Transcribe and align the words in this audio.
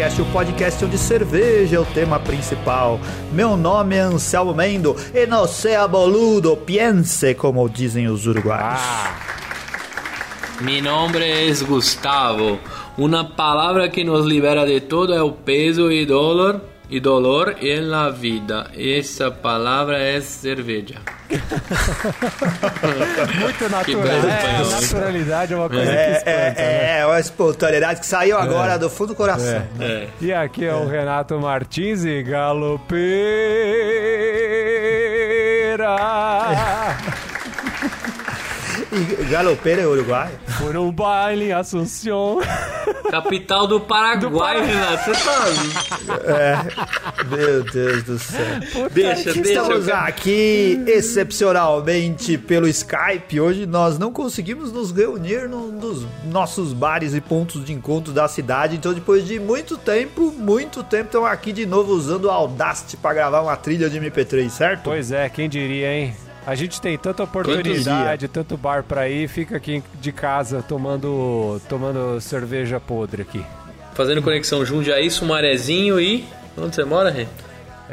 Beercast, 0.00 0.22
o 0.22 0.24
podcast 0.26 0.84
onde 0.86 0.96
cerveja 0.96 1.76
é 1.76 1.78
o 1.78 1.84
tema 1.84 2.18
principal. 2.18 2.98
Meu 3.30 3.54
nome 3.54 3.96
é 3.96 4.00
Anselmo 4.00 4.54
Mendo 4.54 4.96
e 5.12 5.26
não 5.26 5.46
seja 5.46 5.86
boludo, 5.86 6.56
piense, 6.56 7.34
como 7.34 7.68
dizem 7.68 8.08
os 8.08 8.26
uruguaios. 8.26 8.80
Ah. 8.80 9.14
Mi 10.62 10.80
nombre 10.80 11.46
es 11.46 11.62
Gustavo. 11.62 12.58
Una 12.96 13.36
palabra 13.36 13.90
que 13.90 14.02
nos 14.02 14.24
libera 14.24 14.64
de 14.64 14.80
todo 14.80 15.12
é 15.12 15.22
o 15.22 15.32
peso 15.32 15.92
e 15.92 16.06
dolor 16.06 16.62
e 16.90 16.98
dolor 17.00 17.56
en 17.62 17.88
la 17.88 18.10
vida. 18.10 18.70
Essa 18.76 19.30
palavra 19.30 19.98
é 19.98 20.20
cerveja. 20.20 20.96
Muito 23.40 23.58
Que 23.58 23.68
natural. 23.94 24.28
É, 24.28 24.80
naturalidade 24.80 25.52
é 25.52 25.56
uma 25.56 25.68
coisa 25.68 25.84
que 25.84 25.96
É, 25.96 26.10
espanta, 26.12 26.30
né? 26.30 26.54
é, 26.56 26.98
é, 27.00 27.06
uma 27.06 27.20
espontaneidade 27.20 28.00
que 28.00 28.06
saiu 28.06 28.36
agora 28.36 28.76
do 28.78 28.90
fundo 28.90 29.08
do 29.10 29.14
coração. 29.14 29.62
É. 29.78 30.08
E 30.20 30.32
aqui 30.32 30.64
é 30.64 30.74
o 30.74 30.88
Renato 30.88 31.38
Martins 31.38 32.04
e 32.04 32.22
Galopeira. 32.24 32.90
E 38.92 39.24
galopeira 39.30 39.82
é 39.82 39.86
uruguaio? 39.86 40.32
Por 40.58 40.76
um 40.76 40.90
baile 40.90 41.46
em 41.46 41.52
Assunção. 41.52 42.40
Capital 43.10 43.66
do 43.66 43.80
Paraguai, 43.80 44.64
Renato. 44.64 45.04
Você 45.04 45.24
tá. 45.24 46.66
Meu 47.28 47.62
Deus 47.64 48.02
do 48.02 48.18
céu. 48.18 48.46
Deixa, 48.92 49.32
deixa. 49.32 49.40
Estamos 49.40 49.88
eu- 49.88 49.94
aqui 49.96 50.82
excepcionalmente 50.86 52.36
pelo 52.38 52.66
Skype. 52.68 53.40
Hoje 53.40 53.66
nós 53.66 53.98
não 53.98 54.12
conseguimos 54.12 54.72
nos 54.72 54.90
reunir 54.90 55.48
num 55.48 55.78
dos 55.78 56.04
nossos 56.30 56.72
bares 56.72 57.14
e 57.14 57.20
pontos 57.20 57.64
de 57.64 57.72
encontro 57.72 58.12
da 58.12 58.26
cidade. 58.28 58.76
Então, 58.76 58.92
depois 58.92 59.24
de 59.26 59.38
muito 59.38 59.76
tempo, 59.76 60.32
muito 60.36 60.82
tempo, 60.82 61.06
estamos 61.06 61.28
aqui 61.28 61.52
de 61.52 61.66
novo 61.66 61.92
usando 61.92 62.24
o 62.26 62.30
Audacity 62.30 62.96
para 62.96 63.14
gravar 63.14 63.40
uma 63.40 63.56
trilha 63.56 63.88
de 63.88 63.98
MP3, 63.98 64.48
certo? 64.50 64.82
Pois 64.84 65.12
é, 65.12 65.28
quem 65.28 65.48
diria, 65.48 65.92
hein? 65.92 66.14
A 66.46 66.54
gente 66.54 66.80
tem 66.80 66.96
tanta 66.96 67.22
oportunidade, 67.22 68.28
tanto 68.28 68.56
bar 68.56 68.82
pra 68.82 69.08
ir, 69.08 69.28
fica 69.28 69.56
aqui 69.56 69.82
de 70.00 70.10
casa 70.10 70.64
tomando, 70.66 71.60
tomando 71.68 72.20
cerveja 72.20 72.80
podre 72.80 73.22
aqui. 73.22 73.44
Fazendo 73.94 74.22
conexão 74.22 74.64
Jundiaí, 74.64 75.10
Sumarezinho 75.10 76.00
e. 76.00 76.24
Onde 76.56 76.74
você 76.74 76.84
mora, 76.84 77.10
Rê? 77.10 77.26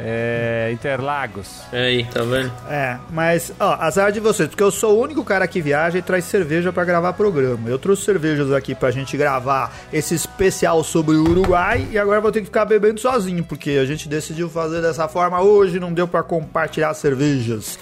É, 0.00 0.70
Interlagos. 0.72 1.60
É 1.72 1.86
aí, 1.86 2.04
tá 2.04 2.22
vendo? 2.22 2.52
É, 2.70 2.98
mas, 3.10 3.52
ó, 3.58 3.74
azar 3.80 4.12
de 4.12 4.20
vocês, 4.20 4.48
porque 4.48 4.62
eu 4.62 4.70
sou 4.70 4.96
o 4.96 5.02
único 5.02 5.24
cara 5.24 5.46
que 5.48 5.60
viaja 5.60 5.98
e 5.98 6.02
traz 6.02 6.24
cerveja 6.24 6.72
pra 6.72 6.84
gravar 6.84 7.12
programa. 7.14 7.68
Eu 7.68 7.80
trouxe 7.80 8.04
cervejas 8.04 8.52
aqui 8.52 8.76
pra 8.76 8.92
gente 8.92 9.16
gravar 9.16 9.74
esse 9.92 10.14
especial 10.14 10.84
sobre 10.84 11.16
o 11.16 11.28
Uruguai 11.28 11.88
e 11.90 11.98
agora 11.98 12.20
vou 12.20 12.30
ter 12.30 12.40
que 12.40 12.46
ficar 12.46 12.64
bebendo 12.64 13.00
sozinho, 13.00 13.42
porque 13.42 13.70
a 13.70 13.84
gente 13.84 14.08
decidiu 14.08 14.48
fazer 14.48 14.80
dessa 14.80 15.08
forma 15.08 15.40
hoje, 15.40 15.80
não 15.80 15.92
deu 15.92 16.06
pra 16.06 16.22
compartilhar 16.22 16.94
cervejas. 16.94 17.76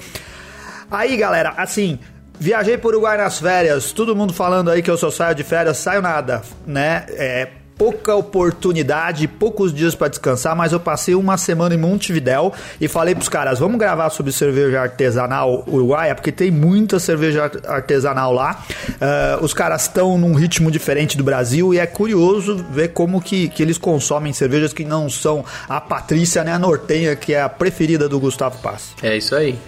Aí, 0.90 1.16
galera, 1.16 1.54
assim, 1.56 1.98
viajei 2.38 2.78
pro 2.78 2.88
Uruguai 2.90 3.16
nas 3.18 3.38
férias, 3.38 3.92
todo 3.92 4.14
mundo 4.14 4.32
falando 4.32 4.70
aí 4.70 4.82
que 4.82 4.90
eu 4.90 4.96
só 4.96 5.10
saio 5.10 5.34
de 5.34 5.42
férias, 5.44 5.78
saio 5.78 6.00
nada, 6.02 6.42
né? 6.66 7.06
É 7.10 7.48
pouca 7.78 8.14
oportunidade, 8.14 9.28
poucos 9.28 9.70
dias 9.74 9.94
pra 9.94 10.08
descansar, 10.08 10.56
mas 10.56 10.72
eu 10.72 10.80
passei 10.80 11.14
uma 11.14 11.36
semana 11.36 11.74
em 11.74 11.78
Montevidéu 11.78 12.50
e 12.80 12.88
falei 12.88 13.14
pros 13.14 13.28
caras, 13.28 13.58
vamos 13.58 13.78
gravar 13.78 14.08
sobre 14.08 14.32
cerveja 14.32 14.80
artesanal 14.80 15.62
uruguaia, 15.66 16.14
porque 16.14 16.32
tem 16.32 16.50
muita 16.50 16.98
cerveja 16.98 17.42
art- 17.44 17.66
artesanal 17.66 18.32
lá. 18.32 18.64
Ah, 18.98 19.38
os 19.42 19.52
caras 19.52 19.82
estão 19.82 20.16
num 20.16 20.32
ritmo 20.32 20.70
diferente 20.70 21.18
do 21.18 21.24
Brasil 21.24 21.74
e 21.74 21.78
é 21.78 21.86
curioso 21.86 22.64
ver 22.70 22.88
como 22.94 23.20
que, 23.20 23.48
que 23.50 23.62
eles 23.62 23.76
consomem 23.76 24.32
cervejas 24.32 24.72
que 24.72 24.82
não 24.84 25.10
são 25.10 25.44
a 25.68 25.78
Patrícia, 25.78 26.42
né, 26.42 26.52
a 26.52 26.58
Nortenha, 26.58 27.14
que 27.14 27.34
é 27.34 27.42
a 27.42 27.48
preferida 27.48 28.08
do 28.08 28.18
Gustavo 28.18 28.58
Pass. 28.62 28.94
É 29.02 29.14
isso 29.18 29.34
aí. 29.34 29.58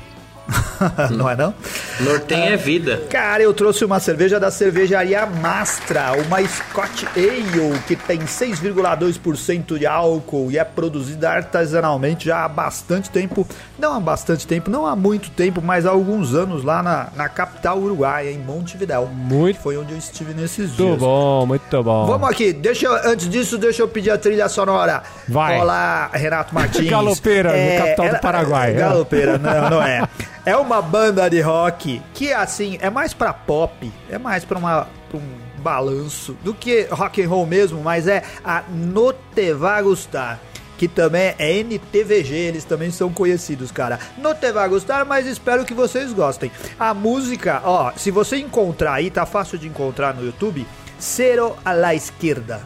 não 1.10 1.28
é 1.28 1.36
não? 1.36 1.52
Norten 2.00 2.48
é 2.48 2.56
vida. 2.56 3.02
Cara, 3.10 3.42
eu 3.42 3.52
trouxe 3.52 3.84
uma 3.84 4.00
cerveja 4.00 4.38
da 4.40 4.50
cervejaria 4.50 5.26
Mastra, 5.26 6.12
uma 6.26 6.40
Scotch 6.46 7.04
Ale 7.16 7.78
que 7.86 7.94
tem 7.96 8.20
6,2% 8.20 9.78
de 9.78 9.86
álcool 9.86 10.50
e 10.50 10.58
é 10.58 10.64
produzida 10.64 11.30
artesanalmente 11.30 12.26
já 12.26 12.44
há 12.44 12.48
bastante 12.48 13.10
tempo. 13.10 13.46
Não 13.78 13.94
há 13.94 14.00
bastante 14.00 14.46
tempo, 14.46 14.70
não 14.70 14.86
há 14.86 14.96
muito 14.96 15.30
tempo, 15.30 15.60
mas 15.62 15.86
há 15.86 15.90
alguns 15.90 16.34
anos 16.34 16.64
lá 16.64 16.82
na, 16.82 17.08
na 17.14 17.28
capital 17.28 17.78
uruguaia, 17.78 18.30
em 18.30 18.38
Montevidéu. 18.38 19.06
Muito 19.06 19.60
foi 19.60 19.76
onde 19.76 19.92
eu 19.92 19.98
estive 19.98 20.32
nesses 20.34 20.70
Muito 20.70 20.76
dias. 20.84 20.98
bom, 20.98 21.46
muito 21.46 21.82
bom. 21.82 22.06
Vamos 22.06 22.28
aqui, 22.28 22.52
deixa 22.52 22.86
eu- 22.86 23.10
antes 23.12 23.28
disso, 23.28 23.58
deixa 23.58 23.82
eu 23.82 23.88
pedir 23.88 24.10
a 24.10 24.18
trilha 24.18 24.48
sonora. 24.48 25.02
Vai. 25.28 25.60
Olá, 25.60 26.10
Renato 26.12 26.54
Martins. 26.54 26.88
Galopeira, 26.90 27.50
no 27.52 27.78
capital 27.84 28.08
do 28.08 28.20
Paraguai. 28.20 28.72
Galopeira, 28.74 29.38
não, 29.38 29.70
não 29.70 29.82
é. 29.82 30.08
É 30.48 30.56
uma 30.56 30.80
banda 30.80 31.28
de 31.28 31.42
rock 31.42 32.00
que, 32.14 32.32
assim, 32.32 32.78
é 32.80 32.88
mais 32.88 33.12
pra 33.12 33.34
pop, 33.34 33.92
é 34.08 34.16
mais 34.16 34.46
pra, 34.46 34.56
uma, 34.56 34.88
pra 35.10 35.18
um 35.18 35.38
balanço 35.58 36.34
do 36.42 36.54
que 36.54 36.88
rock 36.90 37.22
and 37.22 37.28
roll 37.28 37.44
mesmo, 37.44 37.82
mas 37.82 38.08
é 38.08 38.22
a 38.42 38.62
No 38.66 39.12
Te 39.12 39.52
Va 39.52 39.82
Gustar. 39.82 40.40
Que 40.78 40.88
também 40.88 41.34
é 41.38 41.58
NTVG, 41.58 42.34
eles 42.34 42.64
também 42.64 42.90
são 42.90 43.12
conhecidos, 43.12 43.70
cara. 43.70 43.98
Não 44.16 44.34
te 44.34 44.50
vai 44.50 44.66
gostar, 44.70 45.04
mas 45.04 45.26
espero 45.26 45.66
que 45.66 45.74
vocês 45.74 46.14
gostem. 46.14 46.50
A 46.80 46.94
música, 46.94 47.60
ó, 47.62 47.92
se 47.94 48.10
você 48.10 48.38
encontrar 48.38 48.94
aí, 48.94 49.10
tá 49.10 49.26
fácil 49.26 49.58
de 49.58 49.68
encontrar 49.68 50.14
no 50.14 50.24
YouTube, 50.24 50.66
Zero 50.98 51.58
a 51.62 51.74
la 51.74 51.94
Esquerda. 51.94 52.62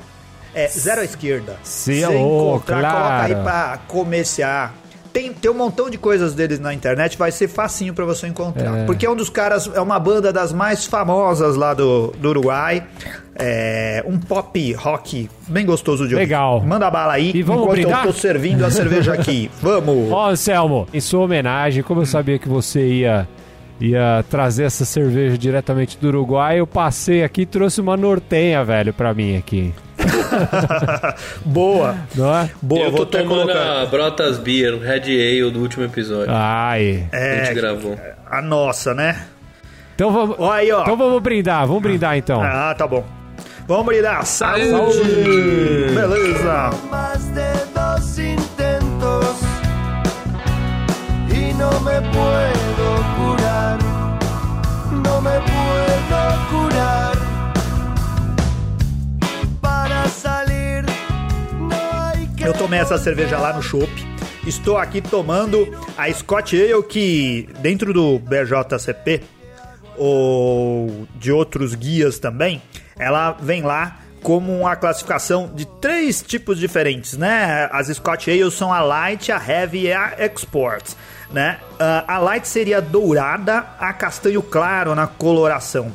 É, 0.54 0.68
zero 0.68 1.00
à 1.00 1.04
esquerda. 1.04 1.56
Sim, 1.64 2.00
Se 2.00 2.06
oh, 2.06 2.12
encontrar, 2.12 2.92
coloca 2.92 3.22
aí 3.22 3.30
claro. 3.32 3.42
pra 3.42 3.78
comerciar. 3.88 4.81
Tem, 5.12 5.32
tem 5.32 5.50
um 5.50 5.54
montão 5.54 5.90
de 5.90 5.98
coisas 5.98 6.34
deles 6.34 6.58
na 6.58 6.72
internet, 6.72 7.18
vai 7.18 7.30
ser 7.30 7.46
facinho 7.48 7.92
pra 7.92 8.04
você 8.04 8.26
encontrar. 8.26 8.78
É. 8.78 8.84
Porque 8.86 9.04
é 9.04 9.10
um 9.10 9.14
dos 9.16 9.28
caras, 9.28 9.70
é 9.74 9.80
uma 9.80 9.98
banda 9.98 10.32
das 10.32 10.52
mais 10.52 10.86
famosas 10.86 11.54
lá 11.54 11.74
do, 11.74 12.08
do 12.18 12.30
Uruguai. 12.30 12.82
É 13.34 14.04
um 14.06 14.18
pop 14.18 14.72
rock 14.74 15.28
bem 15.48 15.64
gostoso 15.66 16.06
de 16.06 16.14
ouvir. 16.14 16.24
Legal. 16.24 16.60
Manda 16.62 16.90
bala 16.90 17.14
aí, 17.14 17.32
E 17.34 17.42
vamos 17.42 17.62
enquanto 17.62 17.76
brindar? 17.76 18.06
eu 18.06 18.12
tô 18.12 18.18
servindo 18.18 18.64
a 18.64 18.70
cerveja 18.70 19.14
aqui. 19.14 19.50
Vamos! 19.60 20.10
Ó, 20.12 20.30
Anselmo, 20.30 20.86
em 20.92 21.00
sua 21.00 21.20
homenagem, 21.24 21.82
como 21.82 22.02
eu 22.02 22.06
sabia 22.06 22.38
que 22.38 22.48
você 22.48 22.86
ia, 22.86 23.26
ia 23.82 24.24
trazer 24.30 24.64
essa 24.64 24.84
cerveja 24.84 25.36
diretamente 25.36 25.98
do 25.98 26.08
Uruguai, 26.08 26.60
eu 26.60 26.66
passei 26.66 27.22
aqui 27.24 27.42
e 27.42 27.46
trouxe 27.46 27.80
uma 27.80 27.96
nortenha, 27.96 28.64
velho, 28.64 28.92
pra 28.94 29.12
mim 29.12 29.36
aqui. 29.36 29.72
Boa! 31.44 31.96
Não 32.14 32.34
é? 32.34 32.50
Boa, 32.60 32.82
eu 32.84 32.90
vou 32.90 33.06
tô 33.06 33.18
tomando 33.18 33.42
colocar. 33.52 33.82
a 33.82 33.86
Brotas 33.86 34.38
Beer, 34.38 34.74
o 34.74 34.78
Red 34.80 35.02
Ale 35.02 35.50
do 35.50 35.60
último 35.60 35.84
episódio. 35.84 36.32
Ai. 36.34 37.06
a 37.12 37.16
É, 37.16 37.44
gente 37.44 37.54
gravou. 37.54 37.98
a 38.30 38.40
nossa, 38.42 38.94
né? 38.94 39.24
Então 39.94 40.10
vamos, 40.12 40.36
aí, 40.50 40.70
ó. 40.72 40.82
então 40.82 40.96
vamos 40.96 41.20
brindar, 41.22 41.66
vamos 41.66 41.82
brindar 41.82 42.16
então. 42.16 42.40
Ah, 42.42 42.74
tá 42.76 42.86
bom. 42.86 43.04
Vamos 43.68 43.86
brindar. 43.86 44.24
Saúde! 44.26 44.70
Saúde! 44.70 45.94
Beleza! 45.94 46.70
más 46.90 47.24
de 47.34 47.52
dos 47.72 48.18
intentos 48.18 49.36
y 51.30 51.52
no 51.54 51.70
me 51.80 52.00
puedo 52.10 52.51
essa 62.92 63.04
cerveja 63.04 63.38
lá 63.38 63.54
no 63.54 63.62
Chopp. 63.62 63.90
Estou 64.46 64.76
aqui 64.76 65.00
tomando 65.00 65.66
a 65.96 66.12
Scott 66.12 66.54
Ale 66.54 66.82
que 66.82 67.48
dentro 67.60 67.92
do 67.92 68.18
BJCP 68.18 69.22
ou 69.96 71.08
de 71.14 71.32
outros 71.32 71.74
guias 71.74 72.18
também, 72.18 72.60
ela 72.98 73.32
vem 73.40 73.62
lá 73.62 73.98
como 74.22 74.52
uma 74.60 74.76
classificação 74.76 75.50
de 75.54 75.64
três 75.80 76.22
tipos 76.22 76.58
diferentes, 76.58 77.16
né? 77.16 77.68
As 77.72 77.88
Scotch 77.88 78.28
Ales 78.28 78.54
são 78.54 78.72
a 78.72 78.80
Light, 78.80 79.32
a 79.32 79.42
Heavy 79.42 79.86
e 79.86 79.92
a 79.92 80.14
Export, 80.18 80.94
né? 81.32 81.58
Ah, 81.80 82.04
a 82.06 82.18
Light 82.18 82.46
seria 82.46 82.80
dourada, 82.82 83.64
a 83.80 83.92
castanho 83.92 84.42
claro 84.42 84.94
na 84.94 85.06
coloração. 85.06 85.90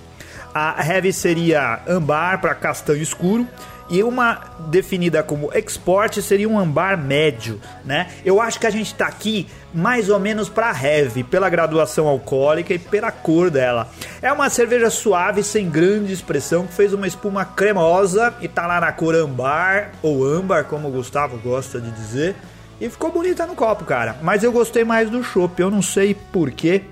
A 0.53 0.83
Heavy 0.83 1.13
seria 1.13 1.79
ambar 1.87 2.41
para 2.41 2.55
castanho 2.55 3.01
escuro 3.01 3.47
e 3.89 4.03
uma 4.03 4.41
definida 4.67 5.23
como 5.23 5.51
export 5.53 6.21
seria 6.21 6.47
um 6.47 6.59
ambar 6.59 6.97
médio, 6.97 7.59
né? 7.85 8.07
Eu 8.25 8.41
acho 8.41 8.59
que 8.59 8.67
a 8.67 8.69
gente 8.69 8.93
tá 8.93 9.07
aqui 9.07 9.47
mais 9.73 10.09
ou 10.09 10.19
menos 10.19 10.49
para 10.49 10.71
heavy, 10.71 11.23
pela 11.23 11.49
graduação 11.49 12.07
alcoólica 12.07 12.73
e 12.73 12.79
pela 12.79 13.11
cor 13.11 13.49
dela. 13.49 13.89
É 14.21 14.31
uma 14.31 14.49
cerveja 14.49 14.89
suave, 14.89 15.43
sem 15.43 15.69
grande 15.69 16.11
expressão, 16.11 16.65
que 16.65 16.73
fez 16.73 16.93
uma 16.93 17.07
espuma 17.07 17.45
cremosa 17.45 18.33
e 18.41 18.47
tá 18.47 18.65
lá 18.65 18.79
na 18.81 18.91
cor 18.91 19.15
ambar 19.15 19.91
ou 20.01 20.25
âmbar, 20.25 20.65
como 20.65 20.87
o 20.87 20.91
Gustavo 20.91 21.37
gosta 21.37 21.79
de 21.79 21.91
dizer. 21.91 22.35
E 22.79 22.89
ficou 22.89 23.11
bonita 23.11 23.45
no 23.45 23.55
copo, 23.55 23.85
cara. 23.85 24.17
Mas 24.21 24.43
eu 24.43 24.51
gostei 24.51 24.83
mais 24.83 25.09
do 25.09 25.23
chopp, 25.23 25.59
eu 25.59 25.71
não 25.71 25.81
sei 25.81 26.13
porquê. 26.13 26.83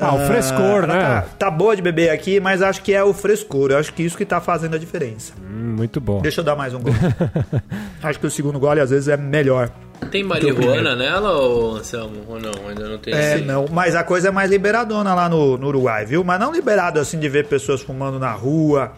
Ah, 0.00 0.14
o 0.14 0.26
frescor, 0.26 0.84
ela 0.84 0.86
né? 0.86 1.00
Tá, 1.00 1.24
tá 1.38 1.50
boa 1.50 1.74
de 1.74 1.82
beber 1.82 2.10
aqui, 2.10 2.38
mas 2.40 2.62
acho 2.62 2.82
que 2.82 2.94
é 2.94 3.02
o 3.02 3.12
frescor. 3.12 3.70
Eu 3.72 3.78
acho 3.78 3.92
que 3.92 4.02
isso 4.02 4.16
que 4.16 4.24
tá 4.24 4.40
fazendo 4.40 4.76
a 4.76 4.78
diferença. 4.78 5.32
Hum, 5.40 5.74
muito 5.76 6.00
bom. 6.00 6.20
Deixa 6.20 6.40
eu 6.40 6.44
dar 6.44 6.54
mais 6.56 6.72
um 6.74 6.80
gole. 6.80 6.96
acho 8.02 8.18
que 8.20 8.26
o 8.26 8.30
segundo 8.30 8.58
gole 8.58 8.80
às 8.80 8.90
vezes 8.90 9.08
é 9.08 9.16
melhor. 9.16 9.70
Tem 10.12 10.22
marihuana 10.22 10.94
nela, 10.94 11.32
ou 11.32 11.76
Anselmo? 11.76 12.22
Ou 12.28 12.38
não? 12.40 12.68
Ainda 12.68 12.88
não 12.88 12.98
tem 12.98 13.12
É, 13.12 13.34
esse- 13.36 13.44
não, 13.44 13.66
mas 13.70 13.96
a 13.96 14.04
coisa 14.04 14.28
é 14.28 14.30
mais 14.30 14.48
liberadona 14.50 15.12
lá 15.14 15.28
no, 15.28 15.58
no 15.58 15.66
Uruguai, 15.66 16.04
viu? 16.06 16.22
Mas 16.22 16.38
não 16.38 16.52
liberado 16.52 17.00
assim 17.00 17.18
de 17.18 17.28
ver 17.28 17.46
pessoas 17.46 17.82
fumando 17.82 18.18
na 18.18 18.30
rua. 18.32 18.92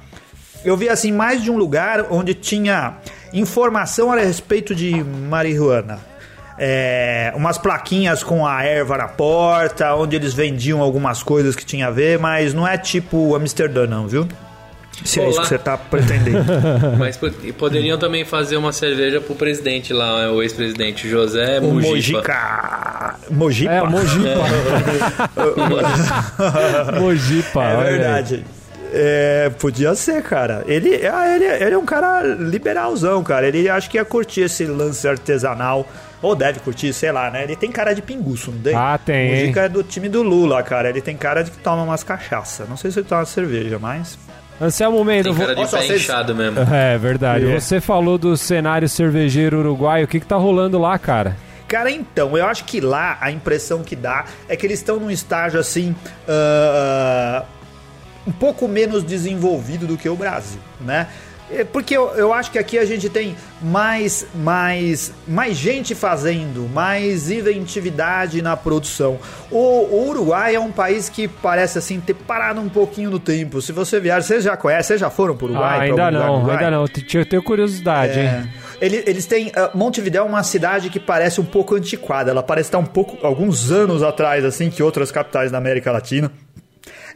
Eu 0.63 0.77
vi 0.77 0.91
assim 0.91 1.11
mais 1.11 1.43
de 1.43 1.51
um 1.51 1.57
lugar 1.57 2.07
onde 2.11 2.35
tinha 2.35 2.99
informação 3.33 4.13
a 4.13 4.17
respeito 4.17 4.75
de 4.75 5.03
marihuana. 5.03 5.99
É, 6.63 7.33
umas 7.35 7.57
plaquinhas 7.57 8.23
com 8.23 8.47
a 8.47 8.63
erva 8.63 8.99
na 8.99 9.09
porta, 9.09 9.95
onde 9.95 10.15
eles 10.15 10.35
vendiam 10.35 10.83
algumas 10.83 11.23
coisas 11.23 11.57
que 11.57 11.65
tinha 11.65 11.87
a 11.87 11.91
ver, 11.91 12.19
mas 12.19 12.53
não 12.53 12.69
é 12.69 12.77
tipo 12.77 13.35
Amsterdã, 13.35 13.87
não, 13.87 14.07
viu? 14.07 14.29
Se 15.03 15.19
é 15.19 15.23
isso 15.25 15.37
Olá. 15.39 15.43
que 15.43 15.49
você 15.49 15.59
tá 15.59 15.79
pretendendo. 15.79 16.45
Mas 16.99 17.17
po- 17.17 17.31
e 17.43 17.53
poderiam 17.55 17.97
também 17.99 18.23
fazer 18.27 18.59
uma 18.59 18.71
cerveja 18.71 19.19
pro 19.19 19.35
presidente 19.35 19.95
lá, 19.95 20.31
o 20.31 20.43
ex-presidente 20.43 21.09
José 21.09 21.59
o 21.61 21.63
Mujica. 21.73 21.97
Mojica. 22.19 23.15
Mojipa? 23.31 23.73
É, 23.73 23.83
Mojipa. 23.83 24.29
Mojipa, 27.01 27.65
É 27.65 27.77
aí. 27.81 27.85
verdade. 27.93 28.45
É, 28.93 29.51
podia 29.59 29.95
ser, 29.95 30.23
cara. 30.23 30.65
Ele, 30.67 31.07
ah, 31.07 31.35
ele, 31.35 31.45
ele 31.47 31.75
é 31.75 31.79
um 31.79 31.85
cara 31.87 32.23
liberalzão, 32.23 33.23
cara. 33.23 33.47
Ele 33.47 33.69
acho 33.69 33.89
que 33.89 33.97
ia 33.97 34.05
curtir 34.05 34.43
esse 34.43 34.65
lance 34.67 35.07
artesanal. 35.07 35.87
Ou 36.23 36.35
deve 36.37 36.61
curtir, 36.61 36.93
sei 36.93 37.11
lá, 37.11 37.31
né? 37.31 37.45
Ele 37.45 37.57
tem 37.57 37.71
cara 37.73 37.95
de 37.95 38.03
pinguço, 38.03 38.51
não 38.51 38.61
tem? 38.61 38.75
Ah, 38.75 38.99
tem, 39.03 39.29
O? 39.33 39.37
Mujica 39.41 39.61
é 39.63 39.69
do 39.69 39.83
time 39.83 40.09
do 40.09 40.23
Lula, 40.23 40.63
cara. 40.63 40.89
Ele 40.91 41.01
tem 41.01 41.17
cara 41.17 41.43
de 41.43 41.51
que 41.51 41.59
toma 41.59 41.83
umas 41.83 42.03
cachaça. 42.05 42.67
Não 42.69 42.77
sei 42.77 42.91
se 42.91 42.99
ele 43.01 43.09
toma 43.09 43.25
cerveja, 43.25 43.79
mas. 43.79 44.19
Anselmo 44.61 45.03
Mendes, 45.03 45.35
vou... 45.35 45.47
de 45.47 45.55
Nossa, 45.55 45.79
pé 45.79 45.87
vocês- 45.87 46.07
mesmo. 46.37 46.59
É 46.71 46.99
verdade. 46.99 47.51
É. 47.51 47.59
Você 47.59 47.81
falou 47.81 48.19
do 48.19 48.37
cenário 48.37 48.87
cervejeiro 48.89 49.61
uruguaio. 49.61 50.05
O 50.05 50.09
que 50.09 50.21
que 50.21 50.27
tá 50.27 50.37
rolando 50.37 50.79
lá, 50.79 50.99
cara? 50.99 51.37
Cara, 51.67 51.91
então, 51.91 52.37
eu 52.37 52.45
acho 52.47 52.65
que 52.65 52.81
lá 52.81 53.17
a 53.21 53.31
impressão 53.31 53.83
que 53.83 53.97
dá 53.97 54.25
é 54.49 54.57
que 54.57 54.67
eles 54.67 54.81
estão 54.81 55.01
num 55.01 55.11
estágio 55.11 55.59
assim. 55.59 55.95
ah, 56.29 57.45
um 58.27 58.33
pouco 58.33 58.69
menos 58.69 59.03
desenvolvido 59.03 59.87
do 59.87 59.97
que 59.97 60.09
o 60.09 60.15
Brasil, 60.15 60.61
né? 60.81 61.07
É, 61.53 61.65
Porque 61.65 61.97
eu, 61.97 62.09
eu 62.11 62.33
acho 62.33 62.51
que 62.51 62.59
aqui 62.59 62.79
a 62.79 62.85
gente 62.85 63.09
tem 63.09 63.35
mais, 63.61 64.27
mais, 64.35 65.13
mais 65.27 65.57
gente 65.57 65.95
fazendo, 65.95 66.69
mais 66.73 67.31
inventividade 67.31 68.41
na 68.41 68.57
produção. 68.57 69.19
O, 69.51 69.59
o 69.59 70.09
Uruguai 70.09 70.55
é 70.55 70.61
um 70.61 70.71
país 70.71 71.09
que 71.09 71.27
parece 71.29 71.79
assim 71.79 72.01
ter 72.01 72.15
parado 72.15 72.61
um 72.61 72.69
pouquinho 72.69 73.11
no 73.11 73.19
tempo. 73.19 73.61
Se 73.61 73.73
você 73.73 73.99
viajar, 74.01 74.23
vocês 74.23 74.45
já 74.45 74.57
conhecem, 74.57 74.83
vocês 74.89 75.01
já 75.01 75.11
foram 75.11 75.37
para 75.37 75.47
o 75.47 75.51
Uruguai? 75.51 75.79
Ah, 75.79 75.83
ainda 75.83 76.11
não, 76.11 76.35
Uruguai? 76.37 76.57
ainda 76.57 76.71
não. 76.71 76.85
Eu 77.15 77.27
tenho 77.27 77.43
curiosidade, 77.43 78.19
É. 78.19 78.25
hein? 78.41 78.51
Ele- 78.81 79.05
Eles 79.07 79.27
têm. 79.27 79.53
ah, 79.55 79.71
Montevidéu 79.75 80.25
é 80.25 80.27
uma 80.27 80.43
cidade 80.43 80.89
que 80.89 80.99
parece 80.99 81.41
um 81.41 81.45
pouco 81.45 81.75
antiquada. 81.75 82.31
Ela 82.31 82.43
parece 82.43 82.69
estar 82.69 82.79
um 82.79 82.85
pouco. 82.87 83.19
alguns 83.27 83.71
anos 83.71 84.03
atrás, 84.03 84.45
assim, 84.45 84.71
que 84.71 84.83
outras 84.83 85.11
capitais 85.13 85.51
da 85.51 85.59
América 85.59 85.93
Latina. 85.93 86.31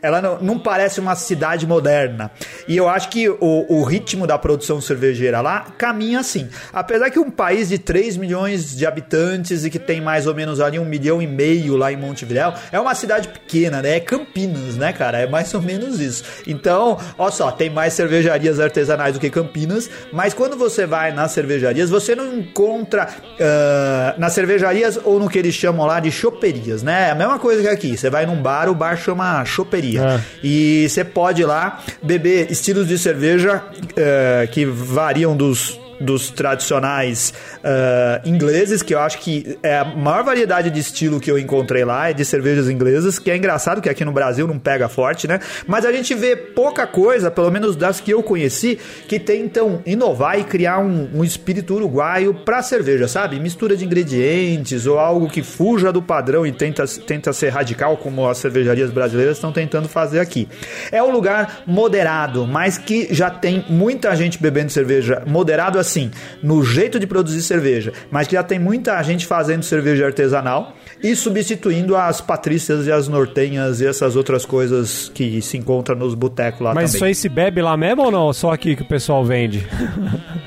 Ela 0.05 0.21
não, 0.21 0.39
não 0.39 0.59
parece 0.59 1.01
uma 1.01 1.15
cidade 1.15 1.67
moderna. 1.67 2.31
E 2.69 2.77
eu 2.77 2.89
acho 2.91 3.09
que 3.09 3.27
o, 3.27 3.39
o 3.41 3.83
ritmo 3.83 4.27
da 4.27 4.37
produção 4.37 4.79
cervejeira 4.79 5.41
lá 5.41 5.61
caminha 5.79 6.21
assim. 6.21 6.47
Apesar 6.73 7.11
que 7.11 7.19
um 7.19 7.31
país 7.31 7.71
de 7.71 7.79
3 7.79 8.19
milhões 8.19 8.77
de 8.77 8.85
habitantes 8.85 9.65
e 9.65 9.71
que 9.71 9.79
tem 9.79 10.03
mais 10.03 10.27
ou 10.27 10.35
menos 10.35 10.61
ali 10.61 10.79
um 10.79 10.85
milhão 10.85 11.23
e 11.23 11.27
meio 11.27 11.75
lá 11.75 11.91
em 11.91 11.97
Montevidéu, 11.97 12.53
é 12.71 12.79
uma 12.79 12.95
cidade 12.95 13.29
pequena, 13.29 13.81
né? 13.81 13.97
É 13.97 14.01
Campinas, 14.01 14.77
né, 14.77 14.93
cara? 14.93 15.21
É 15.21 15.27
mais 15.27 15.55
ou 15.55 15.63
menos 15.63 15.99
isso. 15.99 16.23
Então, 16.47 16.99
olha 17.17 17.33
só, 17.33 17.51
tem 17.51 17.71
mais 17.71 17.95
cervejarias 17.95 18.61
artesanais 18.61 19.15
do 19.15 19.21
que 19.21 19.31
Campinas, 19.31 19.89
mas 20.13 20.35
quando 20.35 20.55
você 20.55 20.85
vai 20.85 21.13
nas 21.13 21.33
cervejarias, 21.33 21.89
você 21.89 22.15
não 22.15 22.39
encontra 22.39 23.09
ah, 23.41 24.15
nas 24.19 24.35
cervejarias 24.35 25.01
ou 25.03 25.19
no 25.19 25.31
que 25.31 25.39
eles 25.39 25.55
chamam 25.55 25.87
lá 25.87 25.99
de 25.99 26.11
choperias, 26.11 26.83
né? 26.83 27.09
É 27.09 27.11
a 27.13 27.15
mesma 27.15 27.39
coisa 27.39 27.63
que 27.63 27.69
aqui. 27.69 27.97
Você 27.97 28.11
vai 28.11 28.27
num 28.27 28.43
bar, 28.43 28.69
o 28.69 28.75
bar 28.75 28.97
chama 28.97 29.43
choperia. 29.47 29.94
É. 29.99 30.21
E 30.43 30.87
você 30.89 31.05
pode 31.05 31.43
ir 31.43 31.45
lá 31.45 31.83
beber 32.03 32.51
estilos 32.51 32.89
de 32.89 32.99
cerveja 32.99 33.63
eh, 33.97 34.49
que 34.51 34.65
variam 34.65 35.37
dos, 35.37 35.79
dos 36.01 36.31
tradicionais 36.31 37.33
eh, 37.63 38.21
ingleses, 38.25 38.83
que 38.83 38.95
eu 38.95 38.99
acho 38.99 39.19
que 39.19 39.59
é 39.63 39.79
a 39.79 39.85
maior 39.85 40.25
variedade 40.25 40.71
de 40.71 40.81
estilo 40.81 41.21
que 41.21 41.31
eu 41.31 41.39
encontrei 41.39 41.85
lá 41.85 42.11
é 42.11 42.13
de 42.13 42.25
cervejas 42.25 42.69
inglesas, 42.69 43.19
que 43.19 43.31
é 43.31 43.37
engraçado 43.37 43.81
que 43.81 43.89
aqui 43.89 44.05
no 44.05 44.13
Brasil 44.13 44.47
não 44.47 44.59
pega 44.59 44.89
forte, 44.89 45.29
né? 45.29 45.41
Mas 45.67 45.85
a 45.85 45.93
gente 45.93 46.15
vê 46.15 46.37
pouca 46.37 46.87
coisa, 46.87 47.31
pelo 47.31 47.51
menos 47.51 47.77
das 47.77 48.01
que 48.01 48.11
eu 48.11 48.23
conheci, 48.23 48.79
que 49.09 49.19
tentam 49.19 49.83
inovar 49.87 50.39
e 50.39 50.45
criar 50.45 50.79
um, 50.79 51.09
um 51.15 51.25
espírito 51.25 51.75
uruguaio 51.75 52.35
pra 52.35 52.63
cerveja, 52.63 53.09
sabe? 53.09 53.39
Mistura 53.39 53.77
de 53.77 53.85
ingredientes 53.85 54.87
ou 54.87 54.99
algo 54.99 55.29
que 55.29 55.43
fuja 55.43 55.93
do 55.93 56.03
padrão 56.03 56.47
e 56.47 56.53
tenta, 56.53 56.85
tenta 56.87 57.33
ser 57.33 57.51
radical, 57.51 57.97
como 57.97 58.29
as 58.29 58.39
cervejarias 58.39 58.91
brasileiras 58.91 59.37
estão 59.37 59.53
tentando 59.53 59.89
fazer 59.89 60.21
aqui. 60.21 60.49
É 60.91 61.03
um 61.03 61.11
lugar 61.11 61.63
moderado, 61.67 62.47
mas 62.47 62.79
que 62.79 63.09
já 63.13 63.31
tem 63.31 63.65
muita 63.69 64.15
gente 64.15 64.41
bebendo 64.41 64.71
cerveja. 64.71 65.23
Moderado 65.27 65.79
assim, 65.87 66.11
no 66.43 66.63
jeito 66.65 66.99
de 66.99 67.07
produzir 67.07 67.43
cerveja, 67.43 67.93
mas 68.11 68.27
que 68.27 68.35
já 68.35 68.43
tem 68.43 68.59
muita 68.59 69.01
gente 69.03 69.27
fazendo 69.27 69.63
cerveja 69.63 70.07
artesanal 70.07 70.75
e 71.03 71.15
substituindo 71.15 71.95
as 71.97 72.21
patrícias 72.21 72.87
e 72.87 72.93
as 72.93 73.09
nortenhas 73.09 73.81
e 73.81 73.87
essas 73.87 74.17
outras 74.17 74.45
coisas 74.47 75.11
que 75.15 75.43
se 75.43 75.57
encontram 75.59 75.97
nos 75.97 76.15
botecos 76.15 76.61
lá 76.61 76.73
Mas 76.75 76.91
também. 76.93 76.97
isso 76.97 77.05
aí 77.05 77.15
se 77.15 77.29
bebe 77.29 77.61
lá 77.61 77.77
mesmo 77.77 78.03
ou 78.05 78.11
não? 78.11 78.33
Só 78.33 78.53
aqui 78.53 78.75
que 78.75 78.83
o 78.83 78.87
pessoal 78.89 79.25
vende? 79.25 79.67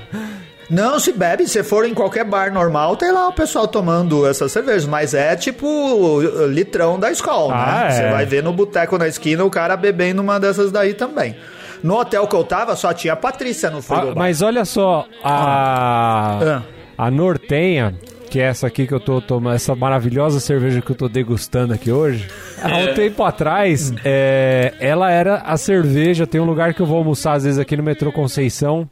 Não 0.70 1.00
se 1.00 1.14
bebe, 1.14 1.48
se 1.48 1.64
for 1.64 1.86
em 1.86 1.94
qualquer 1.94 2.26
bar 2.26 2.52
normal, 2.52 2.98
tem 2.98 3.10
lá 3.10 3.30
o 3.30 3.34
pessoal 3.34 3.70
tomando 3.70 4.28
essas 4.28 4.52
cervejas, 4.52 4.86
mas 4.86 5.14
é 5.14 5.34
tipo 5.34 6.20
litrão 6.50 7.00
da 7.00 7.10
escola, 7.10 7.54
Ah, 7.56 7.84
né? 7.84 7.88
é. 7.88 7.92
Você 7.92 8.10
vai 8.12 8.26
ver 8.26 8.44
no 8.44 8.52
boteco 8.52 8.98
na 8.98 9.08
esquina 9.08 9.46
o 9.46 9.50
cara 9.50 9.78
bebendo 9.78 10.22
uma 10.22 10.38
dessas 10.38 10.70
daí 10.70 10.94
também. 10.94 11.38
No 11.84 11.96
hotel 12.00 12.28
que 12.28 12.36
eu 12.36 12.44
tava 12.44 12.76
só 12.76 12.94
tinha 12.94 13.14
a 13.14 13.16
Patrícia 13.16 13.70
no 13.70 13.78
Ah, 13.80 13.82
frigobar. 13.82 14.16
mas 14.16 14.42
olha 14.42 14.66
só, 14.66 15.06
a, 15.24 16.40
Ah. 16.42 16.62
a 16.98 17.12
Nortenha, 17.12 17.96
que 18.30 18.40
é 18.40 18.44
essa 18.46 18.68
aqui 18.68 18.86
que 18.88 18.94
eu 18.94 19.00
tô 19.00 19.22
tomando, 19.22 19.56
essa 19.56 19.76
maravilhosa 19.76 20.40
cerveja 20.40 20.82
que 20.82 20.92
eu 20.92 20.96
tô 20.96 21.08
degustando 21.08 21.74
aqui 21.74 21.92
hoje. 21.92 22.28
Há 22.62 22.78
um 22.78 22.94
tempo 22.94 23.24
atrás, 23.24 23.94
é, 24.04 24.74
ela 24.80 25.12
era 25.12 25.36
a 25.38 25.56
cerveja. 25.58 26.26
Tem 26.28 26.42
um 26.42 26.46
lugar 26.46 26.74
que 26.74 26.82
eu 26.82 26.86
vou 26.86 26.98
almoçar 26.98 27.34
às 27.34 27.44
vezes 27.44 27.60
aqui 27.60 27.78
no 27.78 27.84
metrô 27.84 28.12
Conceição. 28.12 28.90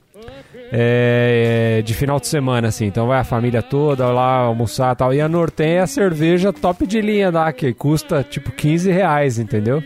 é, 0.71 1.81
de 1.85 1.93
final 1.93 2.19
de 2.19 2.27
semana, 2.27 2.67
assim. 2.69 2.85
Então 2.87 3.07
vai 3.07 3.19
a 3.19 3.23
família 3.23 3.61
toda 3.61 4.07
lá 4.09 4.37
almoçar 4.39 4.93
e 4.93 4.95
tal. 4.97 5.13
E 5.13 5.21
a 5.21 5.29
Norten 5.29 5.75
é 5.75 5.79
a 5.81 5.87
cerveja 5.87 6.51
top 6.51 6.87
de 6.87 6.99
linha 7.01 7.29
lá, 7.29 7.53
que 7.53 7.71
custa 7.71 8.23
tipo 8.27 8.51
15 8.51 8.91
reais, 8.91 9.37
entendeu? 9.37 9.81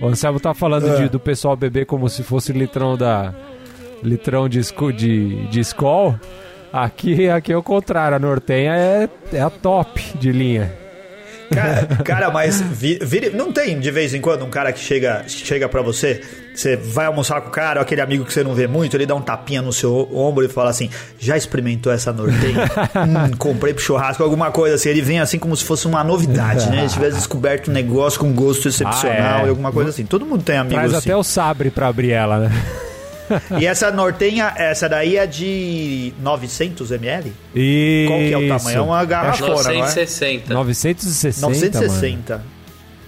O 0.00 0.06
Anselmo 0.06 0.38
tá 0.38 0.54
falando 0.54 0.96
de- 0.96 1.08
do 1.08 1.18
pessoal 1.18 1.56
beber 1.56 1.86
como 1.86 2.08
se 2.08 2.22
fosse 2.22 2.52
litrão 2.52 2.96
da. 2.96 3.34
litrão 4.02 4.48
de, 4.48 4.60
de, 4.96 5.46
de 5.48 5.60
Skol. 5.60 6.14
Aqui, 6.72 7.28
aqui 7.28 7.52
é 7.52 7.56
o 7.56 7.62
contrário, 7.62 8.16
a 8.16 8.20
Nortenha 8.20 8.74
é, 8.76 9.08
é 9.32 9.40
a 9.40 9.50
top 9.50 10.00
de 10.18 10.30
linha. 10.30 10.72
Cara, 11.52 11.86
cara, 12.04 12.30
mas 12.30 12.60
vi- 12.60 12.98
vire- 13.02 13.30
não 13.30 13.52
tem 13.52 13.78
de 13.80 13.90
vez 13.90 14.12
em 14.14 14.20
quando 14.20 14.44
um 14.44 14.50
cara 14.50 14.72
que 14.72 14.80
chega, 14.80 15.24
chega 15.26 15.68
pra 15.68 15.80
você, 15.82 16.20
você 16.54 16.76
vai 16.76 17.06
almoçar 17.06 17.40
com 17.40 17.48
o 17.48 17.50
cara, 17.50 17.80
ou 17.80 17.82
aquele 17.82 18.00
amigo 18.00 18.24
que 18.24 18.32
você 18.32 18.42
não 18.44 18.54
vê 18.54 18.66
muito, 18.66 18.96
ele 18.96 19.06
dá 19.06 19.14
um 19.14 19.20
tapinha 19.22 19.62
no 19.62 19.72
seu 19.72 20.08
ombro 20.14 20.44
e 20.44 20.48
fala 20.48 20.70
assim: 20.70 20.90
já 21.18 21.36
experimentou 21.36 21.92
essa 21.92 22.12
Nortenha? 22.12 22.64
hum, 22.96 23.36
comprei 23.38 23.72
pro 23.72 23.82
churrasco, 23.82 24.22
alguma 24.22 24.50
coisa 24.50 24.74
assim. 24.76 24.88
Ele 24.90 25.00
vem 25.02 25.20
assim 25.20 25.38
como 25.38 25.56
se 25.56 25.64
fosse 25.64 25.86
uma 25.86 26.02
novidade, 26.04 26.68
né? 26.70 26.80
Ele 26.80 26.88
tivesse 26.88 27.16
descoberto 27.16 27.70
um 27.70 27.74
negócio 27.74 28.20
com 28.20 28.32
gosto 28.32 28.68
excepcional 28.68 29.38
Ah, 29.38 29.42
é. 29.42 29.46
e 29.46 29.48
alguma 29.48 29.72
coisa 29.72 29.90
assim. 29.90 30.04
Todo 30.04 30.26
mundo 30.26 30.42
tem 30.42 30.56
amigos 30.58 30.78
Traz 30.78 30.94
assim. 30.94 31.08
até 31.10 31.16
o 31.16 31.22
sabre 31.22 31.70
pra 31.70 31.88
abrir 31.88 32.10
ela, 32.12 32.38
né? 32.40 32.50
E 33.58 33.66
essa 33.66 33.90
Nortenha, 33.90 34.52
essa 34.56 34.88
daí 34.88 35.16
é 35.16 35.26
de 35.26 36.12
900 36.20 36.90
ml? 36.92 37.32
Isso. 37.54 38.08
Qual 38.08 38.18
que 38.20 38.32
é 38.32 38.38
o 38.38 38.48
tamanho? 38.58 38.78
É 38.78 38.80
uma 38.80 39.04
garrafona, 39.04 39.62
não 39.62 39.70
é? 39.70 39.78
960. 39.78 40.54
960. 40.54 41.40
Mano. 41.40 41.54
960. 41.54 42.42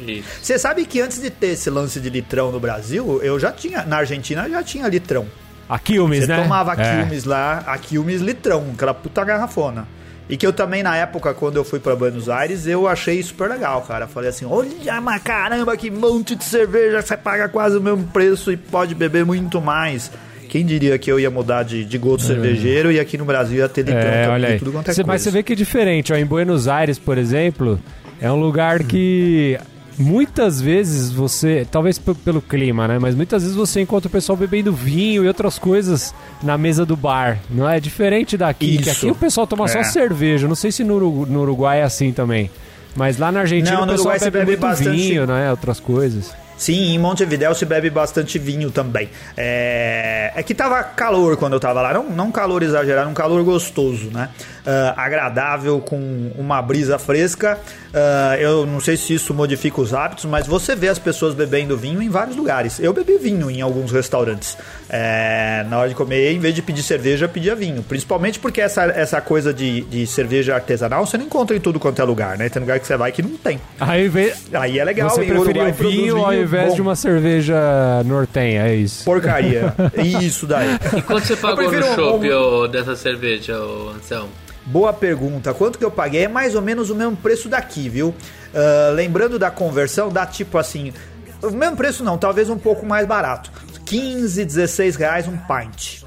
Isso. 0.00 0.28
Você 0.40 0.58
sabe 0.58 0.86
que 0.86 1.00
antes 1.00 1.20
de 1.20 1.30
ter 1.30 1.48
esse 1.48 1.68
lance 1.68 2.00
de 2.00 2.08
litrão 2.08 2.50
no 2.50 2.58
Brasil, 2.58 3.20
eu 3.22 3.38
já 3.38 3.52
tinha, 3.52 3.84
na 3.84 3.98
Argentina 3.98 4.48
já 4.48 4.62
tinha 4.62 4.88
litrão. 4.88 5.26
A 5.68 5.78
Quilmes, 5.78 6.20
Você 6.24 6.26
né? 6.26 6.42
tomava 6.42 6.72
É. 6.72 6.76
Quilmes 6.96 7.24
lá, 7.24 7.62
a 7.66 7.78
Quilmes 7.78 8.20
litrão, 8.20 8.70
aquela 8.74 8.92
puta 8.94 9.22
garrafona. 9.24 9.86
E 10.30 10.36
que 10.36 10.46
eu 10.46 10.52
também, 10.52 10.82
na 10.82 10.96
época, 10.96 11.34
quando 11.34 11.56
eu 11.56 11.64
fui 11.64 11.80
pra 11.80 11.96
Buenos 11.96 12.28
Aires, 12.28 12.66
eu 12.66 12.86
achei 12.86 13.20
super 13.22 13.48
legal, 13.50 13.82
cara. 13.82 14.06
Falei 14.06 14.30
assim, 14.30 14.44
olha, 14.44 15.00
mas 15.00 15.22
caramba, 15.22 15.76
que 15.76 15.90
monte 15.90 16.34
de 16.36 16.44
cerveja, 16.44 17.02
você 17.02 17.16
paga 17.16 17.48
quase 17.48 17.76
o 17.76 17.80
mesmo 17.80 18.04
preço 18.12 18.52
e 18.52 18.56
pode 18.56 18.94
beber 18.94 19.24
muito 19.26 19.60
mais. 19.60 20.10
Quem 20.48 20.64
diria 20.64 20.98
que 20.98 21.10
eu 21.10 21.18
ia 21.20 21.30
mudar 21.30 21.62
de, 21.64 21.84
de 21.84 21.98
gosto 21.98 22.26
cervejeiro 22.26 22.90
e 22.90 22.98
aqui 22.98 23.16
no 23.18 23.24
Brasil 23.24 23.58
ia 23.58 23.68
ter 23.68 23.82
litrão 23.82 24.00
É, 24.02 24.28
olha 24.28 24.48
aí. 24.48 24.58
tudo 24.58 24.72
quanto 24.72 24.88
é 24.90 24.92
Cê- 24.94 25.02
coisa. 25.02 25.06
mas 25.12 25.22
você 25.22 25.30
vê 25.30 25.42
que 25.42 25.52
é 25.52 25.56
diferente, 25.56 26.12
ó. 26.12 26.16
Em 26.16 26.26
Buenos 26.26 26.66
Aires, 26.68 26.98
por 26.98 27.18
exemplo, 27.18 27.78
é 28.20 28.30
um 28.30 28.36
lugar 28.40 28.82
que 28.82 29.58
muitas 30.00 30.60
vezes 30.60 31.10
você, 31.12 31.66
talvez 31.70 31.98
pelo 31.98 32.40
clima, 32.40 32.88
né? 32.88 32.98
Mas 32.98 33.14
muitas 33.14 33.42
vezes 33.42 33.56
você 33.56 33.80
encontra 33.82 34.08
o 34.08 34.10
pessoal 34.10 34.36
bebendo 34.36 34.72
vinho 34.72 35.22
e 35.24 35.28
outras 35.28 35.58
coisas 35.58 36.14
na 36.42 36.56
mesa 36.56 36.86
do 36.86 36.96
bar. 36.96 37.38
Não 37.50 37.68
é 37.68 37.78
diferente 37.78 38.36
daqui, 38.36 38.78
que 38.78 38.88
Isso. 38.88 39.06
aqui 39.06 39.10
o 39.10 39.14
pessoal 39.14 39.46
toma 39.46 39.68
só 39.68 39.78
É. 39.80 39.84
cerveja. 39.84 40.48
Não 40.48 40.54
sei 40.54 40.72
se 40.72 40.82
no, 40.82 41.26
no 41.26 41.40
Uruguai 41.42 41.80
é 41.80 41.82
assim 41.82 42.12
também. 42.12 42.50
Mas 42.96 43.18
lá 43.18 43.30
na 43.30 43.40
Argentina 43.40 43.76
Não, 43.76 43.84
o 43.84 43.88
pessoal 43.88 44.14
Uruguai 44.14 44.30
bebe, 44.30 44.46
bebe 44.46 44.56
bastante- 44.56 44.90
vinho, 44.96 45.26
né? 45.26 45.50
Outras 45.50 45.78
coisas. 45.78 46.32
Sim, 46.60 46.92
em 46.92 46.98
Montevidéu 46.98 47.54
se 47.54 47.64
bebe 47.64 47.88
bastante 47.88 48.38
vinho 48.38 48.70
também. 48.70 49.08
É, 49.34 50.30
é 50.36 50.42
que 50.42 50.54
tava 50.54 50.82
calor 50.82 51.38
quando 51.38 51.54
eu 51.54 51.60
tava 51.60 51.80
lá. 51.80 51.94
Não, 51.94 52.10
não 52.10 52.30
calor 52.30 52.62
exagerado, 52.62 53.08
um 53.08 53.14
calor 53.14 53.42
gostoso, 53.42 54.10
né? 54.10 54.28
Ah, 54.66 54.92
agradável, 54.94 55.80
com 55.80 56.30
uma 56.36 56.60
brisa 56.60 56.98
fresca. 56.98 57.58
Ah, 57.94 58.36
eu 58.38 58.66
não 58.66 58.78
sei 58.78 58.98
se 58.98 59.14
isso 59.14 59.32
modifica 59.32 59.80
os 59.80 59.94
hábitos, 59.94 60.26
mas 60.26 60.46
você 60.46 60.76
vê 60.76 60.88
as 60.88 60.98
pessoas 60.98 61.34
bebendo 61.34 61.78
vinho 61.78 62.02
em 62.02 62.10
vários 62.10 62.36
lugares. 62.36 62.78
Eu 62.78 62.92
bebi 62.92 63.16
vinho 63.16 63.50
em 63.50 63.62
alguns 63.62 63.90
restaurantes. 63.90 64.58
É, 64.92 65.64
na 65.68 65.78
hora 65.78 65.88
de 65.88 65.94
comer, 65.94 66.32
em 66.32 66.38
vez 66.40 66.52
de 66.52 66.60
pedir 66.62 66.82
cerveja, 66.82 67.26
eu 67.26 67.28
pedia 67.28 67.54
vinho. 67.54 67.80
Principalmente 67.82 68.40
porque 68.40 68.60
essa, 68.60 68.82
essa 68.86 69.20
coisa 69.20 69.54
de, 69.54 69.82
de 69.82 70.04
cerveja 70.06 70.54
artesanal 70.54 71.06
você 71.06 71.16
não 71.16 71.26
encontra 71.26 71.56
em 71.56 71.60
tudo 71.60 71.78
quanto 71.78 72.02
é 72.02 72.04
lugar, 72.04 72.36
né? 72.36 72.48
Tem 72.48 72.58
lugar 72.60 72.80
que 72.80 72.86
você 72.88 72.96
vai 72.96 73.12
que 73.12 73.22
não 73.22 73.36
tem. 73.36 73.60
Aí 73.78 74.08
vê- 74.08 74.34
Aí 74.52 74.78
é 74.80 74.84
legal. 74.84 75.08
você 75.08 75.24
preferiu 75.24 75.72
vinho 75.74 76.16
ao 76.24 76.34
invés 76.34 76.70
bom. 76.70 76.74
de 76.74 76.82
uma 76.82 76.96
cerveja 76.96 77.56
nortenha, 78.04 78.66
é 78.66 78.74
isso. 78.74 79.04
Porcaria. 79.04 79.72
Isso 80.20 80.46
daí. 80.46 80.76
E 80.96 81.02
quanto 81.02 81.26
você 81.26 81.36
pagou 81.36 81.70
no 81.70 81.78
um- 81.78 81.94
shopping 81.94 82.30
ô, 82.30 82.66
dessa 82.66 82.96
cerveja, 82.96 83.54
Anselmo? 83.96 84.28
Boa 84.66 84.92
pergunta. 84.92 85.54
Quanto 85.54 85.78
que 85.78 85.84
eu 85.84 85.90
paguei? 85.90 86.24
É 86.24 86.28
mais 86.28 86.54
ou 86.54 86.62
menos 86.62 86.90
o 86.90 86.94
mesmo 86.94 87.16
preço 87.16 87.48
daqui, 87.48 87.88
viu? 87.88 88.14
Ah, 88.54 88.90
lembrando 88.94 89.38
da 89.38 89.50
conversão, 89.50 90.08
dá 90.08 90.26
tipo 90.26 90.58
assim. 90.58 90.92
O 91.42 91.50
mesmo 91.50 91.76
preço 91.76 92.04
não, 92.04 92.18
talvez 92.18 92.50
um 92.50 92.58
pouco 92.58 92.84
mais 92.84 93.06
barato. 93.06 93.50
15, 93.90 94.44
16 94.44 94.96
reais 94.96 95.26
um 95.26 95.36
pint. 95.36 96.04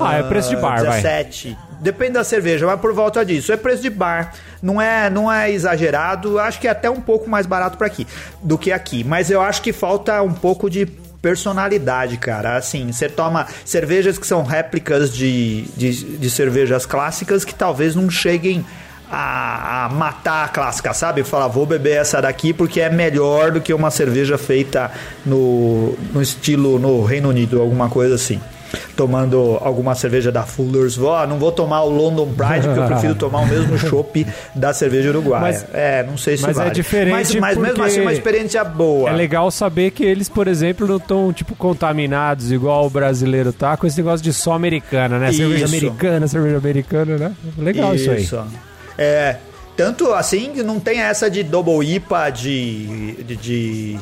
Ah, 0.00 0.18
é 0.18 0.22
preço 0.22 0.48
de 0.48 0.56
bar, 0.56 0.82
vai. 0.84 1.02
17. 1.02 1.58
Depende 1.80 2.12
da 2.12 2.24
cerveja, 2.24 2.66
mas 2.66 2.80
por 2.80 2.94
volta 2.94 3.24
disso. 3.24 3.52
É 3.52 3.56
preço 3.56 3.82
de 3.82 3.90
bar. 3.90 4.32
Não 4.62 4.80
é, 4.80 5.10
não 5.10 5.30
é 5.30 5.50
exagerado. 5.50 6.38
Acho 6.38 6.60
que 6.60 6.68
é 6.68 6.70
até 6.70 6.88
um 6.88 7.00
pouco 7.00 7.28
mais 7.28 7.46
barato 7.46 7.76
para 7.76 7.86
aqui 7.86 8.06
do 8.40 8.56
que 8.56 8.72
aqui. 8.72 9.04
Mas 9.04 9.30
eu 9.30 9.42
acho 9.42 9.60
que 9.60 9.72
falta 9.72 10.22
um 10.22 10.32
pouco 10.32 10.70
de 10.70 10.86
personalidade, 10.86 12.16
cara. 12.16 12.56
Assim, 12.56 12.92
você 12.92 13.08
toma 13.08 13.46
cervejas 13.64 14.16
que 14.16 14.26
são 14.26 14.44
réplicas 14.44 15.12
de, 15.12 15.62
de, 15.76 16.18
de 16.18 16.30
cervejas 16.30 16.86
clássicas 16.86 17.44
que 17.44 17.54
talvez 17.54 17.94
não 17.94 18.08
cheguem 18.08 18.64
a, 19.10 19.84
a 19.84 19.88
matar 19.90 20.44
a 20.44 20.48
clássica, 20.48 20.92
sabe? 20.94 21.22
Falar, 21.22 21.48
vou 21.48 21.66
beber 21.66 21.96
essa 21.98 22.20
daqui 22.20 22.52
porque 22.52 22.80
é 22.80 22.90
melhor 22.90 23.50
do 23.52 23.60
que 23.60 23.72
uma 23.72 23.90
cerveja 23.90 24.36
feita 24.38 24.90
no, 25.24 25.94
no 26.12 26.22
estilo 26.22 26.78
no 26.78 27.04
Reino 27.04 27.28
Unido, 27.28 27.60
alguma 27.60 27.88
coisa 27.88 28.14
assim. 28.14 28.40
Tomando 28.96 29.56
alguma 29.60 29.94
cerveja 29.94 30.32
da 30.32 30.42
Fuller's, 30.42 30.96
vou, 30.96 31.14
ah, 31.14 31.26
não 31.28 31.38
vou 31.38 31.52
tomar 31.52 31.82
o 31.82 31.88
London 31.88 32.26
Pride, 32.32 32.66
porque 32.66 32.80
eu 32.80 32.86
prefiro 32.86 33.14
tomar 33.14 33.40
o 33.42 33.46
mesmo 33.46 33.78
chopp 33.78 34.26
da 34.52 34.72
cerveja 34.72 35.10
uruguaia. 35.10 35.42
Mas- 35.42 35.66
é, 35.72 36.02
não 36.02 36.16
sei 36.16 36.36
se 36.36 36.42
mas 36.42 36.56
é 36.56 36.62
vale. 36.62 36.74
diferente 36.74 37.12
Mas, 37.12 37.34
mas 37.36 37.56
mesmo 37.56 37.84
assim, 37.84 38.00
uma 38.00 38.12
experiência 38.12 38.64
boa. 38.64 39.10
É 39.10 39.12
legal 39.12 39.48
saber 39.52 39.92
que 39.92 40.02
eles, 40.02 40.28
por 40.28 40.48
exemplo, 40.48 40.88
não 40.88 40.96
estão, 40.96 41.32
tipo, 41.32 41.54
contaminados 41.54 42.50
igual 42.50 42.86
o 42.86 42.90
brasileiro 42.90 43.52
tá, 43.52 43.76
com 43.76 43.86
esse 43.86 43.96
negócio 43.98 44.24
de 44.24 44.32
só 44.32 44.54
americana, 44.54 45.20
né? 45.20 45.30
Cerveja 45.30 45.66
Isso. 45.66 45.76
americana, 45.76 46.26
cerveja 46.26 46.56
americana, 46.56 47.16
né? 47.16 47.32
Legal 47.56 47.94
isso, 47.94 48.10
aí. 48.10 48.26
É, 48.96 49.36
tanto 49.76 50.12
assim 50.12 50.52
que 50.52 50.62
não 50.62 50.78
tem 50.78 51.00
essa 51.00 51.30
de 51.30 51.42
double 51.42 51.82
IPA, 51.94 52.30
de. 52.30 53.12
de, 53.24 53.36
de, 53.36 53.98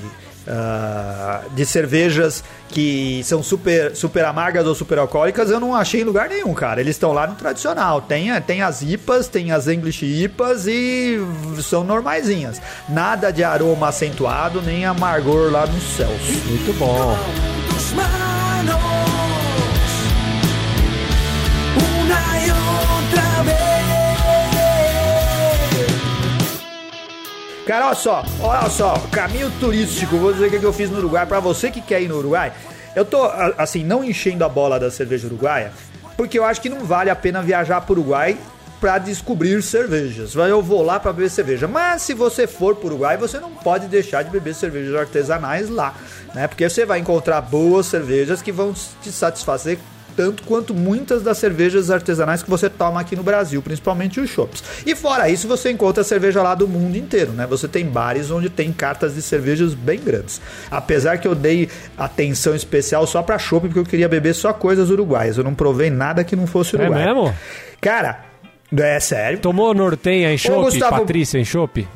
ah, 0.47 1.43
de 1.55 1.65
cervejas 1.65 2.43
que 2.69 3.23
são 3.25 3.43
super, 3.43 3.95
super 3.95 4.25
amargas 4.25 4.67
ou 4.67 4.75
super 4.75 4.99
alcoólicas, 4.99 5.51
eu 5.51 5.61
não 5.61 5.75
achei 5.75 6.01
em 6.01 6.05
lugar 6.05 6.29
nenhum, 6.29 6.53
cara. 6.53 6.81
Eles 6.81 6.97
estão 6.97 7.13
lá 7.13 7.27
no 7.27 7.35
tradicional. 7.35 8.01
Tem, 8.01 8.29
tem 8.43 8.63
as 8.63 8.83
IPAs, 8.83 9.29
tem 9.29 9.53
as 9.53 9.69
English 9.69 10.05
IPAs 10.05 10.67
e 10.67 11.19
são 11.63 11.85
normaisinhas. 11.85 12.61
Nada 12.89 13.31
de 13.31 13.45
aroma 13.45 13.89
acentuado, 13.89 14.61
nem 14.63 14.85
amargor 14.85 15.53
lá 15.53 15.67
nos 15.67 15.83
céus. 15.83 16.21
Muito 16.47 16.77
bom. 16.79 17.17
Cara, 27.66 27.87
olha 27.87 27.95
só, 27.95 28.25
olha 28.40 28.69
só, 28.69 28.95
caminho 29.12 29.49
turístico, 29.61 30.16
vou 30.16 30.33
dizer 30.33 30.47
o 30.47 30.50
que 30.50 30.59
que 30.59 30.66
eu 30.66 30.73
fiz 30.73 30.90
no 30.90 30.99
Uruguai. 30.99 31.25
Pra 31.25 31.38
você 31.38 31.71
que 31.71 31.81
quer 31.81 32.02
ir 32.02 32.09
no 32.09 32.19
Uruguai, 32.19 32.52
eu 32.97 33.04
tô, 33.04 33.25
assim, 33.57 33.85
não 33.85 34.02
enchendo 34.02 34.45
a 34.45 34.49
bola 34.49 34.81
da 34.81 34.90
cerveja 34.90 35.28
uruguaia, 35.28 35.73
porque 36.16 36.37
eu 36.38 36.45
acho 36.45 36.61
que 36.61 36.69
não 36.69 36.85
vale 36.85 37.09
a 37.09 37.14
pena 37.14 37.40
viajar 37.40 37.81
pro 37.83 37.92
Uruguai 37.92 38.37
pra 38.81 38.99
descobrir 38.99 39.62
cervejas. 39.62 40.35
Eu 40.35 40.61
vou 40.61 40.83
lá 40.83 40.99
pra 40.99 41.12
beber 41.12 41.31
cerveja. 41.31 41.69
Mas 41.69 42.02
se 42.02 42.14
você 42.14 42.49
for 42.49 42.75
pro 42.75 42.88
Uruguai, 42.88 43.16
você 43.16 43.38
não 43.38 43.52
pode 43.52 43.87
deixar 43.87 44.25
de 44.25 44.31
beber 44.31 44.57
cervejas 44.57 44.97
artesanais 44.97 45.71
lá, 45.71 45.95
né? 46.35 46.49
Porque 46.49 46.69
você 46.69 46.85
vai 46.85 46.99
encontrar 46.99 47.40
boas 47.42 47.87
cervejas 47.87 48.42
que 48.42 48.50
vão 48.50 48.75
te 49.00 49.12
satisfazer 49.12 49.78
tanto 50.16 50.42
quanto 50.45 50.75
muitas 50.75 51.23
das 51.23 51.38
cervejas 51.38 51.90
artesanais 51.90 52.42
que 52.42 52.50
você 52.50 52.69
toma 52.69 53.00
aqui 53.00 53.16
no 53.16 53.23
Brasil, 53.23 53.61
principalmente 53.62 54.21
os 54.21 54.31
shops. 54.31 54.62
E 54.87 54.95
fora 54.95 55.28
isso, 55.28 55.49
você 55.49 55.71
encontra 55.71 56.04
cerveja 56.04 56.42
lá 56.42 56.54
do 56.54 56.69
mundo 56.69 56.97
inteiro, 56.97 57.33
né? 57.33 57.47
Você 57.47 57.66
tem 57.69 57.87
bares 57.87 58.31
onde 58.31 58.49
tem 58.50 58.73
cartas 58.73 59.14
de 59.14 59.23
cervejas 59.23 59.75
bem 59.75 59.99
grandes. 60.00 60.40
Apesar 60.71 61.19
que 61.19 61.26
eu 61.28 61.35
dei 61.35 61.69
atenção 61.97 62.54
especial 62.54 63.07
só 63.07 63.23
pra 63.23 63.38
chopp, 63.38 63.66
porque 63.66 63.78
eu 63.78 63.85
queria 63.85 64.09
beber 64.09 64.35
só 64.35 64.52
coisas 64.52 64.90
uruguaias. 64.90 65.37
Eu 65.38 65.45
não 65.45 65.54
provei 65.54 65.90
nada 65.90 66.25
que 66.25 66.37
não 66.37 66.47
fosse 66.47 66.76
É 66.76 66.81
uruguai. 66.81 67.04
mesmo? 67.07 67.35
Cara, 67.81 68.32
é 68.79 68.99
sério. 69.00 69.38
Tomou 69.38 69.75
Nortenha 69.75 70.33
em 70.33 70.38
chopp, 70.38 70.62
Gustavo- 70.64 70.99
Patrícia 71.00 71.38
em 71.38 71.45
chopp? 71.45 71.87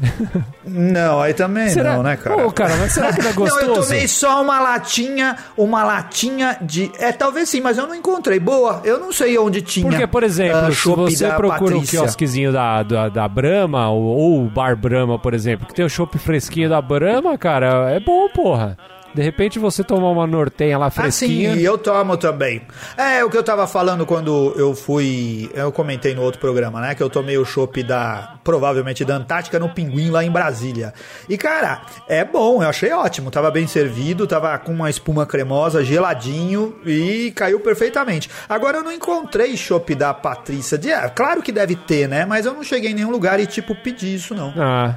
Não, 0.64 1.20
aí 1.20 1.32
também 1.32 1.74
não, 1.76 2.02
né, 2.02 2.16
cara? 2.16 2.36
Pô, 2.42 2.50
cara, 2.50 2.76
mas 2.76 2.92
será 2.92 3.12
que 3.12 3.22
não 3.22 3.30
é 3.30 3.32
Não, 3.36 3.44
eu 3.46 3.50
gostoso? 3.68 3.82
tomei 3.88 4.08
só 4.08 4.42
uma 4.42 4.60
latinha, 4.60 5.36
uma 5.56 5.84
latinha 5.84 6.56
de. 6.60 6.90
É, 6.98 7.12
talvez 7.12 7.48
sim, 7.48 7.60
mas 7.60 7.78
eu 7.78 7.86
não 7.86 7.94
encontrei. 7.94 8.38
Boa, 8.40 8.80
eu 8.84 8.98
não 8.98 9.12
sei 9.12 9.38
onde 9.38 9.62
tinha. 9.62 9.86
Porque, 9.88 10.06
por 10.06 10.22
exemplo, 10.22 10.56
ah, 10.58 10.70
se 10.72 10.88
você 10.88 11.28
procura 11.28 11.74
um 11.76 11.80
Patrícia. 11.80 12.00
quiosquezinho 12.00 12.52
da, 12.52 12.82
da, 12.82 13.08
da 13.08 13.28
Brahma 13.28 13.88
ou, 13.90 14.02
ou 14.02 14.44
o 14.44 14.50
Bar 14.50 14.76
Brahma, 14.76 15.18
por 15.18 15.34
exemplo, 15.34 15.66
que 15.66 15.74
tem 15.74 15.84
o 15.84 15.88
chopp 15.90 16.18
fresquinho 16.18 16.68
da 16.68 16.80
Brahma, 16.82 17.36
cara, 17.38 17.90
é 17.90 18.00
bom, 18.00 18.28
porra. 18.28 18.76
De 19.16 19.22
repente 19.22 19.58
você 19.58 19.82
tomar 19.82 20.10
uma 20.10 20.26
Nortenha 20.26 20.76
lá 20.76 20.86
Ah, 20.88 20.90
fresquinha. 20.90 21.54
sim, 21.54 21.60
eu 21.62 21.78
tomo 21.78 22.18
também. 22.18 22.60
É 22.98 23.24
o 23.24 23.30
que 23.30 23.36
eu 23.38 23.42
tava 23.42 23.66
falando 23.66 24.04
quando 24.04 24.52
eu 24.58 24.74
fui. 24.74 25.50
Eu 25.54 25.72
comentei 25.72 26.14
no 26.14 26.20
outro 26.20 26.38
programa, 26.38 26.82
né? 26.82 26.94
Que 26.94 27.02
eu 27.02 27.08
tomei 27.08 27.38
o 27.38 27.44
chopp 27.46 27.82
da. 27.82 28.34
Provavelmente 28.44 29.06
da 29.06 29.16
Antártica 29.16 29.58
no 29.58 29.70
Pinguim 29.70 30.10
lá 30.10 30.22
em 30.22 30.30
Brasília. 30.30 30.92
E, 31.30 31.38
cara, 31.38 31.80
é 32.06 32.22
bom, 32.26 32.62
eu 32.62 32.68
achei 32.68 32.92
ótimo. 32.92 33.30
Tava 33.30 33.50
bem 33.50 33.66
servido, 33.66 34.26
tava 34.26 34.56
com 34.58 34.70
uma 34.72 34.90
espuma 34.90 35.24
cremosa, 35.24 35.82
geladinho 35.82 36.76
e 36.84 37.32
caiu 37.34 37.58
perfeitamente. 37.60 38.28
Agora 38.46 38.76
eu 38.76 38.84
não 38.84 38.92
encontrei 38.92 39.56
chopp 39.56 39.94
da 39.94 40.12
Patrícia. 40.12 40.76
De, 40.76 40.90
é, 40.90 41.08
claro 41.08 41.40
que 41.40 41.50
deve 41.50 41.74
ter, 41.74 42.06
né? 42.06 42.26
Mas 42.26 42.44
eu 42.44 42.52
não 42.52 42.62
cheguei 42.62 42.90
em 42.90 42.94
nenhum 42.94 43.10
lugar 43.10 43.40
e, 43.40 43.46
tipo, 43.46 43.74
pedi 43.74 44.14
isso, 44.14 44.34
não. 44.34 44.52
Ah. 44.58 44.96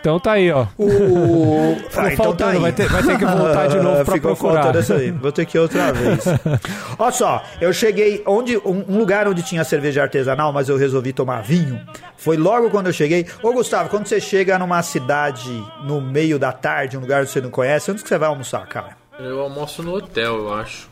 Então 0.00 0.18
tá 0.18 0.32
aí, 0.32 0.50
ó. 0.50 0.66
O... 0.78 1.76
Ficou 1.90 2.10
faltando, 2.16 2.60
vai 2.60 2.72
ter- 2.72 2.88
vai 2.88 3.02
ter 3.02 3.18
que 3.18 3.24
voltar 3.24 3.66
de 3.68 3.76
novo 3.76 4.04
pra 4.04 4.14
Ficou 4.14 4.34
procurar. 4.36 4.62
faltando 4.62 4.80
isso 4.82 4.92
aí, 4.94 5.10
vou 5.10 5.30
ter 5.32 5.44
que 5.44 5.56
ir 5.58 5.60
outra 5.60 5.92
vez. 5.92 6.24
Olha 6.98 7.12
só, 7.12 7.42
eu 7.60 7.72
cheguei 7.72 8.22
onde 8.26 8.56
um, 8.58 8.84
lugar 8.98 9.28
onde 9.28 9.42
tinha 9.42 9.64
cerveja 9.64 10.02
artesanal, 10.02 10.52
mas 10.52 10.68
eu 10.68 10.76
resolvi 10.76 11.12
tomar 11.12 11.42
vinho. 11.42 11.80
Foi 12.16 12.36
logo 12.36 12.70
quando 12.70 12.86
eu 12.86 12.92
cheguei. 12.92 13.26
Ô 13.42 13.52
Gustavo, 13.52 13.88
quando 13.90 14.06
você 14.06 14.20
chega 14.20 14.58
numa 14.58 14.82
cidade 14.82 15.50
no 15.84 16.00
meio 16.00 16.38
da 16.38 16.52
tarde, 16.52 16.96
um 16.96 17.00
lugar 17.00 17.24
que 17.24 17.30
você 17.30 17.40
não 17.40 17.50
conhece, 17.50 17.90
onde 17.90 18.02
que 18.02 18.08
você 18.08 18.16
vai 18.18 18.28
almoçar, 18.28 18.66
cara? 18.66 18.96
Eu 19.18 19.40
almoço 19.40 19.82
no 19.82 19.94
hotel, 19.94 20.36
eu 20.36 20.54
acho. 20.54 20.88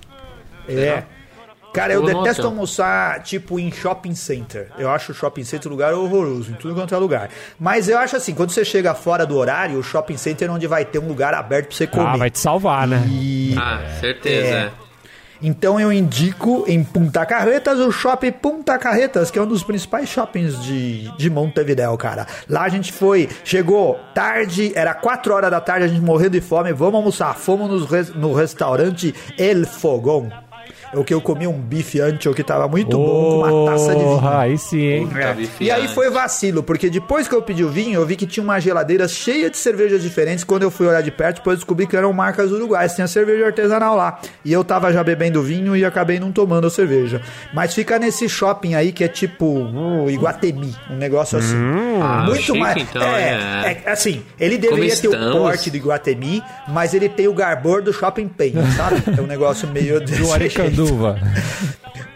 É. 0.69 1.05
Cara, 1.73 1.93
eu 1.93 2.01
no 2.03 2.07
detesto 2.07 2.43
hotel. 2.43 2.47
almoçar, 2.47 3.23
tipo, 3.23 3.59
em 3.61 3.71
shopping 3.71 4.15
center. 4.15 4.69
Eu 4.77 4.91
acho 4.91 5.13
o 5.13 5.15
shopping 5.15 5.45
center 5.45 5.69
um 5.69 5.71
lugar 5.73 5.95
horroroso, 5.95 6.51
em 6.51 6.55
tudo 6.55 6.75
quanto 6.75 6.95
é 6.95 6.99
lugar. 6.99 7.31
Mas 7.59 7.89
eu 7.89 7.97
acho 7.99 8.17
assim, 8.17 8.35
quando 8.35 8.51
você 8.51 8.65
chega 8.65 8.95
fora 8.95 9.25
do 9.25 9.37
horário, 9.37 9.79
o 9.79 9.83
shopping 9.83 10.17
center 10.17 10.49
é 10.49 10.51
onde 10.53 10.67
vai 10.67 10.85
ter 10.85 10.99
um 10.99 11.07
lugar 11.07 11.33
aberto 11.33 11.69
pra 11.69 11.77
você 11.77 11.87
comer. 11.87 12.07
Ah, 12.09 12.17
vai 12.17 12.31
te 12.31 12.39
salvar, 12.41 12.87
né? 12.89 13.03
E 13.09 13.55
Ah, 13.57 13.81
certeza, 14.01 14.47
É. 14.55 14.71
então 15.41 15.79
eu 15.79 15.93
indico 15.93 16.65
em 16.67 16.83
Punta 16.83 17.25
Carretas 17.25 17.79
o 17.79 17.93
shopping 17.93 18.33
Punta 18.33 18.77
Carretas, 18.77 19.31
que 19.31 19.39
é 19.39 19.43
um 19.43 19.47
dos 19.47 19.63
principais 19.63 20.09
shoppings 20.09 20.61
de, 20.63 21.09
de 21.17 21.31
Montevideo, 21.31 21.97
cara. 21.97 22.27
Lá 22.49 22.63
a 22.63 22.69
gente 22.69 22.93
foi, 22.93 23.29
chegou 23.45 23.99
tarde, 24.15 24.73
era 24.75 24.93
4 24.93 25.33
horas 25.33 25.51
da 25.53 25.61
tarde, 25.61 25.85
a 25.85 25.89
gente 25.89 26.03
morrendo 26.03 26.33
de 26.33 26.41
fome, 26.41 26.73
vamos 26.73 26.97
almoçar. 26.97 27.35
Fomos 27.37 27.89
res- 27.89 28.13
no 28.15 28.33
restaurante 28.35 29.15
El 29.39 29.65
Fogão. 29.67 30.31
O 30.93 31.05
que 31.05 31.15
eu 31.15 31.21
comi 31.21 31.47
um 31.47 31.53
bife 31.53 32.01
ancho 32.01 32.35
que 32.35 32.43
tava 32.43 32.67
muito 32.67 32.97
bom 32.97 33.41
com 33.41 33.49
uma 33.49 33.73
taça 33.73 33.95
de 33.95 34.03
vinho. 34.03 34.29
Aí 34.29 34.59
sim, 34.59 34.81
hein? 34.81 35.07
Puta, 35.07 35.21
É. 35.21 35.37
E 35.61 35.71
aí 35.71 35.89
foi 35.89 36.11
vacilo, 36.11 36.63
porque 36.63 36.91
depois 36.91 37.29
que 37.29 37.35
eu 37.35 37.43
pedi 37.43 37.65
o 37.65 37.69
vinho, 37.69 38.01
eu 38.01 38.07
vi 38.07 38.17
que 38.17 38.27
tinha 38.27 38.43
uma 38.43 38.59
geladeira 38.59 39.07
cheia 39.07 39.49
de 39.51 39.57
cervejas 39.57 40.03
diferentes. 40.03 40.45
Quando 40.45 40.63
eu 40.63 40.71
fui 40.71 40.87
olhar 40.87 41.03
de 41.03 41.11
perto, 41.11 41.37
depois 41.37 41.55
eu 41.55 41.59
descobri 41.59 41.87
que 41.87 41.97
eram 41.97 42.13
marcas 42.13 42.51
uruguaias, 42.51 42.95
tinha 42.95 43.07
cerveja 43.07 43.47
artesanal 43.47 43.97
lá. 43.97 44.21
E 44.45 44.53
eu 44.53 44.65
tava 44.65 44.93
já 44.93 45.03
bebendo 45.05 45.43
vinho 45.43 45.77
e 45.77 45.85
acabei 45.85 46.19
não 46.19 46.33
tomando 46.33 46.67
a 46.67 46.71
cerveja. 46.71 47.21
Mas 47.55 47.75
fica 47.75 47.99
nesse 47.99 48.29
shopping 48.29 48.75
aí 48.75 48.93
que 48.93 49.05
é 49.05 49.09
tipo 49.09 49.47
uh, 49.47 50.11
Iguatemi, 50.11 50.75
um 50.91 50.97
negócio 50.97 51.39
assim. 51.39 51.57
Ah, 52.03 52.25
Muito 52.27 52.43
chique, 52.43 52.59
mais. 52.59 52.77
então, 52.83 53.03
é, 53.03 53.63
é. 53.65 53.83
é, 53.85 53.91
assim, 53.91 54.23
ele 54.39 54.59
deveria 54.59 54.97
ter 54.97 55.09
o 55.09 55.33
porte 55.33 55.71
do 55.71 55.77
Iguatemi, 55.77 56.43
mas 56.69 56.95
ele 56.95 57.09
tem 57.09 57.29
o 57.29 57.35
garbor 57.35 57.83
do 57.83 57.93
Shopping 57.93 58.29
Penha, 58.29 58.65
sabe? 58.77 59.03
É 59.17 59.21
um 59.21 59.27
negócio 59.27 59.69
meio 59.69 60.01
desse 60.05 60.23
Do. 60.71 60.80
Aricanduva. 60.91 61.19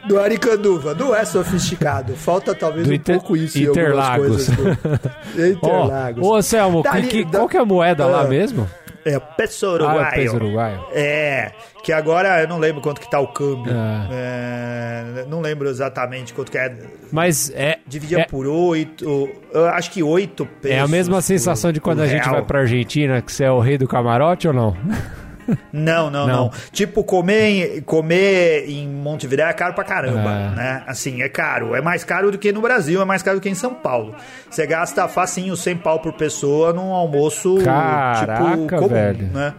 Do 0.09 0.19
Aricanduva, 0.21 0.95
não 0.95 1.15
é 1.15 1.25
sofisticado. 1.25 2.15
Falta 2.15 2.55
talvez 2.55 2.87
Do 2.87 2.95
um 2.95 2.99
pouco 2.99 3.37
isso 3.37 3.59
em 3.59 3.63
Interlagos. 3.65 4.49
algumas 4.51 4.77
coisas. 4.77 4.99
Do... 5.35 5.49
Interlagos. 5.49 6.27
ô, 6.27 6.35
Anselmo, 6.35 6.83
que- 6.83 6.89
Dali- 6.91 7.07
que- 7.09 7.25
da- 7.25 7.39
qual 7.39 7.49
que 7.49 7.57
é 7.57 7.61
a 7.61 7.65
moeda 7.65 8.07
lá 8.07 8.21
Ah. 8.23 8.29
mesmo? 8.29 8.69
É, 9.07 9.19
peso 9.19 9.67
Ah, 9.67 9.69
é 9.69 9.73
uruguaio. 9.75 10.07
o 10.07 10.11
peso 10.15 10.37
uruguaio. 10.37 10.81
É, 10.95 11.53
que 11.83 11.93
agora 11.93 12.41
eu 12.43 12.49
não 12.49 12.59
lembro 12.59 12.81
quanto 12.81 13.01
que 13.03 13.11
tá 13.11 13.21
o 13.21 13.29
câmbio. 13.29 13.71
Ah. 13.75 14.09
É, 14.11 15.25
não 15.29 15.41
lembro 15.43 15.69
exatamente 15.69 16.33
quanto 16.33 16.51
que 16.51 16.57
é. 16.59 16.75
Mas 17.13 17.51
é, 17.55 17.79
Dividia 17.87 18.21
é, 18.21 18.25
por 18.25 18.47
oito, 18.47 19.29
acho 19.75 19.91
que 19.91 20.03
oito 20.03 20.47
pesos. 20.47 20.79
é 20.79 20.81
a 20.81 20.89
mesma 20.89 21.17
por- 21.17 21.23
sensação 21.23 21.71
de 21.71 21.81
quando 21.83 21.99
por 21.99 22.05
a 22.05 22.07
gente 22.09 22.23
real. 22.23 22.35
vai 22.37 22.45
pra 22.45 22.61
Argentina, 22.61 23.21
que 23.21 23.31
você 23.33 23.45
é 23.45 23.51
o 23.51 23.61
rei 23.61 23.77
do 23.77 23.87
camarote 23.87 24.49
ou 24.49 24.55
não? 24.55 24.75
Não, 25.73 26.11
não, 26.11 26.27
Não. 26.27 26.37
não, 26.45 26.51
Tipo, 26.73 27.03
comer, 27.05 27.77
em- 27.79 27.81
comer 27.83 28.65
em 28.69 28.89
Montevideo 28.89 29.45
é 29.47 29.53
caro 29.53 29.75
pra 29.75 29.85
caramba, 29.85 30.31
É. 30.31 30.57
né? 30.57 30.83
Assim, 30.87 31.23
é 31.23 31.29
caro. 31.29 31.75
É 31.75 31.81
mais 31.81 32.05
caro 32.05 32.31
do 32.31 32.39
que 32.39 32.53
no 32.53 32.61
Brasil, 32.61 33.01
é 33.03 33.05
mais 33.05 33.23
caro 33.23 33.39
do 33.39 33.43
que 33.43 33.49
em 33.49 33.55
São 33.55 33.75
Paulo. 33.75 34.15
Você 34.51 34.67
gasta 34.67 35.07
facinho 35.09 35.57
100 35.57 35.77
pau 35.79 36.01
por 36.01 36.13
pessoa 36.15 36.73
num 36.73 36.93
almoço, 36.93 37.59
Caraca, 37.65 38.35
tipo, 38.57 38.69
comum, 38.69 38.89
velho. 38.89 39.27
né? 39.33 39.55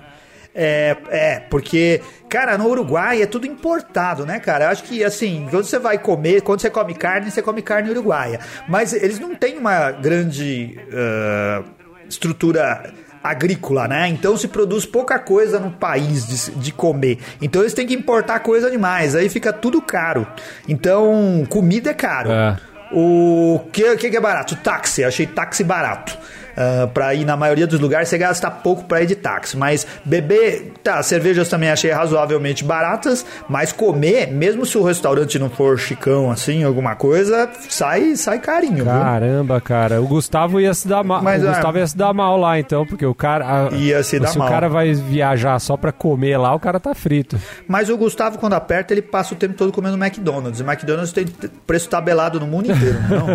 É, 0.58 0.96
é, 1.10 1.40
porque, 1.50 2.00
cara, 2.30 2.58
no 2.58 2.66
Uruguai 2.70 3.22
é 3.22 3.26
tudo 3.26 3.46
importado, 3.46 4.26
né, 4.26 4.40
cara? 4.40 4.66
Eu 4.66 4.70
acho 4.70 4.84
que, 4.84 5.04
assim, 5.04 5.46
quando 5.52 5.66
você 5.66 5.78
vai 5.78 5.98
comer, 5.98 6.42
quando 6.44 6.62
você 6.62 6.70
come 6.70 6.94
carne, 6.96 7.30
você 7.30 7.42
come 7.42 7.62
carne 7.62 7.90
uruguaia. 7.90 8.40
Mas 8.66 8.94
eles 8.94 9.20
não 9.20 9.36
têm 9.36 9.58
uma 9.58 9.92
grande 9.92 10.80
ah, 10.94 11.62
estrutura 12.08 12.94
agrícola, 13.30 13.88
né? 13.88 14.08
Então 14.08 14.38
se 14.38 14.48
produz 14.48 14.86
pouca 14.86 15.20
coisa 15.20 15.60
no 15.60 15.72
país 15.72 16.28
de, 16.28 16.52
de 16.52 16.72
comer. 16.72 17.20
Então 17.42 17.62
eles 17.62 17.74
têm 17.74 17.88
que 17.88 17.94
importar 17.94 18.40
coisa 18.40 18.70
demais. 18.70 19.16
Aí 19.16 19.30
fica 19.30 19.52
tudo 19.52 19.82
caro. 19.82 20.28
Então, 20.68 21.46
comida 21.50 21.90
é 21.90 21.94
caro. 21.94 22.32
É. 22.32 22.58
O 22.92 23.62
que, 23.72 23.96
que 23.96 24.16
é 24.16 24.22
barato? 24.22 24.56
Táxi. 24.56 25.04
Achei 25.04 25.26
táxi 25.26 25.64
barato. 25.64 26.18
Ah, 26.58 26.88
pra 26.94 27.14
ir 27.14 27.26
na 27.26 27.36
maioria 27.36 27.68
dos 27.68 27.80
lugares 27.80 28.08
você 28.10 28.18
gasta 28.18 28.50
pouco 28.50 28.86
pra 28.86 29.02
ir 29.02 29.06
de 29.08 29.16
táxi. 29.16 29.58
Mas 29.58 29.86
beber, 30.06 30.74
tá, 30.84 31.02
cervejas 31.04 31.50
também 31.50 31.70
achei 31.70 31.92
razoavelmente 31.92 32.64
baratas. 32.64 33.26
Mas 33.50 33.72
comer, 33.72 34.28
mesmo 34.32 34.66
se 34.66 34.78
o 34.78 34.84
restaurante 34.84 35.38
não 35.38 35.50
for 35.50 35.78
chicão 35.78 36.32
assim, 36.32 36.64
alguma 36.64 36.96
coisa, 36.96 37.50
sai, 37.70 38.16
sai 38.16 38.40
carinho, 38.40 38.76
viu? 38.78 38.86
Caramba, 38.86 39.60
cara. 39.60 40.02
O 40.02 40.08
Gustavo 40.08 40.60
ia 40.62 40.74
se 40.74 40.88
dar 40.88 41.04
mal. 41.04 41.22
Mas, 41.22 41.44
o 41.44 41.48
é. 41.48 41.50
Gustavo 41.50 41.78
ia 41.78 41.88
se 41.88 41.98
dar 41.98 42.14
mal 42.14 42.38
lá, 42.38 42.58
então, 42.60 42.86
porque 42.86 43.06
o 43.06 43.14
cara. 43.16 43.68
a- 43.68 43.76
Ia 43.76 44.02
se 44.04 44.20
dar 44.20 44.28
se 44.28 44.38
mal. 44.38 44.48
o 44.48 44.52
cara 44.52 44.70
vai 44.70 44.94
viajar 44.94 45.60
só 45.60 45.76
pra 45.76 45.92
comer 45.92 46.38
lá, 46.38 46.54
o 46.54 46.60
cara 46.60 46.80
tá 46.80 46.94
frito. 46.94 47.38
Mas 47.68 47.90
o 47.90 47.98
Gustavo, 47.98 48.38
quando 48.38 48.54
aperta, 48.54 48.94
ele 48.94 49.02
passa 49.02 49.34
o 49.34 49.38
tempo 49.38 49.54
todo 49.56 49.72
comendo 49.72 49.98
McDonald's. 49.98 50.60
E 50.60 50.64
McDonald's 50.64 51.12
tem 51.12 51.26
preço 51.68 51.90
tabelado 51.90 52.40
no 52.40 52.48
mundo 52.48 52.72
inteiro, 52.72 52.98
não? 53.10 53.26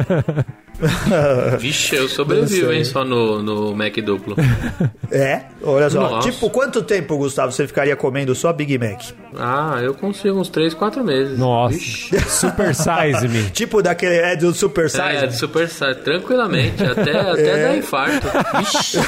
Vixe, 1.58 1.96
eu 1.96 2.08
sobrevivo, 2.08 2.72
hein, 2.72 2.84
só 2.84 3.04
no, 3.04 3.42
no 3.42 3.74
Mac 3.74 3.94
duplo. 3.96 4.36
é? 5.10 5.42
Olha 5.62 5.90
só. 5.90 6.00
Nossa. 6.00 6.30
Tipo, 6.30 6.48
quanto 6.50 6.82
tempo, 6.82 7.16
Gustavo, 7.16 7.52
você 7.52 7.66
ficaria 7.66 7.94
comendo 7.96 8.34
só 8.34 8.52
Big 8.52 8.78
Mac? 8.78 9.02
Ah, 9.36 9.78
eu 9.82 9.94
consigo 9.94 10.38
uns 10.38 10.48
3, 10.48 10.74
4 10.74 11.04
meses. 11.04 11.38
Nossa. 11.38 11.74
Vixe. 11.76 12.18
Super 12.20 12.74
size 12.74 13.28
me. 13.28 13.44
Tipo 13.52 13.82
daquele. 13.82 14.16
É 14.16 14.36
do 14.36 14.52
Super 14.54 14.88
Size? 14.88 15.02
É, 15.02 15.26
de 15.26 15.36
super 15.36 15.68
size, 15.68 15.94
tranquilamente, 15.96 16.82
até, 16.82 17.18
até 17.20 17.48
É. 17.48 17.68
dar 17.68 17.76
infarto. 17.76 18.26
Vixe. 18.58 18.98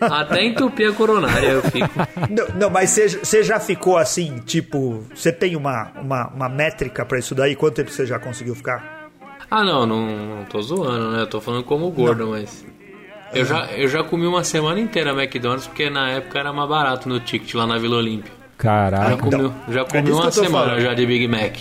Até 0.00 0.44
entupir 0.44 0.88
a 0.90 0.92
coronária 0.94 1.48
eu 1.48 1.62
fico. 1.62 1.90
Não, 2.30 2.46
não, 2.58 2.70
mas 2.70 2.90
você, 3.22 3.42
já 3.42 3.60
ficou 3.60 3.98
assim, 3.98 4.38
tipo, 4.46 5.04
você 5.14 5.30
tem 5.30 5.56
uma, 5.56 5.90
uma, 6.00 6.28
uma 6.28 6.48
métrica 6.48 7.04
pra 7.04 7.18
isso 7.18 7.34
daí? 7.34 7.54
Quanto 7.54 7.74
tempo 7.74 7.90
você 7.90 8.06
já 8.06 8.18
conseguiu 8.18 8.54
ficar? 8.54 8.99
Ah, 9.50 9.64
não, 9.64 9.84
não, 9.86 10.06
não 10.06 10.44
tô 10.44 10.62
zoando, 10.62 11.10
né? 11.12 11.22
Eu 11.22 11.26
tô 11.26 11.40
falando 11.40 11.64
como 11.64 11.90
gordo, 11.90 12.28
mas. 12.28 12.64
Eu 13.32 13.44
já, 13.44 13.66
eu 13.72 13.88
já 13.88 14.02
comi 14.02 14.26
uma 14.26 14.42
semana 14.44 14.80
inteira 14.80 15.10
McDonald's 15.12 15.66
porque 15.66 15.88
na 15.88 16.10
época 16.10 16.38
era 16.38 16.52
mais 16.52 16.68
barato 16.68 17.08
no 17.08 17.20
ticket 17.20 17.54
lá 17.54 17.66
na 17.66 17.78
Vila 17.78 17.96
Olímpia. 17.96 18.32
Já 18.32 18.56
Caraca. 18.58 19.16
comi, 19.16 19.34
Então, 19.36 19.54
já 19.68 19.80
é 19.80 19.84
comi 19.84 20.02
que 20.04 20.10
uma 20.12 20.30
semana 20.32 20.64
falando. 20.66 20.80
já 20.82 20.94
de 20.94 21.06
Big 21.06 21.26
Mac. 21.28 21.56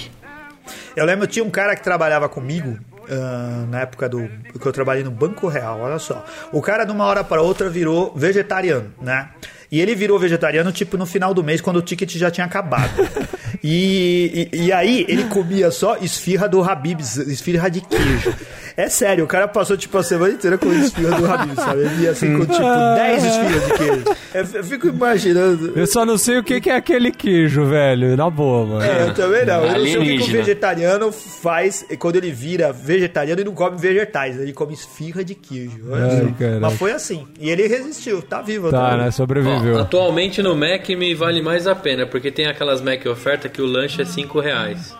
Eu 0.95 1.05
lembro, 1.05 1.27
tinha 1.27 1.45
um 1.45 1.49
cara 1.49 1.75
que 1.75 1.83
trabalhava 1.83 2.27
comigo 2.27 2.77
ah, 3.09 3.65
na 3.69 3.81
época 3.81 4.09
do 4.09 4.27
que 4.59 4.65
eu 4.67 4.71
trabalhei 4.71 5.03
no 5.03 5.11
Banco 5.11 5.47
Real, 5.47 5.79
olha 5.81 5.99
só. 5.99 6.25
O 6.51 6.61
cara, 6.61 6.83
de 6.85 6.91
uma 6.91 7.05
hora 7.05 7.23
para 7.23 7.41
outra, 7.41 7.69
virou 7.69 8.13
vegetariano, 8.15 8.91
né? 9.01 9.29
E 9.71 9.79
ele 9.79 9.93
virou 9.95 10.17
vegetariano, 10.17 10.71
tipo, 10.71 10.97
no 10.97 11.05
final 11.05 11.33
do 11.33 11.43
mês, 11.43 11.61
quando 11.61 11.77
o 11.77 11.81
ticket 11.81 12.11
já 12.17 12.31
tinha 12.31 12.45
acabado. 12.45 12.89
E, 13.63 14.47
e, 14.53 14.65
e 14.65 14.71
aí, 14.71 15.05
ele 15.07 15.25
comia 15.25 15.71
só 15.71 15.97
esfirra 15.97 16.47
do 16.47 16.61
Habib's, 16.63 17.17
esfirra 17.17 17.69
de 17.69 17.81
queijo. 17.81 18.33
É 18.77 18.87
sério, 18.87 19.25
o 19.25 19.27
cara 19.27 19.47
passou, 19.47 19.75
tipo, 19.75 19.97
a 19.97 20.03
semana 20.03 20.33
inteira 20.33 20.57
com 20.57 20.71
esfirra 20.71 21.17
do 21.19 21.29
Habib's, 21.29 21.55
sabe? 21.55 21.81
Ele 21.81 22.03
ia, 22.03 22.11
assim, 22.11 22.37
com, 22.37 22.45
tipo, 22.45 22.59
10 22.95 23.23
esfirras 23.25 23.65
de 23.65 23.73
queijo. 23.73 24.03
Eu, 24.33 24.45
eu 24.59 24.63
fico 24.63 24.87
imaginando... 24.87 25.73
Eu 25.77 25.87
só 25.87 26.05
não 26.05 26.17
sei 26.17 26.37
o 26.37 26.43
que 26.43 26.61
que 26.61 26.69
é 26.69 26.75
aquele 26.75 27.11
queijo, 27.11 27.65
velho. 27.65 28.15
Na 28.15 28.29
boa, 28.29 28.65
mano. 28.65 28.81
É, 28.81 29.09
eu 29.09 29.13
também 29.13 29.45
não. 29.45 29.65
Eu 29.65 29.79
não 29.79 29.85
sei 29.85 29.97
o 29.97 30.01
que 30.03 30.17
que 30.19 30.31
vegetariano 30.31 31.11
faz 31.11 31.85
quando 31.97 32.15
ele 32.15 32.31
vira 32.31 32.71
vegetariano 32.71 33.41
e 33.41 33.43
não 33.43 33.53
come 33.53 33.77
vegetais. 33.77 34.39
Ele 34.39 34.53
come 34.53 34.73
esfirra 34.73 35.23
de 35.23 35.35
queijo. 35.35 35.81
Ai. 35.93 36.59
Mas 36.61 36.73
foi 36.75 36.91
assim. 36.93 37.27
E 37.39 37.49
ele 37.49 37.67
resistiu, 37.67 38.21
tá 38.21 38.41
vivo 38.41 38.69
Tá, 38.71 38.87
até 38.87 38.97
né? 38.97 39.03
hoje. 39.03 39.07
Ó, 39.09 39.11
Sobreviveu. 39.11 39.79
atualmente 39.79 40.41
no 40.41 40.55
Mac 40.55 40.87
me 40.89 41.13
vale 41.13 41.41
mais 41.41 41.67
a 41.67 41.75
pena, 41.75 42.05
porque 42.05 42.31
tem 42.31 42.47
aquelas 42.47 42.79
Mac 42.81 43.05
oferta 43.07 43.48
que 43.49 43.61
o 43.61 43.65
lanche 43.65 44.01
é 44.01 44.05
5 44.05 44.39
reais. 44.39 44.95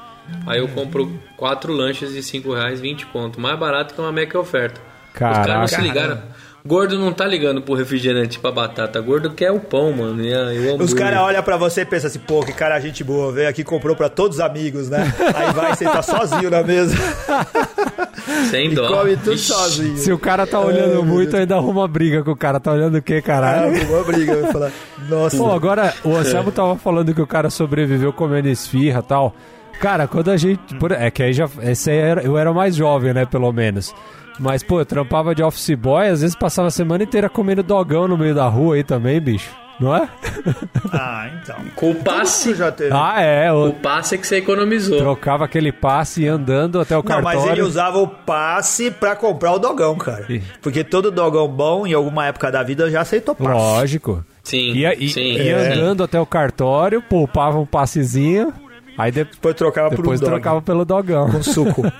Aí 0.46 0.60
eu 0.60 0.68
compro 0.68 1.20
4 1.38 1.72
lanches 1.74 2.14
de 2.14 2.22
5 2.22 2.54
reais, 2.54 2.80
20 2.80 3.06
conto. 3.08 3.40
Mais 3.40 3.58
barato 3.58 3.94
que 3.94 4.02
uma 4.02 4.12
Mac 4.12 4.34
oferta. 4.36 4.80
Os 5.14 5.20
caras 5.20 5.48
não 5.48 5.68
se 5.68 5.76
Caraca. 5.76 5.82
ligaram. 5.82 6.22
Gordo 6.66 7.00
não 7.00 7.14
tá 7.14 7.26
ligando 7.26 7.62
pro 7.62 7.74
refrigerante 7.74 8.38
pra 8.38 8.52
batata. 8.52 9.00
Gordo 9.02 9.32
quer 9.32 9.50
o 9.52 9.60
pão, 9.60 9.94
mano. 9.94 10.22
E 10.24 10.34
a- 10.34 10.54
e 10.54 10.60
o 10.70 10.82
Os 10.84 10.94
caras 10.94 11.20
olham 11.22 11.42
pra 11.42 11.56
você 11.58 11.82
e 11.82 11.86
pensam 11.86 12.08
assim, 12.08 12.20
pô, 12.20 12.42
que 12.42 12.52
cara 12.54 12.80
gente 12.80 13.04
boa, 13.04 13.32
veio 13.32 13.48
aqui 13.50 13.64
comprou 13.64 13.96
pra 13.96 14.10
todos 14.10 14.38
os 14.38 14.44
amigos, 14.44 14.90
né? 14.90 15.12
Aí 15.34 15.54
vai 15.54 15.76
sentar 15.76 16.04
sozinho 16.04 16.50
na 16.50 16.62
mesa 16.62 16.96
Sem 18.52 18.72
e 18.72 18.76
dó. 18.76 18.88
come 18.88 19.16
tudo 19.18 19.34
Ixi. 19.34 19.46
sozinho. 19.52 19.98
Se 19.98 20.12
o 20.12 20.20
cara 20.20 20.46
tá 20.46 20.60
olhando 20.60 21.04
muito, 21.04 21.36
ainda 21.36 21.56
arruma 21.56 21.88
briga 21.88 22.24
com 22.24 22.32
o 22.32 22.36
cara. 22.36 22.60
Tá 22.60 22.72
olhando 22.74 22.98
o 22.98 23.02
quê, 23.02 23.16
Ah, 23.18 23.22
caralho? 23.22 23.88
uma 23.90 24.04
briga, 24.04 24.34
eu 24.34 24.48
falar. 24.52 24.72
Nossa. 25.08 25.38
Pô, 25.38 25.52
agora 25.52 25.94
o 26.04 26.16
Anselmo 26.16 26.52
tava 26.52 26.76
falando 26.78 27.14
que 27.14 27.22
o 27.22 27.28
cara 27.28 27.50
sobreviveu 27.50 28.12
comendo 28.14 28.48
esfirra 28.50 29.00
e 29.00 29.04
tal. 29.08 29.34
Cara, 29.80 30.08
quando 30.08 30.30
a 30.30 30.38
gente. 30.38 30.76
por- 30.76 30.92
É 30.92 31.10
que 31.10 31.24
aí 31.24 31.32
já. 31.34 31.48
Esse 31.64 31.90
aí 31.90 31.98
era, 31.98 32.22
eu 32.22 32.38
era 32.38 32.52
mais 32.54 32.76
jovem, 32.76 33.14
né, 33.14 33.26
pelo 33.26 33.52
menos. 33.54 33.94
Mas, 34.40 34.64
pô, 34.64 34.80
eu 34.80 34.86
trampava 34.86 35.36
de 35.36 35.44
office 35.44 35.72
boy, 35.76 36.08
às 36.08 36.22
vezes 36.22 36.36
passava 36.36 36.70
a 36.70 36.72
semana 36.72 37.04
inteira 37.04 37.30
comendo 37.30 37.62
dogão 37.62 38.08
no 38.08 38.18
meio 38.18 38.34
da 38.34 38.48
rua 38.48 38.76
aí 38.76 38.84
também, 38.84 39.20
bicho. 39.20 39.50
Não 39.80 39.96
é? 39.96 40.10
Ah, 40.92 41.30
então. 41.42 41.56
Com 41.76 41.92
o 41.92 41.96
passe. 41.96 42.54
Já 42.56 42.72
teve. 42.72 42.90
Ah, 42.94 43.22
é. 43.22 43.52
O 43.52 43.68
Eu 43.68 43.74
passe 43.74 44.16
é 44.16 44.18
que 44.18 44.26
você 44.28 44.38
economizou. 44.38 44.98
trocava 44.98 45.46
aquele 45.46 45.72
passe 45.72 46.22
e 46.22 46.26
ia 46.26 46.34
andando 46.34 46.80
até 46.82 46.96
o 46.96 46.98
Não, 46.98 47.04
cartório. 47.04 47.40
mas 47.40 47.50
ele 47.52 47.62
usava 47.62 47.98
o 48.00 48.08
passe 48.08 48.90
pra 48.92 49.16
comprar 49.16 49.54
o 49.54 49.60
dogão, 49.60 49.96
cara. 49.96 50.26
Ih. 50.30 50.42
Porque 50.62 50.84
todo 50.84 51.12
dogão 51.12 51.48
bom, 51.48 51.86
em 51.88 51.94
alguma 51.94 52.26
época 52.26 52.52
da 52.52 52.64
vida, 52.64 52.90
já 52.90 53.02
aceitou 53.02 53.36
passe. 53.36 53.52
Lógico. 53.52 54.26
Sim, 54.44 54.74
Ia, 54.74 54.96
sim. 55.10 55.34
ia 55.34 55.56
É. 55.58 55.74
andando 55.74 56.04
até 56.04 56.20
o 56.20 56.26
cartório, 56.26 57.02
poupava 57.02 57.60
um 57.60 57.66
passezinho, 57.66 58.52
aí 59.00 59.12
de- 59.12 59.24
Depois 59.24 59.56
trocava 59.56 59.90
por 59.90 60.00
um 60.00 60.02
depois 60.02 60.20
dog. 60.20 60.32
trocava 60.32 60.62
pelo 60.62 60.84
dogão. 60.86 61.30
com 61.32 61.42
suco. 61.44 61.84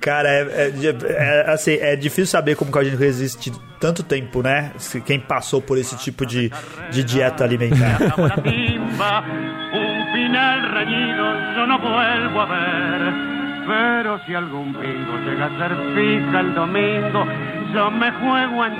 Cara, 0.00 0.28
é, 0.28 0.70
é- 0.70 0.96
é- 1.04 1.50
assim, 1.52 1.74
é 1.74 1.94
difícil 1.96 2.26
saber 2.26 2.56
como 2.56 2.70
que 2.72 2.78
a 2.78 2.84
gente 2.84 2.96
resiste 2.96 3.52
tanto 3.80 4.02
tempo, 4.02 4.42
né? 4.42 4.72
Se- 4.78 5.00
Quem 5.00 5.20
passou 5.20 5.60
por 5.60 5.76
esse 5.78 5.96
tipo 5.96 6.24
de, 6.24 6.50
de 6.90 7.04
dieta 7.04 7.44
alimentar. 7.44 7.98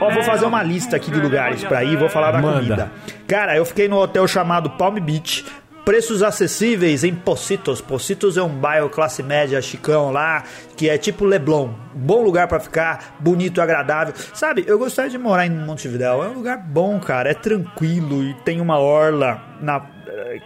Ó, 0.01 0.11
vou 0.11 0.23
fazer 0.23 0.47
uma 0.47 0.63
lista 0.63 0.97
aqui 0.97 1.11
de 1.11 1.21
lugares 1.21 1.63
pra 1.65 1.85
ir, 1.85 1.97
vou 1.97 2.09
falar 2.09 2.33
da 2.33 2.41
Manda. 2.41 2.57
comida. 2.61 2.93
Cara, 3.29 3.57
eu 3.57 3.65
fiquei 3.65 3.89
no 3.89 3.97
hotel 3.99 4.27
chamado 4.27 4.71
Palm 4.71 4.99
Beach. 4.99 5.45
Preços 5.85 6.23
acessíveis 6.23 7.05
em 7.05 7.15
Pocitos. 7.15 7.81
Pocitos 7.81 8.37
é 8.37 8.43
um 8.43 8.49
bairro 8.49 8.89
classe 8.89 9.23
média 9.23 9.61
chicão 9.61 10.11
lá, 10.13 10.45
que 10.77 10.89
é 10.89 10.99
tipo 10.99 11.25
Leblon. 11.25 11.71
Bom 11.95 12.23
lugar 12.23 12.49
pra 12.49 12.61
ficar, 12.61 13.17
bonito, 13.19 13.61
agradável. 13.61 14.15
Sabe, 14.35 14.65
eu 14.67 14.79
gostaria 14.79 15.11
de 15.11 15.19
morar 15.19 15.47
em 15.47 15.51
Montevidéu. 15.51 16.23
É 16.23 16.29
um 16.29 16.35
lugar 16.35 16.59
bom, 16.59 16.99
cara. 17.01 17.31
É 17.31 17.35
tranquilo 17.35 18.23
e 18.23 18.35
tem 18.45 18.61
uma 18.61 18.79
orla 18.79 19.43
na 19.61 20.01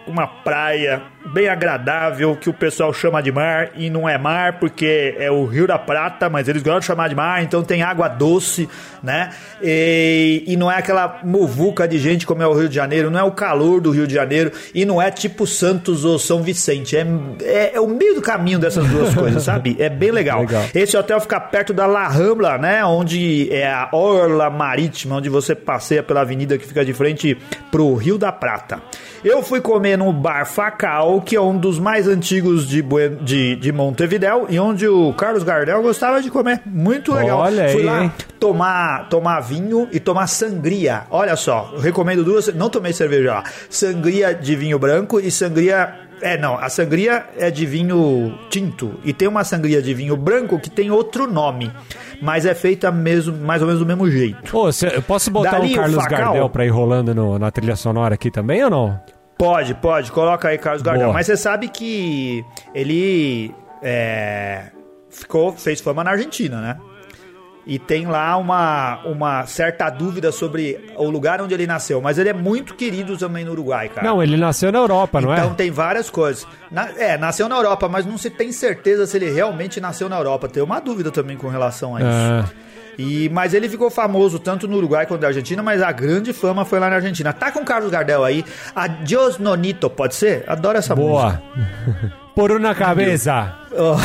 uma 0.07 0.27
praia 0.27 1.03
bem 1.33 1.49
agradável 1.49 2.35
que 2.35 2.49
o 2.49 2.53
pessoal 2.53 2.93
chama 2.93 3.21
de 3.21 3.31
mar 3.31 3.71
e 3.75 3.89
não 3.89 4.07
é 4.07 4.17
mar 4.17 4.59
porque 4.59 5.15
é 5.17 5.29
o 5.31 5.45
Rio 5.45 5.67
da 5.67 5.77
Prata, 5.79 6.29
mas 6.29 6.47
eles 6.47 6.61
gostam 6.61 6.79
de 6.79 6.85
chamar 6.85 7.09
de 7.09 7.15
mar, 7.15 7.43
então 7.43 7.63
tem 7.63 7.81
água 7.81 8.07
doce, 8.07 8.69
né? 9.01 9.31
E, 9.61 10.43
e 10.47 10.55
não 10.55 10.71
é 10.71 10.77
aquela 10.77 11.19
muvuca 11.23 11.87
de 11.87 11.97
gente 11.97 12.25
como 12.25 12.43
é 12.43 12.47
o 12.47 12.53
Rio 12.53 12.69
de 12.69 12.75
Janeiro, 12.75 13.09
não 13.09 13.19
é 13.19 13.23
o 13.23 13.31
calor 13.31 13.81
do 13.81 13.91
Rio 13.91 14.07
de 14.07 14.13
Janeiro 14.13 14.51
e 14.73 14.85
não 14.85 15.01
é 15.01 15.09
tipo 15.09 15.47
Santos 15.47 16.05
ou 16.05 16.19
São 16.19 16.41
Vicente, 16.43 16.95
é, 16.95 17.05
é, 17.41 17.75
é 17.75 17.79
o 17.79 17.87
meio 17.87 18.15
do 18.15 18.21
caminho 18.21 18.59
dessas 18.59 18.87
duas 18.87 19.13
coisas, 19.15 19.43
sabe? 19.43 19.75
É 19.79 19.89
bem 19.89 20.11
legal. 20.11 20.41
Legal. 20.41 20.63
Esse 20.73 20.95
hotel 20.95 21.19
fica 21.19 21.39
perto 21.39 21.73
da 21.73 21.85
La 21.85 22.07
Rambla, 22.07 22.57
né? 22.57 22.85
Onde 22.85 23.51
é 23.51 23.67
a 23.67 23.89
orla 23.91 24.49
marítima, 24.49 25.15
onde 25.15 25.29
você 25.29 25.55
passeia 25.55 26.03
pela 26.03 26.21
avenida 26.21 26.57
que 26.57 26.65
fica 26.65 26.85
de 26.85 26.93
frente 26.93 27.37
pro 27.71 27.93
Rio 27.95 28.17
da 28.17 28.31
Prata. 28.31 28.81
Eu 29.23 29.41
fui 29.41 29.59
comer 29.59 29.97
no 29.97 30.13
Bar 30.13 30.45
Facal, 30.45 31.14
que 31.21 31.35
é 31.35 31.41
um 31.41 31.57
dos 31.57 31.79
mais 31.79 32.07
antigos 32.07 32.67
de, 32.67 32.81
Buen- 32.81 33.17
de, 33.21 33.55
de 33.55 33.71
Montevidéu, 33.71 34.45
e 34.49 34.59
onde 34.59 34.87
o 34.87 35.13
Carlos 35.13 35.43
Gardel 35.43 35.81
gostava 35.81 36.21
de 36.21 36.29
comer. 36.29 36.61
Muito 36.65 37.13
legal. 37.13 37.39
Olha 37.39 37.69
fui 37.69 37.81
aí, 37.81 37.85
lá 37.85 38.03
hein? 38.03 38.11
tomar, 38.39 39.09
tomar 39.09 39.39
vinho 39.41 39.87
e 39.91 39.99
tomar 39.99 40.27
sangria. 40.27 41.03
Olha 41.09 41.35
só, 41.35 41.71
eu 41.73 41.79
recomendo 41.79 42.23
duas. 42.23 42.53
Não 42.53 42.69
tomei 42.69 42.93
cerveja 42.93 43.33
lá. 43.35 43.43
Sangria 43.69 44.33
de 44.33 44.55
vinho 44.55 44.77
branco 44.79 45.19
e 45.19 45.29
sangria. 45.31 45.93
É, 46.21 46.37
não, 46.37 46.57
a 46.57 46.69
sangria 46.69 47.25
é 47.37 47.51
de 47.51 47.65
vinho 47.65 48.33
tinto. 48.49 48.93
E 49.03 49.11
tem 49.11 49.27
uma 49.27 49.43
sangria 49.43 49.81
de 49.81 49.93
vinho 49.93 50.15
branco 50.15 50.57
que 50.57 50.69
tem 50.69 50.89
outro 50.89 51.29
nome. 51.29 51.69
Mas 52.21 52.45
é 52.45 52.55
feita 52.55 52.89
mesmo, 52.89 53.35
mais 53.37 53.61
ou 53.61 53.67
menos 53.67 53.81
do 53.81 53.85
mesmo 53.85 54.09
jeito. 54.09 54.57
Ô, 54.57 54.71
cê- 54.71 54.93
eu 54.95 55.01
posso 55.01 55.29
botar 55.29 55.51
Dali 55.59 55.71
o 55.71 55.73
o 55.73 55.75
Carlos? 55.75 56.05
Gardel 56.05 56.49
pra 56.49 56.65
ir 56.65 56.69
rolando 56.69 57.13
no- 57.13 57.37
na 57.37 57.51
trilha 57.51 57.75
sonora 57.75 58.15
aqui 58.15 58.31
também 58.31 58.63
ou 58.63 58.69
não? 58.69 58.99
Pode, 59.37 59.73
pode, 59.75 60.11
coloca 60.11 60.47
aí 60.47 60.57
Carlos 60.57 60.81
Gardel. 60.81 61.05
Boa. 61.07 61.13
Mas 61.13 61.25
você 61.25 61.35
sabe 61.35 61.67
que 61.67 62.43
ele 62.73 63.53
é, 63.81 64.71
ficou, 65.09 65.51
fez 65.51 65.81
fama 65.81 66.03
na 66.03 66.11
Argentina, 66.11 66.61
né? 66.61 66.77
E 67.67 67.79
tem 67.79 68.05
lá 68.05 68.37
uma, 68.37 69.01
uma 69.05 69.45
certa 69.47 69.89
dúvida 69.89 70.31
sobre 70.31 70.93
o 70.95 71.09
lugar 71.09 71.41
onde 71.41 71.51
ele 71.51 71.65
nasceu. 71.65 71.99
Mas 71.99 72.19
ele 72.19 72.29
é 72.29 72.33
muito 72.33 72.75
querido 72.75 73.17
também 73.17 73.43
no 73.43 73.51
Uruguai, 73.53 73.89
cara. 73.89 74.07
Não, 74.07 74.21
ele 74.21 74.37
nasceu 74.37 74.71
na 74.71 74.77
Europa, 74.77 75.19
não 75.19 75.33
então 75.33 75.51
é? 75.51 75.53
tem 75.55 75.71
várias 75.71 76.07
coisas. 76.07 76.45
Na- 76.69 76.91
é, 76.95 77.17
nasceu 77.17 77.49
na 77.49 77.55
Europa, 77.55 77.89
mas 77.89 78.05
não 78.05 78.19
se 78.19 78.29
tem 78.29 78.51
certeza 78.51 79.07
se 79.07 79.17
ele 79.17 79.31
realmente 79.31 79.81
nasceu 79.81 80.07
na 80.07 80.15
Europa. 80.15 80.47
Tem 80.47 80.61
uma 80.61 80.79
dúvida 80.79 81.09
também 81.09 81.37
com 81.37 81.47
relação 81.47 81.95
a 81.95 82.01
isso. 82.01 82.09
Ah. 82.11 82.45
E, 82.97 83.29
mas 83.29 83.53
ele 83.53 83.67
ficou 83.69 83.89
famoso 83.89 84.39
tanto 84.39 84.67
no 84.67 84.77
Uruguai 84.77 85.05
quanto 85.05 85.21
na 85.21 85.27
Argentina, 85.27 85.61
mas 85.61 85.81
a 85.81 85.91
grande 85.91 86.33
fama 86.33 86.65
foi 86.65 86.79
lá 86.79 86.89
na 86.89 86.97
Argentina. 86.97 87.33
Tá 87.33 87.51
com 87.51 87.59
o 87.59 87.65
Carlos 87.65 87.91
Gardel 87.91 88.23
aí. 88.23 88.43
Adios 88.75 89.37
Nonito, 89.37 89.89
pode 89.89 90.15
ser? 90.15 90.43
Adoro 90.47 90.77
essa 90.77 90.95
música. 90.95 91.41
Boa. 91.55 92.13
Por 92.35 92.51
uma 92.51 92.75
cabeça. 92.75 93.55
Oh. 93.77 93.97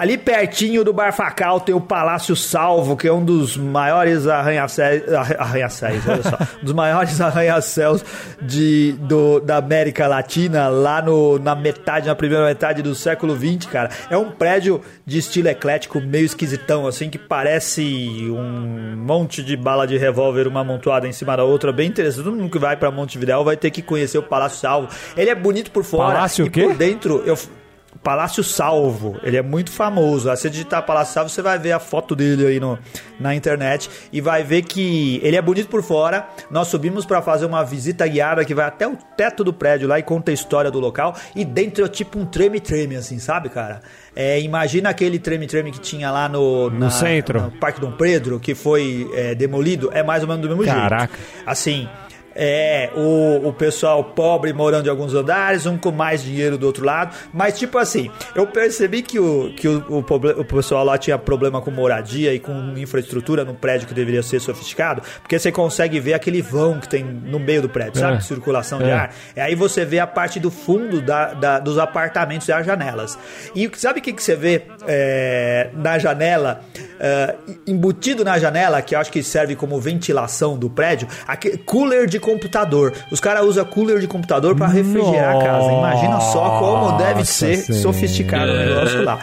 Ali 0.00 0.16
pertinho 0.16 0.82
do 0.82 0.94
Bar 0.94 1.12
Facal 1.12 1.60
tem 1.60 1.74
o 1.74 1.80
Palácio 1.80 2.34
Salvo, 2.34 2.96
que 2.96 3.06
é 3.06 3.12
um 3.12 3.22
dos 3.22 3.54
maiores 3.58 4.26
arranha-céus, 4.26 5.02
arranha-céus, 5.38 6.02
olha 6.08 6.22
só, 6.22 6.38
um 6.62 6.64
dos 6.64 6.72
maiores 6.72 7.20
arranha-céus 7.20 8.02
de, 8.40 8.92
do- 9.00 9.40
da 9.40 9.58
América 9.58 10.06
Latina, 10.06 10.68
lá 10.68 11.02
no, 11.02 11.38
na 11.38 11.54
metade, 11.54 12.06
na 12.06 12.14
primeira 12.14 12.46
metade 12.46 12.80
do 12.80 12.94
século 12.94 13.36
XX, 13.36 13.66
cara. 13.70 13.90
É 14.08 14.16
um 14.16 14.30
prédio 14.30 14.80
de 15.04 15.18
estilo 15.18 15.48
eclético, 15.48 16.00
meio 16.00 16.24
esquisitão, 16.24 16.86
assim, 16.86 17.10
que 17.10 17.18
parece 17.18 17.82
um 18.30 18.96
monte 18.96 19.42
de 19.42 19.54
bala 19.54 19.86
de 19.86 19.98
revólver, 19.98 20.48
uma 20.48 20.60
amontoada 20.60 21.06
em 21.06 21.12
cima 21.12 21.36
da 21.36 21.44
outra, 21.44 21.74
bem 21.74 21.88
interessante. 21.90 22.24
Todo 22.24 22.36
mundo 22.36 22.50
que 22.50 22.58
vai 22.58 22.74
pra 22.74 22.90
Montevidéu 22.90 23.44
vai 23.44 23.56
ter 23.58 23.70
que 23.70 23.82
conhecer 23.82 24.16
o 24.16 24.22
Palácio 24.22 24.60
Salvo. 24.60 24.88
Ele 25.14 25.28
é 25.28 25.34
bonito 25.34 25.70
por 25.70 25.84
fora 25.84 26.14
Palácio 26.14 26.46
e 26.46 26.48
o 26.48 26.50
quê? 26.50 26.62
por 26.62 26.74
dentro... 26.74 27.22
Eu, 27.26 27.36
Palácio 28.02 28.42
Salvo, 28.42 29.18
ele 29.22 29.36
é 29.36 29.42
muito 29.42 29.70
famoso. 29.70 30.30
Se 30.30 30.42
você 30.42 30.50
digitar 30.50 30.84
Palácio 30.86 31.12
Salvo, 31.12 31.28
você 31.28 31.42
vai 31.42 31.58
ver 31.58 31.72
a 31.72 31.78
foto 31.78 32.16
dele 32.16 32.46
aí 32.46 32.58
no, 32.58 32.78
na 33.18 33.34
internet 33.34 33.90
e 34.10 34.20
vai 34.22 34.42
ver 34.42 34.62
que 34.62 35.20
ele 35.22 35.36
é 35.36 35.42
bonito 35.42 35.68
por 35.68 35.82
fora. 35.82 36.26
Nós 36.50 36.68
subimos 36.68 37.04
para 37.04 37.20
fazer 37.20 37.44
uma 37.44 37.62
visita 37.62 38.06
guiada 38.06 38.42
que 38.44 38.54
vai 38.54 38.64
até 38.64 38.88
o 38.88 38.96
teto 39.16 39.44
do 39.44 39.52
prédio 39.52 39.86
lá 39.86 39.98
e 39.98 40.02
conta 40.02 40.30
a 40.30 40.34
história 40.34 40.70
do 40.70 40.80
local. 40.80 41.14
E 41.36 41.44
dentro 41.44 41.84
é 41.84 41.88
tipo 41.88 42.18
um 42.18 42.24
treme-treme, 42.24 42.96
assim, 42.96 43.18
sabe, 43.18 43.50
cara? 43.50 43.82
É, 44.16 44.40
imagina 44.40 44.88
aquele 44.88 45.18
treme-treme 45.18 45.70
que 45.70 45.78
tinha 45.80 46.10
lá 46.10 46.26
no, 46.26 46.70
na- 46.70 46.90
centro. 46.90 47.40
no 47.42 47.50
Parque 47.52 47.80
Dom 47.82 47.92
Pedro, 47.92 48.40
que 48.40 48.54
foi 48.54 49.10
é, 49.14 49.34
demolido. 49.34 49.90
É 49.92 50.02
mais 50.02 50.22
ou 50.22 50.28
menos 50.28 50.42
do 50.42 50.48
mesmo 50.56 50.64
Caraca. 50.64 51.14
jeito. 51.14 51.42
Assim, 51.46 51.86
é, 52.34 52.90
o, 52.96 53.48
o 53.48 53.52
pessoal 53.52 54.02
pobre 54.04 54.52
morando 54.52 54.86
em 54.86 54.90
alguns 54.90 55.14
andares, 55.14 55.66
um 55.66 55.76
com 55.76 55.90
mais 55.90 56.22
dinheiro 56.22 56.56
do 56.56 56.66
outro 56.66 56.84
lado. 56.84 57.14
Mas, 57.32 57.58
tipo 57.58 57.78
assim, 57.78 58.10
eu 58.34 58.46
percebi 58.46 59.02
que 59.02 59.18
o, 59.18 59.52
que 59.56 59.66
o, 59.68 59.84
o, 59.88 59.98
o 60.40 60.44
pessoal 60.44 60.84
lá 60.84 60.96
tinha 60.98 61.18
problema 61.18 61.60
com 61.60 61.70
moradia 61.70 62.32
e 62.32 62.38
com 62.38 62.52
infraestrutura 62.76 63.44
num 63.44 63.54
prédio 63.54 63.86
que 63.88 63.94
deveria 63.94 64.22
ser 64.22 64.40
sofisticado, 64.40 65.02
porque 65.20 65.38
você 65.38 65.50
consegue 65.50 65.98
ver 66.00 66.14
aquele 66.14 66.40
vão 66.42 66.78
que 66.80 66.88
tem 66.88 67.02
no 67.04 67.38
meio 67.38 67.62
do 67.62 67.68
prédio, 67.68 68.00
sabe? 68.00 68.18
É. 68.18 68.20
Circulação 68.20 68.78
de 68.78 68.84
É. 68.88 68.92
ar. 68.92 69.14
E 69.36 69.40
aí 69.40 69.54
você 69.54 69.84
vê 69.84 69.98
a 69.98 70.06
parte 70.06 70.38
do 70.38 70.50
fundo 70.50 71.00
da, 71.00 71.34
da- 71.34 71.58
dos 71.58 71.78
apartamentos 71.78 72.46
e 72.48 72.52
as 72.52 72.64
janelas. 72.64 73.18
E 73.54 73.70
sabe 73.76 74.00
o 74.00 74.02
que, 74.02 74.12
que 74.12 74.22
você 74.22 74.36
vê 74.36 74.62
é, 74.86 75.70
na 75.74 75.98
janela? 75.98 76.60
é, 77.02 77.34
embutido 77.66 78.22
na 78.22 78.38
janela, 78.38 78.82
que 78.82 78.94
eu 78.94 78.98
acho 79.00 79.10
que 79.10 79.22
serve 79.22 79.56
como 79.56 79.80
ventilação 79.80 80.58
do 80.58 80.68
prédio, 80.68 81.08
aquele 81.26 81.56
cooler 81.56 82.06
de 82.06 82.19
computador. 82.20 82.92
Os 83.10 83.18
caras 83.18 83.44
usam 83.44 83.64
cooler 83.64 83.98
de 83.98 84.06
computador 84.06 84.54
para 84.54 84.68
refrigerar 84.68 85.36
a 85.36 85.42
casa. 85.44 85.72
Imagina 85.72 86.20
só 86.20 86.58
como 86.60 86.98
deve 86.98 87.20
Nossa 87.20 87.32
ser 87.32 87.56
Senhora. 87.56 87.82
sofisticado 87.82 88.52
o 88.52 88.56
negócio 88.56 89.02
lá. 89.02 89.18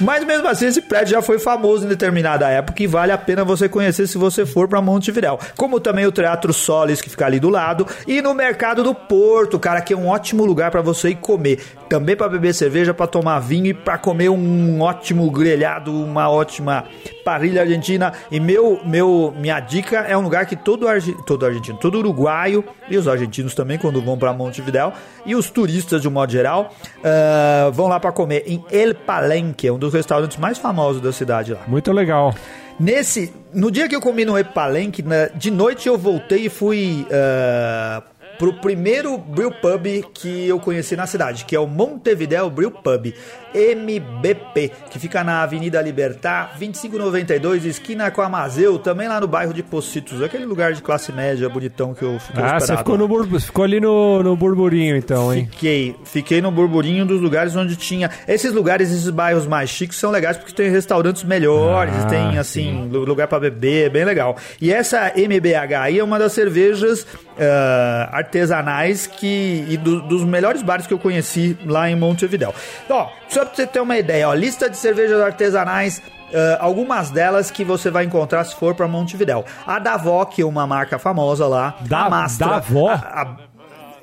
Mas 0.00 0.24
mesmo 0.24 0.48
assim, 0.48 0.66
esse 0.66 0.82
prédio 0.82 1.12
já 1.12 1.22
foi 1.22 1.38
famoso 1.38 1.84
em 1.84 1.88
determinada 1.88 2.48
época 2.48 2.82
e 2.82 2.86
vale 2.86 3.12
a 3.12 3.18
pena 3.18 3.44
você 3.44 3.68
conhecer 3.68 4.06
se 4.06 4.18
você 4.18 4.44
for 4.44 4.68
para 4.68 4.80
Montevidéu. 4.80 5.38
Como 5.56 5.80
também 5.80 6.06
o 6.06 6.12
Teatro 6.12 6.52
Solis, 6.52 7.00
que 7.00 7.10
fica 7.10 7.26
ali 7.26 7.40
do 7.40 7.48
lado, 7.48 7.86
e 8.06 8.20
no 8.22 8.34
Mercado 8.34 8.82
do 8.82 8.94
Porto, 8.94 9.58
cara, 9.58 9.80
que 9.80 9.92
é 9.92 9.96
um 9.96 10.08
ótimo 10.08 10.44
lugar 10.44 10.70
para 10.70 10.80
você 10.80 11.10
ir 11.10 11.16
comer. 11.16 11.60
Também 11.88 12.16
para 12.16 12.28
beber 12.28 12.54
cerveja, 12.54 12.94
para 12.94 13.06
tomar 13.06 13.38
vinho 13.38 13.66
e 13.66 13.74
para 13.74 13.98
comer 13.98 14.28
um 14.30 14.80
ótimo 14.80 15.30
grelhado, 15.30 15.92
uma 15.92 16.30
ótima 16.30 16.84
parrilha 17.24 17.62
argentina. 17.62 18.12
E 18.30 18.40
meu, 18.40 18.80
meu, 18.84 19.34
minha 19.36 19.60
dica 19.60 19.98
é 19.98 20.16
um 20.16 20.22
lugar 20.22 20.46
que 20.46 20.56
todo, 20.56 20.88
argi 20.88 21.14
todo 21.26 21.46
argentino, 21.46 21.78
todo 21.78 21.98
uruguaio 21.98 22.64
e 22.88 22.96
os 22.96 23.06
argentinos 23.08 23.54
também, 23.54 23.78
quando 23.78 24.00
vão 24.00 24.18
para 24.18 24.32
Montevidéu, 24.32 24.92
e 25.24 25.34
os 25.34 25.50
turistas 25.50 26.02
de 26.02 26.08
um 26.08 26.10
modo 26.10 26.32
geral, 26.32 26.74
ah, 27.04 27.70
vão 27.72 27.88
lá 27.88 28.00
para 28.00 28.12
comer 28.12 28.44
em 28.46 28.64
El 28.70 28.94
Palenque, 28.94 29.70
um 29.74 29.78
dos 29.78 29.92
restaurantes 29.92 30.36
mais 30.36 30.58
famosos 30.58 31.00
da 31.02 31.12
cidade 31.12 31.52
lá. 31.52 31.60
Muito 31.66 31.92
legal. 31.92 32.34
Nesse, 32.80 33.32
no 33.52 33.70
dia 33.70 33.88
que 33.88 33.94
eu 33.94 34.00
comi 34.00 34.24
no 34.24 34.36
El 34.36 34.46
Palenque, 34.46 35.02
na- 35.02 35.26
de 35.34 35.50
noite 35.50 35.86
eu 35.88 35.96
voltei 35.98 36.46
e 36.46 36.48
fui 36.48 37.06
ah, 37.12 38.02
pro 38.42 38.54
primeiro 38.54 39.16
brew 39.16 39.52
pub 39.52 39.86
que 40.12 40.48
eu 40.48 40.58
conheci 40.58 40.96
na 40.96 41.06
cidade, 41.06 41.44
que 41.44 41.54
é 41.54 41.60
o 41.60 41.66
Montevideo 41.68 42.50
Brew 42.50 42.72
Pub, 42.72 43.14
MBP, 43.54 44.72
que 44.90 44.98
fica 44.98 45.22
na 45.22 45.42
Avenida 45.44 45.80
Libertar, 45.80 46.48
2592, 46.58 47.64
esquina 47.64 48.10
com 48.10 48.20
a 48.20 48.28
Mazeu, 48.28 48.80
também 48.80 49.06
lá 49.06 49.20
no 49.20 49.28
bairro 49.28 49.54
de 49.54 49.62
Pocitos, 49.62 50.20
aquele 50.22 50.44
lugar 50.44 50.72
de 50.72 50.82
classe 50.82 51.12
média 51.12 51.48
bonitão 51.48 51.94
que 51.94 52.02
eu 52.02 52.18
fiquei 52.18 52.42
Ah, 52.42 52.58
você 52.58 52.76
ficou, 52.76 52.98
no 52.98 53.38
ficou 53.38 53.64
ali 53.64 53.78
no, 53.78 54.24
no 54.24 54.34
burburinho, 54.34 54.96
então, 54.96 55.32
hein? 55.32 55.46
Fiquei, 55.52 55.94
fiquei 56.04 56.40
no 56.40 56.50
burburinho 56.50 57.06
dos 57.06 57.20
lugares 57.20 57.54
onde 57.54 57.76
tinha. 57.76 58.10
Esses 58.26 58.52
lugares, 58.52 58.90
esses 58.90 59.08
bairros 59.08 59.46
mais 59.46 59.70
chiques 59.70 59.96
são 59.98 60.10
legais 60.10 60.36
porque 60.36 60.52
tem 60.52 60.68
restaurantes 60.68 61.22
melhores, 61.22 61.94
Ah, 61.94 62.06
tem 62.06 62.38
assim, 62.38 62.88
lu- 62.90 63.04
lugar 63.04 63.28
pra 63.28 63.38
beber, 63.38 63.86
é 63.86 63.88
bem 63.88 64.04
legal. 64.04 64.36
E 64.60 64.72
essa 64.72 65.12
MBH 65.16 65.74
aí 65.80 65.98
é 66.00 66.04
uma 66.04 66.18
das 66.18 66.32
cervejas 66.32 67.06
ah, 67.38 68.08
artesanais 68.36 69.06
que 69.06 69.64
e 69.68 69.76
do- 69.76 70.00
dos 70.02 70.24
melhores 70.24 70.62
bares 70.62 70.86
que 70.86 70.94
eu 70.94 70.98
conheci 70.98 71.56
lá 71.66 71.90
em 71.90 71.94
Montevidéu. 71.96 72.54
Ó, 72.88 73.08
só 73.28 73.44
pra 73.44 73.54
você 73.54 73.66
ter 73.66 73.80
uma 73.80 73.96
ideia, 73.98 74.28
ó, 74.28 74.34
lista 74.34 74.68
de 74.70 74.76
cervejas 74.76 75.20
artesanais 75.20 76.00
ah, 76.34 76.56
algumas 76.60 77.10
delas 77.10 77.50
que 77.50 77.62
você 77.62 77.90
vai 77.90 78.04
encontrar 78.06 78.42
se 78.44 78.54
for 78.56 78.74
pra 78.74 78.88
Montevidéu. 78.88 79.44
A 79.66 79.78
Davó, 79.78 80.24
que 80.24 80.40
é 80.40 80.46
uma 80.46 80.66
marca 80.66 80.98
famosa 80.98 81.46
lá. 81.46 81.74
Da- 81.82 82.06
a 82.06 82.10
Mastra, 82.10 82.46
Davó? 82.48 82.88
a- 82.88 82.94
a- 82.94 83.36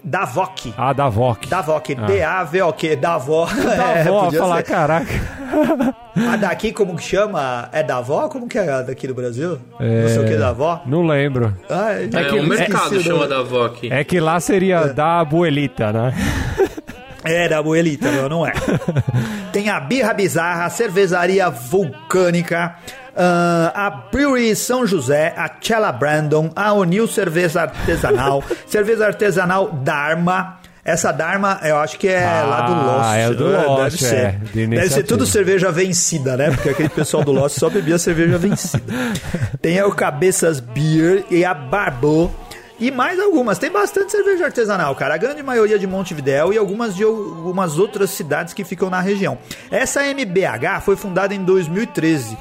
Davok. 0.03 0.73
Ah, 0.77 0.93
da 0.93 1.09
VOC. 1.09 1.47
Davok, 1.47 1.95
D-A-V-O-Q, 1.95 2.95
Davó. 2.95 3.45
Da 3.51 3.97
É, 3.97 4.03
falar, 4.31 4.57
ser. 4.57 4.63
caraca. 4.63 5.39
A 6.31 6.35
daqui, 6.37 6.71
como 6.71 6.95
que 6.95 7.03
chama? 7.03 7.69
É 7.71 7.81
da 7.83 7.97
avó? 7.97 8.27
Como 8.29 8.47
que 8.47 8.57
é 8.57 8.69
a 8.69 8.81
daqui 8.81 9.07
do 9.07 9.13
Brasil? 9.13 9.59
Não 9.79 10.07
sei 10.09 10.19
o 10.19 10.25
que 10.25 10.35
da 10.35 10.49
avó. 10.49 10.81
Não 10.85 11.05
lembro. 11.05 11.55
Ah, 11.69 11.91
É, 11.93 12.07
que 12.07 12.35
o 12.35 12.43
mercado 12.47 12.83
esqueci 12.95 12.97
o 12.97 13.01
chama 13.03 13.27
da 13.27 13.39
avó 13.39 13.65
aqui. 13.65 13.91
É 13.91 14.03
que 14.03 14.19
lá 14.19 14.39
seria 14.39 14.85
da 14.87 15.19
abuelita, 15.19 15.91
né? 15.91 16.13
É, 17.23 17.49
da 17.49 17.57
abuelita, 17.59 18.09
não, 18.11 18.29
não 18.29 18.47
é. 18.47 18.53
Tem 19.51 19.69
a 19.69 19.79
Birra 19.79 20.13
Bizarra, 20.13 20.65
a 20.65 20.69
Cervejaria 20.69 21.49
Vulcânica, 21.49 22.75
ah, 23.08 23.08
a 23.23 23.89
Brewery 24.11 24.55
São 24.55 24.85
José, 24.87 25.33
a 25.37 25.49
Chela 25.61 25.91
Brandon, 25.91 26.51
a 26.55 26.73
Unil 26.73 27.07
Cerveja 27.07 27.61
Artesanal, 27.63 28.43
Cerveja 28.67 29.05
Artesanal 29.07 29.71
Dharma. 29.83 30.57
Essa 30.85 31.11
Dharma, 31.11 31.59
eu 31.63 31.77
acho 31.77 31.99
que 31.99 32.07
é 32.07 32.23
Ah, 32.23 32.43
lá 32.43 32.61
do 32.61 32.73
Lost. 32.73 33.15
é 33.15 33.33
do 33.33 33.49
né? 33.49 33.63
Lost, 33.65 33.83
Deve 33.83 33.97
ser. 33.97 34.15
é, 34.15 34.39
de 34.53 34.67
Deve 34.67 34.89
ser 34.89 35.03
tudo 35.03 35.25
cerveja 35.25 35.71
vencida, 35.71 36.35
né? 36.35 36.49
Porque 36.51 36.69
aquele 36.69 36.89
pessoal 36.89 37.23
do 37.23 37.31
Lost 37.31 37.59
só 37.59 37.69
bebia 37.69 37.99
cerveja 37.99 38.37
vencida. 38.39 38.81
Tem 39.61 39.79
o 39.83 39.91
Cabeças 39.91 40.59
Beer 40.59 41.25
e 41.29 41.45
a 41.45 41.53
Barbô. 41.53 42.31
E 42.79 42.89
mais 42.89 43.19
algumas. 43.19 43.59
Tem 43.59 43.69
bastante 43.69 44.09
cerveja 44.13 44.45
artesanal, 44.45 44.95
cara. 44.95 45.13
A 45.13 45.17
grande 45.17 45.43
maioria 45.43 45.77
de 45.77 45.85
Montevidéu 45.85 46.53
e 46.53 46.57
algumas 46.57 46.95
de 46.95 47.03
algumas 47.03 47.77
outras 47.77 48.09
cidades 48.11 48.53
que 48.53 48.63
ficam 48.63 48.89
na 48.89 49.01
região. 49.01 49.37
Essa 49.69 50.01
MBH 50.07 50.79
foi 50.81 50.95
fundada 50.95 51.35
em 51.35 51.43
2013. 51.43 52.37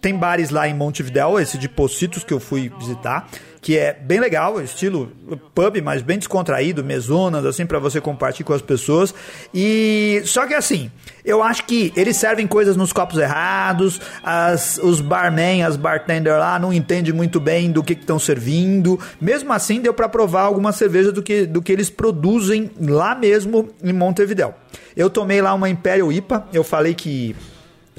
Tem 0.00 0.14
bares 0.14 0.50
lá 0.50 0.66
em 0.66 0.74
Montevidéu, 0.74 1.38
esse 1.38 1.58
de 1.58 1.68
Pocitos 1.68 2.24
que 2.24 2.32
eu 2.32 2.40
fui 2.40 2.72
visitar, 2.78 3.28
que 3.60 3.76
é 3.76 3.92
bem 3.92 4.18
legal, 4.18 4.60
estilo 4.62 5.12
pub, 5.54 5.82
mas 5.82 6.00
bem 6.00 6.16
descontraído, 6.16 6.82
mesonas, 6.82 7.44
assim, 7.44 7.66
para 7.66 7.78
você 7.78 8.00
compartilhar 8.00 8.46
com 8.46 8.54
as 8.54 8.62
pessoas. 8.62 9.14
E 9.52 10.22
só 10.24 10.46
que 10.46 10.54
assim, 10.54 10.90
eu 11.22 11.42
acho 11.42 11.66
que 11.66 11.92
eles 11.94 12.16
servem 12.16 12.46
coisas 12.46 12.76
nos 12.76 12.92
copos 12.92 13.18
errados, 13.18 14.00
as, 14.22 14.78
os 14.82 15.02
barman, 15.02 15.62
as 15.62 15.76
bartender 15.76 16.38
lá 16.38 16.58
não 16.58 16.72
entendem 16.72 17.12
muito 17.12 17.38
bem 17.38 17.70
do 17.70 17.82
que 17.82 17.92
estão 17.92 18.18
servindo. 18.18 18.98
Mesmo 19.20 19.52
assim, 19.52 19.80
deu 19.80 19.92
para 19.92 20.08
provar 20.08 20.42
alguma 20.42 20.72
cerveja 20.72 21.12
do 21.12 21.22
que, 21.22 21.44
do 21.44 21.60
que 21.60 21.70
eles 21.70 21.90
produzem 21.90 22.70
lá 22.80 23.14
mesmo 23.14 23.68
em 23.82 23.92
Montevidéu. 23.92 24.54
Eu 24.96 25.10
tomei 25.10 25.42
lá 25.42 25.52
uma 25.52 25.68
Imperial 25.68 26.10
IPA, 26.10 26.48
eu 26.54 26.64
falei 26.64 26.94
que 26.94 27.36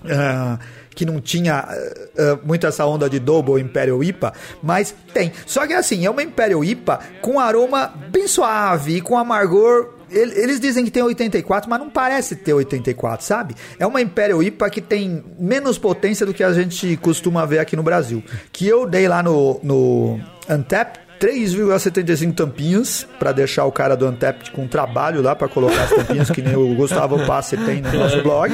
ah, 0.09 0.57
que 1.01 1.05
não 1.05 1.19
tinha 1.19 1.55
ah, 1.67 2.39
muito 2.43 2.67
essa 2.67 2.85
onda 2.85 3.09
de 3.09 3.17
Double 3.17 3.59
Imperial 3.59 4.03
IPA, 4.03 4.33
mas 4.61 4.93
tem. 5.11 5.31
Só 5.47 5.65
que 5.65 5.73
assim, 5.73 6.05
é 6.05 6.09
uma 6.11 6.21
Imperial 6.21 6.63
IPA 6.63 6.99
com 7.21 7.39
aroma 7.39 7.91
bem 8.11 8.27
suave 8.27 8.97
e 8.97 9.01
com 9.01 9.17
amargor. 9.17 9.95
el- 10.11 10.31
Eles 10.37 10.59
dizem 10.59 10.85
que 10.85 10.91
tem 10.91 11.01
84, 11.01 11.67
mas 11.67 11.79
não 11.79 11.89
parece 11.89 12.35
ter 12.35 12.53
84, 12.53 13.25
sabe? 13.25 13.55
É 13.79 13.87
uma 13.87 13.99
Imperial 13.99 14.43
IPA 14.43 14.69
que 14.69 14.79
tem 14.79 15.23
menos 15.39 15.79
potência 15.79 16.23
do 16.23 16.35
que 16.35 16.43
a 16.43 16.53
gente 16.53 16.95
costuma 16.97 17.47
ver 17.47 17.57
aqui 17.57 17.75
no 17.75 17.81
Brasil. 17.81 18.23
Que 18.51 18.67
eu 18.67 18.85
dei 18.87 19.07
lá 19.07 19.23
no, 19.23 19.59
no 19.63 20.19
Antep, 20.47 20.99
3,75 21.21 22.33
tampinhas 22.33 23.07
para 23.19 23.31
deixar 23.31 23.65
o 23.65 23.71
cara 23.71 23.95
do 23.95 24.07
Antep 24.07 24.49
com 24.49 24.67
trabalho 24.67 25.21
lá 25.21 25.35
para 25.35 25.47
colocar 25.47 25.83
as 25.83 25.89
tampinhas 25.91 26.31
que 26.31 26.41
nem 26.41 26.55
o 26.55 26.73
Gustavo 26.73 27.23
Passe 27.27 27.55
tem 27.57 27.79
no 27.79 27.93
nosso 27.93 28.21
blog. 28.23 28.51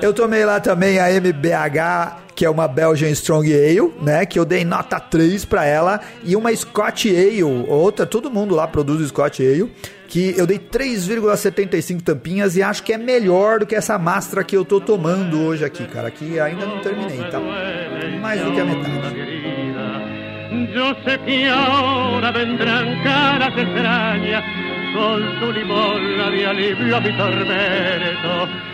Eu 0.00 0.14
tomei 0.14 0.44
lá 0.44 0.60
também 0.60 1.00
a 1.00 1.10
MBH, 1.10 2.22
que 2.36 2.44
é 2.44 2.50
uma 2.50 2.68
Belgian 2.68 3.10
Strong 3.10 3.52
Ale, 3.52 3.92
né, 4.00 4.24
que 4.24 4.38
eu 4.38 4.44
dei 4.44 4.64
nota 4.64 5.00
3 5.00 5.44
para 5.44 5.64
ela 5.64 6.00
e 6.22 6.36
uma 6.36 6.54
Scotch 6.54 7.06
Ale, 7.06 7.42
outra, 7.42 8.06
todo 8.06 8.30
mundo 8.30 8.54
lá 8.54 8.68
produz 8.68 9.08
Scotch 9.08 9.40
Ale, 9.40 9.68
que 10.06 10.32
eu 10.36 10.46
dei 10.46 10.60
3,75 10.60 12.02
tampinhas 12.02 12.56
e 12.56 12.62
acho 12.62 12.84
que 12.84 12.92
é 12.92 12.98
melhor 12.98 13.58
do 13.58 13.66
que 13.66 13.74
essa 13.74 13.98
mastra 13.98 14.44
que 14.44 14.56
eu 14.56 14.64
tô 14.64 14.80
tomando 14.80 15.40
hoje 15.40 15.64
aqui, 15.64 15.84
cara, 15.88 16.08
que 16.08 16.38
ainda 16.38 16.66
não 16.66 16.80
terminei, 16.80 17.18
tá? 17.30 17.40
Mais 18.20 18.40
do 18.40 18.52
que 18.52 18.60
a 18.60 18.64
metade. 18.64 19.23
Yo 20.74 20.92
sé 21.04 21.20
que 21.20 21.48
ahora 21.48 22.32
vendrán 22.32 23.00
caras 23.04 23.56
extrañas 23.56 24.42
con 24.92 25.22
su 25.38 25.52
limosna 25.52 26.30
de 26.30 26.46
alivio 26.46 26.96
a 26.96 27.00
mi 27.00 27.16
tormento. 27.16 28.73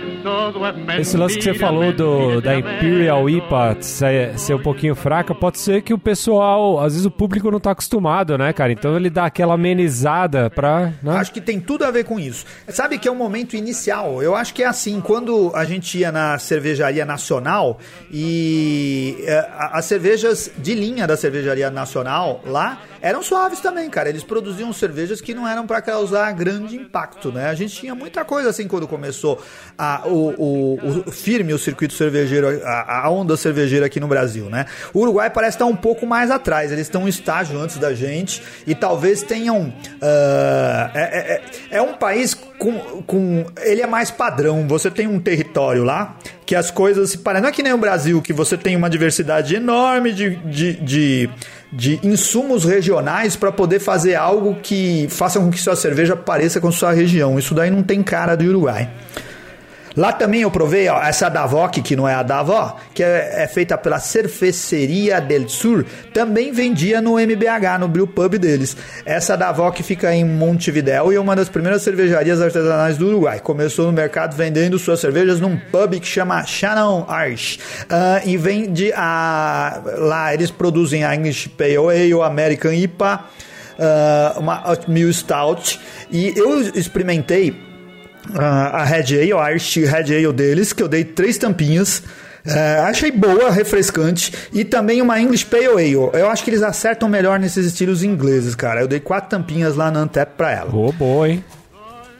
Esse 0.98 1.16
lance 1.16 1.36
que 1.36 1.44
você 1.44 1.54
falou 1.54 1.92
do, 1.92 2.40
da 2.40 2.56
Imperial 2.56 3.28
IPA 3.28 3.76
ser, 3.80 4.38
ser 4.38 4.54
um 4.54 4.62
pouquinho 4.62 4.94
fraca, 4.94 5.34
pode 5.34 5.58
ser 5.58 5.82
que 5.82 5.94
o 5.94 5.98
pessoal, 5.98 6.80
às 6.80 6.92
vezes 6.92 7.06
o 7.06 7.10
público 7.10 7.50
não 7.50 7.60
tá 7.60 7.70
acostumado, 7.70 8.36
né, 8.36 8.52
cara? 8.52 8.72
Então 8.72 8.96
ele 8.96 9.10
dá 9.10 9.26
aquela 9.26 9.54
amenizada 9.54 10.50
pra. 10.50 10.92
Né? 11.02 11.16
Acho 11.16 11.32
que 11.32 11.40
tem 11.40 11.60
tudo 11.60 11.84
a 11.84 11.90
ver 11.90 12.04
com 12.04 12.18
isso. 12.18 12.44
Sabe 12.68 12.98
que 12.98 13.08
é 13.08 13.12
um 13.12 13.16
momento 13.16 13.56
inicial. 13.56 14.22
Eu 14.22 14.34
acho 14.34 14.54
que 14.54 14.62
é 14.62 14.66
assim, 14.66 15.00
quando 15.00 15.52
a 15.54 15.64
gente 15.64 15.98
ia 15.98 16.12
na 16.12 16.38
cervejaria 16.38 17.04
nacional 17.04 17.78
e 18.10 19.16
é, 19.26 19.48
as 19.72 19.84
cervejas 19.84 20.50
de 20.58 20.74
linha 20.74 21.06
da 21.06 21.16
cervejaria 21.16 21.70
nacional 21.70 22.40
lá 22.44 22.78
eram 23.02 23.22
suaves 23.22 23.60
também, 23.60 23.88
cara. 23.90 24.08
Eles 24.08 24.22
produziam 24.22 24.72
cervejas 24.72 25.20
que 25.20 25.32
não 25.34 25.46
eram 25.46 25.66
para 25.66 25.80
causar 25.80 26.32
grande 26.32 26.76
impacto, 26.76 27.30
né? 27.32 27.46
A 27.48 27.54
gente 27.54 27.74
tinha 27.76 27.94
muita 27.94 28.24
coisa 28.24 28.50
assim 28.50 28.66
quando 28.68 28.86
começou 28.88 29.42
a, 29.78 30.02
o, 30.06 30.34
o- 30.38 31.02
o 31.06 31.10
firme 31.10 31.52
o 31.54 31.58
circuito 31.58 31.94
cervejeiro, 31.94 32.60
a, 32.64 33.06
a 33.06 33.10
onda 33.10 33.36
cervejeira 33.36 33.86
aqui 33.86 33.98
no 34.00 34.08
Brasil, 34.08 34.46
né? 34.50 34.66
O 34.92 35.00
Uruguai 35.00 35.30
parece 35.30 35.56
estar 35.56 35.66
um 35.66 35.76
pouco 35.76 36.06
mais 36.06 36.30
atrás. 36.30 36.70
Eles 36.72 36.86
estão 36.86 37.04
um 37.04 37.08
estágio 37.08 37.58
antes 37.58 37.78
da 37.78 37.94
gente 37.94 38.42
e 38.66 38.74
talvez 38.74 39.22
tenham. 39.22 39.72
é, 40.00 40.90
é- 40.94 41.32
é- 41.34 41.78
é 41.78 41.82
um 41.82 41.94
país 41.94 42.34
com, 42.34 43.02
com. 43.06 43.46
Ele 43.62 43.80
é 43.82 43.86
mais 43.86 44.10
padrão. 44.10 44.66
Você 44.68 44.90
tem 44.90 45.06
um 45.06 45.18
território 45.20 45.84
lá 45.84 46.16
que 46.44 46.54
as 46.54 46.70
coisas 46.70 47.10
se 47.10 47.18
parecem. 47.18 47.42
Não 47.42 47.48
é 47.48 47.52
que 47.52 47.62
nem 47.62 47.72
o 47.72 47.78
Brasil, 47.78 48.20
que 48.20 48.32
você 48.32 48.56
tem 48.56 48.76
uma 48.76 48.90
diversidade 48.90 49.54
enorme 49.54 50.12
de, 50.12 50.36
de, 50.36 50.72
de, 50.74 51.30
de 51.72 52.00
insumos 52.02 52.64
regionais 52.64 53.36
para 53.36 53.52
poder 53.52 53.78
fazer 53.78 54.14
algo 54.14 54.56
que 54.62 55.06
faça 55.08 55.38
com 55.38 55.50
que 55.50 55.60
sua 55.60 55.76
cerveja 55.76 56.16
pareça 56.16 56.60
com 56.60 56.70
sua 56.72 56.92
região. 56.92 57.38
Isso 57.38 57.54
daí 57.54 57.70
não 57.70 57.82
tem 57.82 58.02
cara 58.02 58.36
do 58.36 58.44
Uruguai. 58.44 58.90
Lá 59.96 60.12
também 60.12 60.42
eu 60.42 60.50
provei 60.50 60.88
ó, 60.88 61.02
essa 61.02 61.28
Davok, 61.28 61.82
que 61.82 61.96
não 61.96 62.08
é 62.08 62.14
a 62.14 62.22
da 62.22 62.40
que 62.94 63.02
é, 63.02 63.42
é 63.42 63.46
feita 63.48 63.76
pela 63.76 63.98
Cerveceria 63.98 65.20
del 65.20 65.48
Sur, 65.48 65.84
também 66.12 66.52
vendia 66.52 67.00
no 67.00 67.18
MBH, 67.18 67.78
no 67.78 67.88
Brew 67.88 68.06
Pub 68.06 68.38
deles. 68.38 68.76
Essa 69.04 69.36
Davok 69.36 69.82
fica 69.82 70.14
em 70.14 70.24
Montevidéu 70.24 71.12
e 71.12 71.16
é 71.16 71.20
uma 71.20 71.34
das 71.34 71.48
primeiras 71.48 71.82
cervejarias 71.82 72.40
artesanais 72.40 72.96
do 72.96 73.08
Uruguai. 73.08 73.40
Começou 73.40 73.86
no 73.86 73.92
mercado 73.92 74.36
vendendo 74.36 74.78
suas 74.78 75.00
cervejas 75.00 75.40
num 75.40 75.56
pub 75.56 75.98
que 75.98 76.06
chama 76.06 76.44
Shannon 76.44 77.04
Arch. 77.08 77.58
Ah, 77.88 78.22
e 78.24 78.36
vende 78.36 78.92
a... 78.94 79.82
Lá 79.98 80.32
eles 80.32 80.50
produzem 80.50 81.04
a 81.04 81.14
English 81.14 81.48
Pale 81.50 81.76
Ale, 81.76 82.22
American 82.22 82.72
IPA, 82.72 83.24
ah, 83.78 84.34
uma 84.38 84.68
Oatmeal 84.68 85.12
Stout. 85.12 85.80
E 86.10 86.32
eu 86.36 86.60
experimentei 86.74 87.69
a 88.34 88.84
Red 88.84 89.14
Ale, 89.18 89.32
a 89.32 89.50
Irish 89.50 89.76
Red 89.76 90.14
Ale 90.14 90.32
deles, 90.32 90.72
que 90.72 90.82
eu 90.82 90.88
dei 90.88 91.04
três 91.04 91.38
tampinhas. 91.38 92.02
É, 92.44 92.78
achei 92.80 93.10
boa, 93.10 93.50
refrescante. 93.50 94.32
E 94.52 94.64
também 94.64 95.02
uma 95.02 95.20
English 95.20 95.44
Pale 95.44 95.66
Ale. 95.66 95.92
Eu 95.92 96.30
acho 96.30 96.42
que 96.42 96.50
eles 96.50 96.62
acertam 96.62 97.08
melhor 97.08 97.38
nesses 97.38 97.66
estilos 97.66 98.02
ingleses, 98.02 98.54
cara. 98.54 98.80
Eu 98.80 98.88
dei 98.88 99.00
quatro 99.00 99.30
tampinhas 99.30 99.76
lá 99.76 99.90
na 99.90 100.00
Antep 100.00 100.32
pra 100.36 100.50
ela. 100.50 100.74
Ô, 100.74 100.90
boa, 100.92 101.28
hein? 101.28 101.44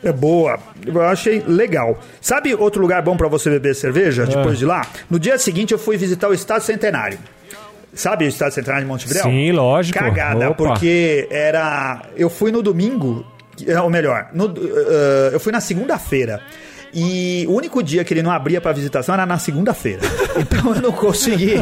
É 0.03 0.13
boa. 0.13 0.59
Eu 0.85 1.03
achei 1.03 1.43
legal. 1.47 1.99
Sabe 2.21 2.55
outro 2.55 2.81
lugar 2.81 3.03
bom 3.03 3.17
pra 3.17 3.29
você 3.29 3.51
beber 3.51 3.75
cerveja 3.75 4.27
depois 4.27 4.59
de 4.59 4.65
lá? 4.65 4.87
No 5.11 5.19
dia 5.19 5.39
seguinte 5.39 5.73
eu 5.73 5.79
fui 5.79 5.97
visitar 5.97 6.29
o 6.29 6.35
Estado 6.35 6.63
Centenário. 6.63 7.19
Sabe 7.93 8.25
o 8.25 8.29
Estado 8.29 8.53
Centenário 8.53 8.85
de 8.85 8.89
Montevidéu? 8.89 9.25
Sim, 9.25 9.53
lógico. 9.53 9.99
Cagada, 9.99 10.51
Opa. 10.51 10.55
porque 10.55 11.27
era. 11.31 12.03
Eu 12.17 12.31
fui 12.31 12.53
no 12.53 12.63
domingo, 12.63 13.27
ou 13.83 13.91
melhor, 13.91 14.29
no, 14.33 14.47
uh, 14.47 15.31
eu 15.33 15.41
fui 15.41 15.53
na 15.53 15.61
segunda-feira. 15.61 16.41
E 16.93 17.47
o 17.49 17.53
único 17.53 17.85
dia 17.85 18.03
que 18.03 18.13
ele 18.13 18.21
não 18.23 18.33
abria 18.33 18.61
pra 18.61 18.73
visitação 18.73 19.15
era 19.15 19.25
na 19.25 19.39
segunda-feira. 19.39 20.01
Então 20.41 20.75
eu 20.75 20.81
não 20.83 20.93
consegui. 20.93 21.55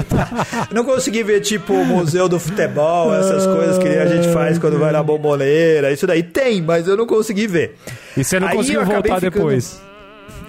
não 0.70 0.84
consegui 0.84 1.22
ver, 1.22 1.40
tipo, 1.40 1.72
o 1.74 1.84
Museu 1.84 2.28
do 2.28 2.38
Futebol, 2.38 3.14
essas 3.14 3.44
coisas 3.46 3.76
que 3.78 3.88
a 3.88 4.06
gente 4.06 4.28
faz 4.32 4.58
quando 4.58 4.78
vai 4.78 4.92
na 4.92 5.02
bomboneira. 5.02 5.90
Isso 5.90 6.06
daí 6.06 6.22
tem, 6.22 6.62
mas 6.62 6.86
eu 6.86 6.96
não 6.96 7.06
consegui 7.06 7.46
ver. 7.46 7.76
E 8.16 8.22
você 8.22 8.38
não 8.38 8.48
Aí 8.48 8.56
conseguiu 8.56 8.84
voltar 8.84 9.16
ficando- 9.16 9.20
depois. 9.20 9.80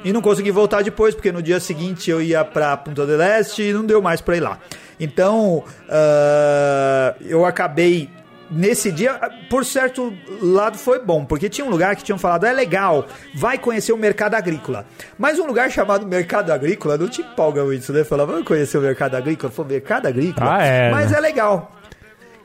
E 0.03 0.13
não 0.13 0.21
consegui 0.21 0.51
voltar 0.51 0.81
depois, 0.83 1.13
porque 1.15 1.31
no 1.31 1.41
dia 1.41 1.59
seguinte 1.59 2.09
eu 2.12 2.21
ia 2.21 2.45
pra 2.45 2.77
Punta 2.77 3.05
del 3.05 3.21
Este 3.21 3.63
e 3.63 3.73
não 3.73 3.85
deu 3.85 4.01
mais 4.01 4.21
pra 4.21 4.38
ir 4.38 4.41
lá. 4.41 4.59
Então, 4.99 5.63
ah, 5.89 7.15
eu 7.25 7.45
acabei. 7.45 8.09
Nesse 8.51 8.91
dia, 8.91 9.19
por 9.49 9.63
certo 9.63 10.13
lado 10.41 10.77
foi 10.77 11.03
bom, 11.03 11.23
porque 11.23 11.47
tinha 11.49 11.65
um 11.65 11.69
lugar 11.69 11.95
que 11.95 12.03
tinham 12.03 12.17
falado, 12.17 12.45
é 12.45 12.53
legal, 12.53 13.05
vai 13.35 13.57
conhecer 13.57 13.91
o 13.93 13.97
mercado 13.97 14.33
agrícola. 14.35 14.85
Mas 15.17 15.38
um 15.38 15.45
lugar 15.45 15.69
chamado 15.69 16.05
mercado 16.07 16.51
agrícola 16.51 16.97
não 16.97 17.07
te 17.07 17.21
empolga 17.21 17.63
isso, 17.75 17.93
né? 17.93 18.03
Falava, 18.03 18.31
vamos 18.31 18.47
conhecer 18.47 18.77
o 18.77 18.81
mercado 18.81 19.15
agrícola. 19.15 19.51
Foi 19.51 19.65
mercado 19.65 20.07
agrícola? 20.07 20.57
Ah, 20.57 20.63
é, 20.65 20.89
Mas 20.91 21.12
né? 21.12 21.17
é 21.17 21.21
legal. 21.21 21.75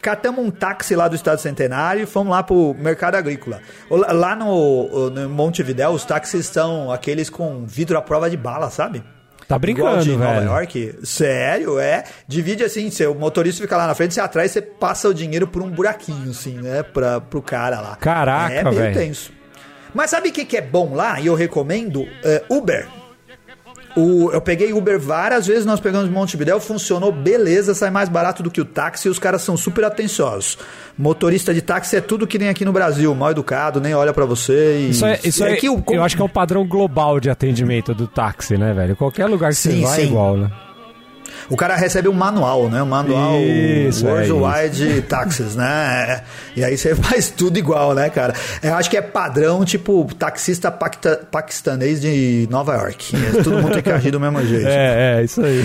catamos 0.03 0.45
um 0.45 0.51
táxi 0.51 0.95
lá 0.95 1.09
do 1.09 1.17
Estado 1.17 1.41
Centenário 1.41 2.03
e 2.03 2.07
fomos 2.07 2.31
lá 2.31 2.43
pro 2.43 2.75
mercado 2.79 3.15
agrícola. 3.15 3.61
Lá 3.91 4.37
no, 4.37 5.09
no 5.09 5.29
Montevidéu, 5.31 5.91
os 5.91 6.05
táxis 6.05 6.47
são 6.47 6.93
aqueles 6.93 7.31
com 7.31 7.65
vidro 7.65 7.97
à 7.97 8.03
prova 8.03 8.29
de 8.29 8.37
bala, 8.37 8.69
sabe? 8.69 9.03
Tá 9.49 9.57
Igual 9.63 9.99
de 9.99 10.11
brincando, 10.11 10.19
Nova 10.25 10.35
velho. 10.41 10.49
Sério? 10.49 11.07
Sério, 11.07 11.79
é. 11.79 12.05
Divide 12.27 12.65
assim, 12.65 12.91
seu 12.91 13.15
motorista 13.15 13.63
fica 13.63 13.77
lá 13.77 13.87
na 13.87 13.95
frente, 13.95 14.15
você 14.15 14.21
atrás, 14.21 14.51
você 14.51 14.63
passa 14.63 15.09
o 15.09 15.15
dinheiro 15.15 15.47
por 15.47 15.63
um 15.63 15.71
buraquinho, 15.71 16.31
assim, 16.31 16.55
né? 16.61 16.83
Pra, 16.83 17.21
pro 17.21 17.43
cara 17.43 17.81
lá. 17.81 17.97
Caraca, 17.97 18.55
É 18.55 18.63
meio 18.65 18.75
velho. 18.77 18.95
tenso. 18.95 19.33
Mas 19.93 20.11
sabe 20.11 20.31
o 20.31 20.33
que, 20.33 20.45
que 20.45 20.57
é 20.57 20.61
bom 20.63 20.95
lá? 20.95 21.21
E 21.21 21.27
eu 21.27 21.35
recomendo? 21.35 22.07
É, 22.25 22.43
Uber. 22.49 22.87
O, 23.97 24.33
eu 24.33 24.41
peguei 24.41 24.73
Uber 24.73 24.99
várias 24.99 25.47
vezes, 25.47 25.65
nós 25.65 25.79
pegamos 25.79 26.11
Montevidéu, 26.11 26.59
funcionou 26.59 27.13
beleza, 27.13 27.75
sai 27.75 27.91
mais 27.91 28.09
barato 28.09 28.43
do 28.43 28.51
que 28.51 28.61
o 28.61 28.65
táxi 28.65 29.07
e 29.07 29.11
os 29.11 29.21
caras 29.21 29.43
são 29.43 29.57
super 29.57 29.85
atenciosos. 29.85 30.59
Motorista 30.99 31.55
de 31.55 31.63
táxi 31.63 31.95
é 31.97 32.01
tudo 32.01 32.27
que 32.27 32.37
nem 32.39 32.49
aqui 32.49 32.65
no 32.65 32.73
Brasil, 32.73 33.15
mal 33.15 33.31
educado, 33.31 33.81
nem 33.81 33.95
olha 33.95 34.13
pra 34.13 34.25
você. 34.25 34.79
E... 34.79 34.91
Isso 34.91 35.07
é, 35.07 35.21
isso 35.25 35.45
é, 35.45 35.55
que 35.55 35.71
o- 35.71 35.83
eu 35.91 36.03
acho 36.03 36.17
que 36.17 36.23
é 36.23 36.25
um 36.25 36.29
padrão 36.29 36.67
global 36.67 37.21
de 37.21 37.31
atendimento 37.31 37.95
do 37.95 38.09
táxi, 38.09 38.57
né, 38.59 38.73
velho? 38.73 38.97
Qualquer 38.97 39.27
lugar 39.27 39.51
que 39.51 39.57
Sim, 39.59 39.81
você 39.81 39.87
vai 39.87 39.97
sim. 39.97 40.03
é 40.03 40.05
igual, 40.07 40.37
né? 40.37 40.51
O 41.51 41.57
cara 41.57 41.77
recebe 41.77 42.09
um 42.09 42.13
manual, 42.13 42.69
né? 42.69 42.83
Um 42.83 42.87
manual 42.87 43.39
Isso, 43.41 44.07
é 44.07 44.31
Worldwide 44.31 45.03
Taxes, 45.03 45.55
né? 45.57 46.23
E 46.57 46.65
aí 46.65 46.77
você 46.77 46.95
faz 46.97 47.31
tudo 47.31 47.59
igual, 47.59 47.95
né, 47.95 48.09
cara? 48.11 48.35
Eu 48.63 48.75
acho 48.75 48.89
que 48.91 48.97
é 48.97 49.03
padrão, 49.03 49.65
tipo, 49.65 50.09
taxista 50.19 50.71
pacta- 50.71 51.21
paquistanês 51.31 52.01
de 52.01 52.47
Nova 52.51 52.75
York. 52.75 53.15
É, 53.17 53.43
Todo 53.43 53.57
mundo 53.61 53.73
tem 53.73 53.83
que 53.83 53.91
agir 53.91 54.11
do 54.11 54.21
mesmo 54.21 54.41
jeito. 54.47 54.67
É, 54.69 55.21
é, 55.21 55.25
isso 55.25 55.43
aí. 55.43 55.65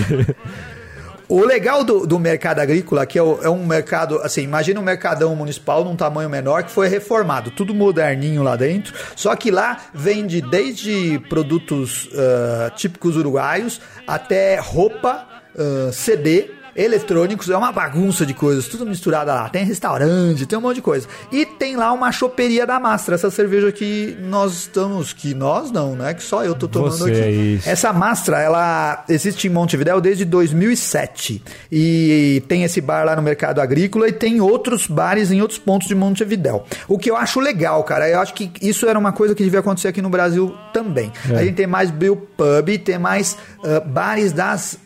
O 1.28 1.44
legal 1.44 1.84
do, 1.84 2.04
do 2.08 2.18
mercado 2.18 2.58
agrícola, 2.58 3.06
que 3.06 3.16
é, 3.16 3.22
o- 3.22 3.38
é 3.40 3.48
um 3.48 3.64
mercado, 3.64 4.18
assim, 4.18 4.42
imagina 4.42 4.80
um 4.80 4.82
mercadão 4.82 5.36
municipal 5.36 5.84
num 5.84 5.94
tamanho 5.94 6.28
menor 6.28 6.64
que 6.64 6.72
foi 6.72 6.88
reformado, 6.88 7.52
tudo 7.52 7.72
moderninho 7.72 8.42
lá 8.42 8.56
dentro. 8.56 8.92
Só 9.14 9.36
que 9.36 9.48
lá 9.48 9.76
vende 9.94 10.40
desde 10.40 11.20
produtos 11.28 12.08
ah, 12.16 12.72
típicos 12.74 13.16
uruguaios 13.16 13.80
até 14.08 14.58
roupa, 14.58 15.24
ah, 15.58 15.90
CD. 15.92 16.60
Eletrônicos, 16.74 17.50
é 17.50 17.56
uma 17.56 17.72
bagunça 17.72 18.24
de 18.24 18.32
coisas, 18.32 18.68
tudo 18.68 18.86
misturado 18.86 19.30
lá. 19.30 19.48
Tem 19.48 19.64
restaurante, 19.64 20.46
tem 20.46 20.58
um 20.58 20.62
monte 20.62 20.76
de 20.76 20.82
coisa. 20.82 21.06
E 21.32 21.44
tem 21.44 21.76
lá 21.76 21.92
uma 21.92 22.12
choperia 22.12 22.66
da 22.66 22.78
Mastra, 22.78 23.16
essa 23.16 23.30
cerveja 23.30 23.72
que 23.72 24.16
nós 24.20 24.52
estamos. 24.52 25.12
Que 25.12 25.34
nós 25.34 25.70
não, 25.70 25.96
né? 25.96 26.14
Que 26.14 26.22
só 26.22 26.44
eu 26.44 26.54
tô 26.54 26.68
tomando 26.68 26.96
Você, 26.96 27.10
aqui. 27.10 27.54
isso. 27.56 27.68
Essa 27.68 27.92
Mastra, 27.92 28.40
ela 28.40 29.04
existe 29.08 29.48
em 29.48 29.50
Montevidéu 29.50 30.00
desde 30.00 30.24
2007. 30.24 31.42
E 31.70 32.42
tem 32.46 32.62
esse 32.62 32.80
bar 32.80 33.04
lá 33.04 33.16
no 33.16 33.22
Mercado 33.22 33.60
Agrícola 33.60 34.08
e 34.08 34.12
tem 34.12 34.40
outros 34.40 34.86
bares 34.86 35.30
em 35.30 35.42
outros 35.42 35.58
pontos 35.58 35.88
de 35.88 35.94
Montevidéu. 35.94 36.64
O 36.86 36.98
que 36.98 37.10
eu 37.10 37.16
acho 37.16 37.40
legal, 37.40 37.82
cara, 37.82 38.08
eu 38.08 38.20
acho 38.20 38.32
que 38.32 38.50
isso 38.62 38.86
era 38.86 38.98
uma 38.98 39.12
coisa 39.12 39.34
que 39.34 39.42
devia 39.42 39.60
acontecer 39.60 39.88
aqui 39.88 40.00
no 40.00 40.08
Brasil 40.08 40.54
também. 40.72 41.12
A 41.28 41.42
gente 41.42 41.56
tem 41.56 41.66
mais 41.66 41.90
Bill 41.90 42.16
Pub, 42.16 42.78
tem 42.84 42.98
mais 42.98 43.36
ah, 43.64 43.80
bares 43.80 44.32
das 44.32 44.78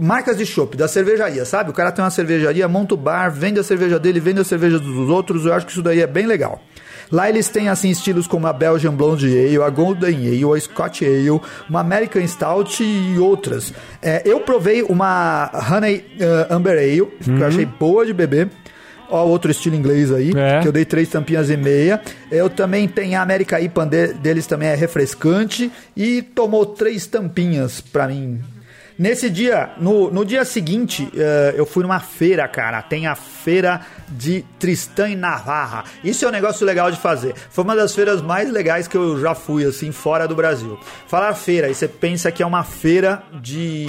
marcas 0.00 0.36
de 0.38 0.46
chopp, 0.46 0.76
da 0.76 0.88
cervejaria, 0.88 1.44
sabe? 1.44 1.70
O 1.70 1.72
cara 1.74 1.92
tem 1.92 2.02
uma 2.04 2.10
cervejaria, 2.10 2.66
monta 2.66 2.94
o 2.94 2.96
bar, 2.96 3.30
vende 3.30 3.60
a 3.60 3.62
cerveja 3.62 3.98
dele, 3.98 4.18
vende 4.20 4.40
a 4.40 4.44
cerveja 4.44 4.78
dos 4.78 5.08
outros. 5.10 5.44
Eu 5.46 5.52
acho 5.52 5.66
que 5.66 5.72
isso 5.72 5.82
daí 5.82 6.00
é 6.00 6.06
bem 6.06 6.26
legal. 6.26 6.62
Lá 7.12 7.28
eles 7.28 7.48
têm 7.48 7.68
assim 7.68 7.90
estilos 7.90 8.28
como 8.28 8.46
a 8.46 8.52
Belgian 8.52 8.94
Blonde 8.94 9.26
Ale, 9.26 9.60
a 9.62 9.68
Golden 9.68 10.14
Ale, 10.28 10.44
a 10.56 10.60
Scotch 10.60 11.02
Ale, 11.02 11.40
uma 11.68 11.80
American 11.80 12.24
Stout 12.26 12.82
e 12.84 13.18
outras. 13.18 13.74
É, 14.00 14.22
eu 14.24 14.40
provei 14.40 14.82
uma 14.82 15.50
Honey 15.72 16.04
eh, 16.20 16.46
Amber 16.48 16.78
Ale, 16.78 17.06
que 17.20 17.30
eu 17.30 17.46
achei 17.46 17.66
boa 17.66 18.06
de 18.06 18.12
beber. 18.12 18.48
Ó, 19.12 19.26
outro 19.26 19.50
estilo 19.50 19.74
inglês 19.74 20.12
aí, 20.12 20.30
É. 20.36 20.60
que 20.60 20.68
eu 20.68 20.70
dei 20.72 20.84
três 20.84 21.08
tampinhas 21.08 21.50
e 21.50 21.56
meia. 21.56 22.00
Eu 22.30 22.48
também 22.48 22.86
tenho 22.86 23.18
a 23.18 23.22
América 23.22 23.60
IPA 23.60 23.86
de- 23.86 24.12
deles 24.14 24.46
também 24.46 24.68
é 24.68 24.76
refrescante 24.76 25.68
e 25.96 26.22
tomou 26.22 26.64
três 26.64 27.08
tampinhas 27.08 27.80
pra 27.80 28.06
mim. 28.06 28.40
Nesse 29.00 29.30
dia, 29.30 29.70
no, 29.78 30.10
no 30.10 30.26
dia 30.26 30.44
seguinte, 30.44 31.10
eh, 31.16 31.54
eu 31.56 31.64
fui 31.64 31.82
numa 31.82 32.00
feira, 32.00 32.46
cara. 32.46 32.82
Tem 32.82 33.06
a 33.06 33.14
feira 33.14 33.80
de 34.06 34.44
Tristã 34.58 35.08
e 35.08 35.16
Navarra. 35.16 35.84
Isso 36.04 36.22
é 36.26 36.28
um 36.28 36.30
negócio 36.30 36.66
legal 36.66 36.90
de 36.90 36.98
fazer. 36.98 37.34
Foi 37.48 37.64
uma 37.64 37.74
das 37.74 37.94
feiras 37.94 38.20
mais 38.20 38.52
legais 38.52 38.86
que 38.86 38.98
eu 38.98 39.18
já 39.18 39.34
fui, 39.34 39.64
assim, 39.64 39.90
fora 39.90 40.28
do 40.28 40.34
Brasil. 40.34 40.78
Falar 41.06 41.32
feira, 41.32 41.68
aí 41.68 41.74
você 41.74 41.88
pensa 41.88 42.30
que 42.30 42.42
é 42.42 42.46
uma 42.46 42.62
feira 42.62 43.22
de. 43.40 43.86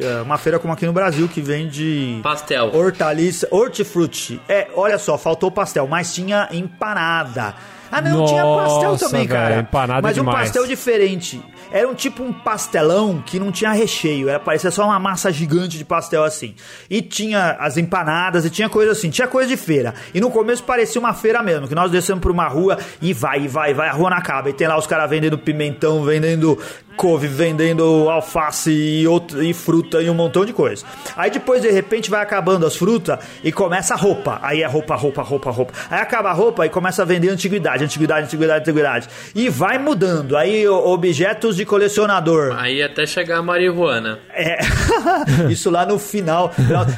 eh, 0.00 0.22
uma 0.22 0.38
feira 0.38 0.60
como 0.60 0.72
aqui 0.72 0.86
no 0.86 0.92
Brasil, 0.92 1.26
que 1.26 1.40
vende. 1.40 2.20
Pastel. 2.22 2.70
Hortaliça, 2.72 3.48
hortifruti. 3.50 4.40
É, 4.48 4.68
olha 4.76 4.98
só, 4.98 5.18
faltou 5.18 5.50
pastel, 5.50 5.88
mas 5.88 6.14
tinha 6.14 6.48
empanada. 6.52 7.56
Ah, 7.90 8.00
não, 8.00 8.26
tinha 8.26 8.42
pastel 8.42 8.90
Nossa, 8.90 9.06
também, 9.06 9.26
cara. 9.26 9.48
velho, 9.48 9.60
empanada 9.62 10.02
mas 10.02 10.16
um 10.16 10.20
demais. 10.20 10.38
pastel 10.40 10.66
diferente. 10.66 11.42
Era 11.70 11.88
um 11.88 11.94
tipo 11.94 12.22
um 12.22 12.32
pastelão 12.32 13.22
que 13.24 13.38
não 13.38 13.50
tinha 13.50 13.72
recheio. 13.72 14.28
Era 14.28 14.38
parecia 14.38 14.70
só 14.70 14.84
uma 14.84 14.98
massa 14.98 15.32
gigante 15.32 15.76
de 15.76 15.84
pastel 15.84 16.24
assim. 16.24 16.54
E 16.88 17.02
tinha 17.02 17.56
as 17.58 17.76
empanadas 17.76 18.44
e 18.44 18.50
tinha 18.50 18.68
coisa 18.68 18.92
assim. 18.92 19.10
Tinha 19.10 19.26
coisa 19.26 19.48
de 19.48 19.56
feira. 19.56 19.94
E 20.14 20.20
no 20.20 20.30
começo 20.30 20.62
parecia 20.62 21.00
uma 21.00 21.12
feira 21.12 21.42
mesmo. 21.42 21.66
Que 21.68 21.74
nós 21.74 21.90
descemos 21.90 22.22
por 22.22 22.30
uma 22.30 22.46
rua 22.46 22.78
e 23.02 23.12
vai, 23.12 23.42
e 23.42 23.48
vai, 23.48 23.70
e 23.70 23.74
vai. 23.74 23.88
A 23.88 23.92
rua 23.92 24.10
não 24.10 24.16
acaba. 24.16 24.48
E 24.50 24.52
tem 24.52 24.66
lá 24.66 24.78
os 24.78 24.86
caras 24.86 25.10
vendendo 25.10 25.36
pimentão, 25.36 26.04
vendendo 26.04 26.58
couve, 26.96 27.26
vendendo 27.28 28.08
alface 28.08 28.70
e, 28.70 29.06
outro, 29.06 29.42
e 29.42 29.52
fruta 29.52 30.02
e 30.02 30.08
um 30.08 30.14
montão 30.14 30.44
de 30.44 30.52
coisa. 30.52 30.84
Aí 31.16 31.30
depois, 31.30 31.62
de 31.62 31.70
repente, 31.70 32.10
vai 32.10 32.22
acabando 32.22 32.66
as 32.66 32.74
frutas 32.76 33.18
e 33.44 33.52
começa 33.52 33.94
a 33.94 33.96
roupa. 33.96 34.38
Aí 34.42 34.62
é 34.62 34.66
roupa, 34.66 34.96
roupa, 34.96 35.22
roupa, 35.22 35.50
roupa. 35.50 35.72
Aí 35.90 36.00
acaba 36.00 36.30
a 36.30 36.32
roupa 36.32 36.66
e 36.66 36.68
começa 36.68 37.02
a 37.02 37.04
vender 37.04 37.28
antiguidade, 37.28 37.84
antiguidade, 37.84 38.26
antiguidade, 38.26 38.60
antiguidade. 38.60 39.08
E 39.34 39.48
vai 39.48 39.78
mudando. 39.78 40.36
Aí 40.36 40.66
objetos 40.66 41.56
de 41.56 41.64
colecionador. 41.64 42.56
Aí 42.58 42.82
até 42.82 43.06
chegar 43.06 43.38
a 43.38 43.42
marihuana. 43.42 44.18
É. 44.30 44.58
Isso 45.50 45.70
lá 45.70 45.84
no 45.84 45.98
final. 45.98 46.52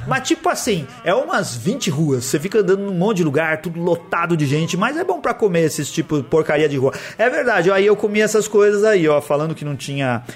Mas 0.07 0.29
tipo 0.29 0.49
assim, 0.49 0.87
é 1.05 1.13
umas 1.15 1.57
20 1.57 1.91
ruas. 1.91 2.25
Você 2.25 2.39
fica 2.39 2.61
andando 2.61 2.83
num 2.83 2.95
monte 2.95 3.19
de 3.19 3.25
lugar, 3.25 3.61
tudo 3.61 3.81
lotado 3.81 4.37
de 4.37 4.47
gente, 4.47 4.77
mas 4.77 4.97
é 4.97 5.05
bom 5.05 5.21
pra 5.21 5.35
comer 5.35 5.65
esses 5.65 5.91
tipo 5.91 6.19
de 6.19 6.23
porcaria 6.23 6.69
de 6.69 6.77
rua. 6.77 6.93
É 7.17 7.29
verdade, 7.29 7.71
aí 7.71 7.87
eu 7.87 7.97
comi 7.97 8.21
essas 8.21 8.47
coisas 8.47 8.85
aí, 8.85 9.09
ó, 9.09 9.21
falando 9.21 9.55
que 9.55 9.65
não 9.65 9.77
tinha 9.77 9.88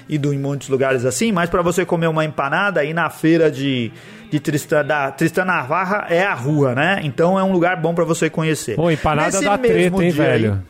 ido 0.09 0.33
em 0.33 0.37
muitos 0.39 0.69
lugares 0.69 1.05
assim, 1.05 1.31
mas 1.31 1.49
pra 1.49 1.61
você 1.61 1.85
comer 1.85 2.07
uma 2.07 2.25
empanada 2.25 2.79
aí 2.81 2.93
na 2.93 3.09
feira 3.09 3.51
de 3.51 3.91
de 4.31 4.39
Tristã, 4.39 4.83
da 4.83 5.11
Tristã 5.11 5.45
Navarra 5.45 6.07
é 6.09 6.23
a 6.23 6.33
rua, 6.33 6.73
né? 6.73 6.99
Então 7.03 7.37
é 7.37 7.43
um 7.43 7.51
lugar 7.51 7.75
bom 7.79 7.93
pra 7.93 8.03
você 8.03 8.31
conhecer. 8.31 8.75
Pô, 8.75 8.89
empanada 8.89 9.27
Nesse 9.27 9.45
da 9.45 9.57
treta, 9.59 10.03
hein, 10.03 10.11
dia 10.11 10.23
aí- 10.23 10.41
velho? 10.41 10.63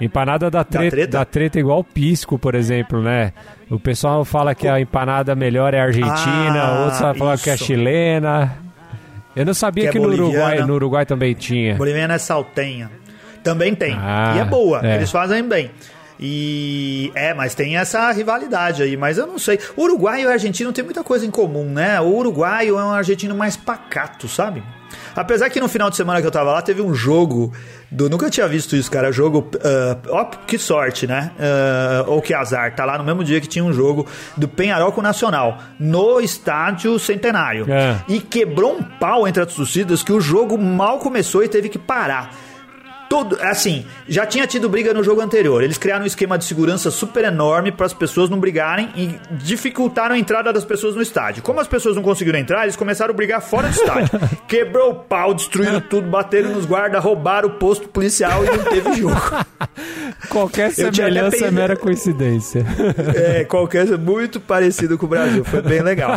Empanada 0.00 0.50
da 0.50 0.64
treta, 0.64 0.90
treta? 0.90 1.18
da 1.18 1.24
treta 1.26 1.58
igual 1.60 1.84
pisco, 1.84 2.38
por 2.38 2.54
exemplo, 2.54 3.02
né? 3.02 3.34
O 3.70 3.78
pessoal 3.78 4.24
fala 4.24 4.54
que 4.54 4.66
a 4.66 4.80
empanada 4.80 5.34
melhor 5.34 5.74
é 5.74 5.80
argentina, 5.80 6.62
Ah, 6.62 6.80
outros 6.84 7.18
falam 7.18 7.36
que 7.36 7.50
é 7.50 7.56
chilena. 7.58 8.56
Eu 9.36 9.44
não 9.44 9.52
sabia 9.52 9.84
Que 9.86 9.92
que, 9.92 9.98
é 9.98 10.00
no, 10.00 10.08
Uruguai, 10.08 10.58
no 10.64 10.74
Uruguai 10.74 11.04
também 11.04 11.34
tinha. 11.34 11.74
Boliviana 11.74 12.14
é 12.14 12.18
saltenha. 12.18 12.90
Também 13.44 13.74
tem. 13.74 13.94
Ah, 13.98 14.32
e 14.36 14.38
é 14.40 14.44
boa. 14.44 14.80
é. 14.82 14.96
Eles 14.96 15.10
fazem 15.10 15.46
bem. 15.46 15.70
E 16.20 17.10
é, 17.14 17.32
mas 17.32 17.54
tem 17.54 17.78
essa 17.78 18.12
rivalidade 18.12 18.82
aí, 18.82 18.94
mas 18.94 19.16
eu 19.16 19.26
não 19.26 19.38
sei. 19.38 19.58
O 19.74 19.84
uruguaio 19.84 20.24
e 20.24 20.26
o 20.26 20.30
argentino 20.30 20.70
tem 20.70 20.84
muita 20.84 21.02
coisa 21.02 21.24
em 21.24 21.30
comum, 21.30 21.64
né? 21.64 21.98
O 21.98 22.14
uruguaio 22.14 22.78
é 22.78 22.84
um 22.84 22.90
argentino 22.90 23.34
mais 23.34 23.56
pacato, 23.56 24.28
sabe? 24.28 24.62
Apesar 25.14 25.48
que 25.50 25.60
no 25.60 25.68
final 25.68 25.88
de 25.88 25.96
semana 25.96 26.20
que 26.20 26.26
eu 26.26 26.30
tava 26.30 26.52
lá, 26.52 26.62
teve 26.62 26.82
um 26.82 26.94
jogo 26.94 27.52
do. 27.90 28.10
Nunca 28.10 28.28
tinha 28.28 28.46
visto 28.46 28.76
isso, 28.76 28.90
cara. 28.90 29.10
Jogo. 29.10 29.50
ah, 29.64 29.96
ó, 30.08 30.24
que 30.24 30.58
sorte, 30.58 31.06
né? 31.06 31.30
Ah, 31.38 32.04
ou 32.06 32.20
que 32.20 32.34
azar. 32.34 32.74
Tá 32.74 32.84
lá 32.84 32.98
no 32.98 33.04
mesmo 33.04 33.24
dia 33.24 33.40
que 33.40 33.48
tinha 33.48 33.64
um 33.64 33.72
jogo 33.72 34.06
do 34.36 34.46
Penharol 34.46 34.92
com 34.92 35.00
o 35.00 35.04
Nacional, 35.04 35.58
no 35.78 36.20
estádio 36.20 36.98
Centenário. 36.98 37.66
É. 37.68 37.96
E 38.08 38.20
quebrou 38.20 38.76
um 38.76 38.82
pau 38.82 39.26
entre 39.26 39.42
as 39.42 39.54
torcidas 39.54 40.02
que 40.02 40.12
o 40.12 40.20
jogo 40.20 40.58
mal 40.58 40.98
começou 40.98 41.42
e 41.42 41.48
teve 41.48 41.68
que 41.68 41.78
parar. 41.78 42.34
Todo, 43.10 43.36
assim, 43.40 43.84
já 44.08 44.24
tinha 44.24 44.46
tido 44.46 44.68
briga 44.68 44.94
no 44.94 45.02
jogo 45.02 45.20
anterior. 45.20 45.64
Eles 45.64 45.76
criaram 45.76 46.04
um 46.04 46.06
esquema 46.06 46.38
de 46.38 46.44
segurança 46.44 46.92
super 46.92 47.24
enorme 47.24 47.72
para 47.72 47.84
as 47.84 47.92
pessoas 47.92 48.30
não 48.30 48.38
brigarem 48.38 48.88
e 48.94 49.18
dificultaram 49.32 50.14
a 50.14 50.18
entrada 50.18 50.52
das 50.52 50.64
pessoas 50.64 50.94
no 50.94 51.02
estádio. 51.02 51.42
Como 51.42 51.58
as 51.58 51.66
pessoas 51.66 51.96
não 51.96 52.04
conseguiram 52.04 52.38
entrar, 52.38 52.62
eles 52.62 52.76
começaram 52.76 53.12
a 53.12 53.16
brigar 53.16 53.42
fora 53.42 53.66
do 53.66 53.74
estádio. 53.74 54.10
Quebrou 54.46 54.92
o 54.92 54.94
pau, 54.94 55.34
destruíram 55.34 55.80
tudo, 55.90 56.06
bateram 56.08 56.50
nos 56.50 56.64
guardas, 56.64 57.02
roubaram 57.02 57.48
o 57.48 57.52
posto 57.54 57.88
policial 57.88 58.44
e 58.44 58.56
não 58.56 58.62
teve 58.62 58.92
jogo. 58.92 59.20
Qualquer 60.30 60.70
semelhança 60.70 61.46
é 61.46 61.50
mera 61.50 61.74
coincidência. 61.74 62.64
É, 63.16 63.42
qualquer 63.42 63.86
muito 63.98 64.38
parecido 64.38 64.96
com 64.96 65.06
o 65.06 65.08
Brasil. 65.08 65.44
Foi 65.44 65.60
bem 65.60 65.82
legal. 65.82 66.16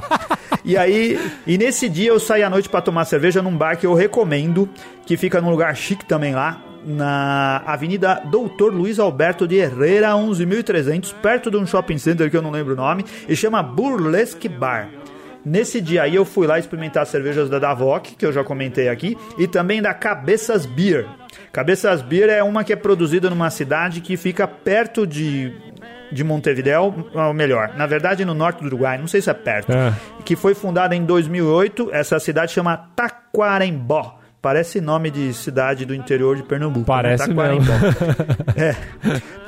E 0.63 0.77
aí, 0.77 1.19
e 1.47 1.57
nesse 1.57 1.89
dia 1.89 2.09
eu 2.09 2.19
saí 2.19 2.43
à 2.43 2.49
noite 2.51 2.69
pra 2.69 2.81
tomar 2.81 3.05
cerveja 3.05 3.41
num 3.41 3.55
bar 3.55 3.77
que 3.77 3.87
eu 3.87 3.95
recomendo, 3.95 4.69
que 5.07 5.17
fica 5.17 5.41
num 5.41 5.49
lugar 5.49 5.75
chique 5.75 6.05
também 6.05 6.35
lá, 6.35 6.61
na 6.85 7.61
Avenida 7.65 8.21
Doutor 8.29 8.73
Luiz 8.73 8.99
Alberto 8.99 9.47
de 9.47 9.55
Herrera, 9.55 10.09
11.300, 10.11 11.13
perto 11.21 11.49
de 11.49 11.57
um 11.57 11.65
shopping 11.65 11.97
center 11.97 12.29
que 12.29 12.37
eu 12.37 12.41
não 12.41 12.51
lembro 12.51 12.73
o 12.73 12.77
nome, 12.77 13.05
e 13.27 13.35
chama 13.35 13.61
Burlesque 13.63 14.47
Bar. 14.49 14.89
Nesse 15.45 15.81
dia 15.81 16.03
aí 16.03 16.15
eu 16.15 16.23
fui 16.23 16.47
lá 16.47 16.57
experimentar 16.57 17.03
as 17.03 17.09
cervejas 17.09 17.49
da 17.49 17.59
Davok, 17.59 18.15
que 18.15 18.25
eu 18.25 18.31
já 18.31 18.43
comentei 18.43 18.87
aqui, 18.87 19.17
e 19.37 19.45
também 19.47 19.81
da 19.81 19.93
Cabeças 19.93 20.65
Beer. 20.65 21.05
Cabeças 21.51 22.01
Beer 22.01 22.29
é 22.29 22.41
uma 22.41 22.63
que 22.63 22.71
é 22.71 22.75
produzida 22.77 23.29
numa 23.29 23.49
cidade 23.49 23.99
que 24.01 24.15
fica 24.17 24.47
perto 24.47 25.05
de 25.05 25.53
de 26.11 26.23
Montevideo, 26.23 26.93
ou 27.11 27.33
melhor, 27.33 27.71
na 27.75 27.87
verdade 27.87 28.23
no 28.23 28.35
norte 28.35 28.59
do 28.61 28.67
Uruguai, 28.67 28.99
não 28.99 29.07
sei 29.07 29.19
se 29.19 29.31
é 29.31 29.33
perto, 29.33 29.71
É. 29.71 29.91
que 30.23 30.35
foi 30.35 30.53
fundada 30.53 30.95
em 30.95 31.03
2008. 31.03 31.89
Essa 31.91 32.19
cidade 32.19 32.51
chama 32.51 32.77
Taquarembó. 32.95 34.19
Parece 34.43 34.81
nome 34.81 35.09
de 35.09 35.33
cidade 35.33 35.85
do 35.85 35.95
interior 35.95 36.35
de 36.35 36.43
Pernambuco. 36.43 36.85
Parece 36.85 37.29
né? 37.29 37.33
Taquarembó. 37.33 37.71
É. 38.57 38.75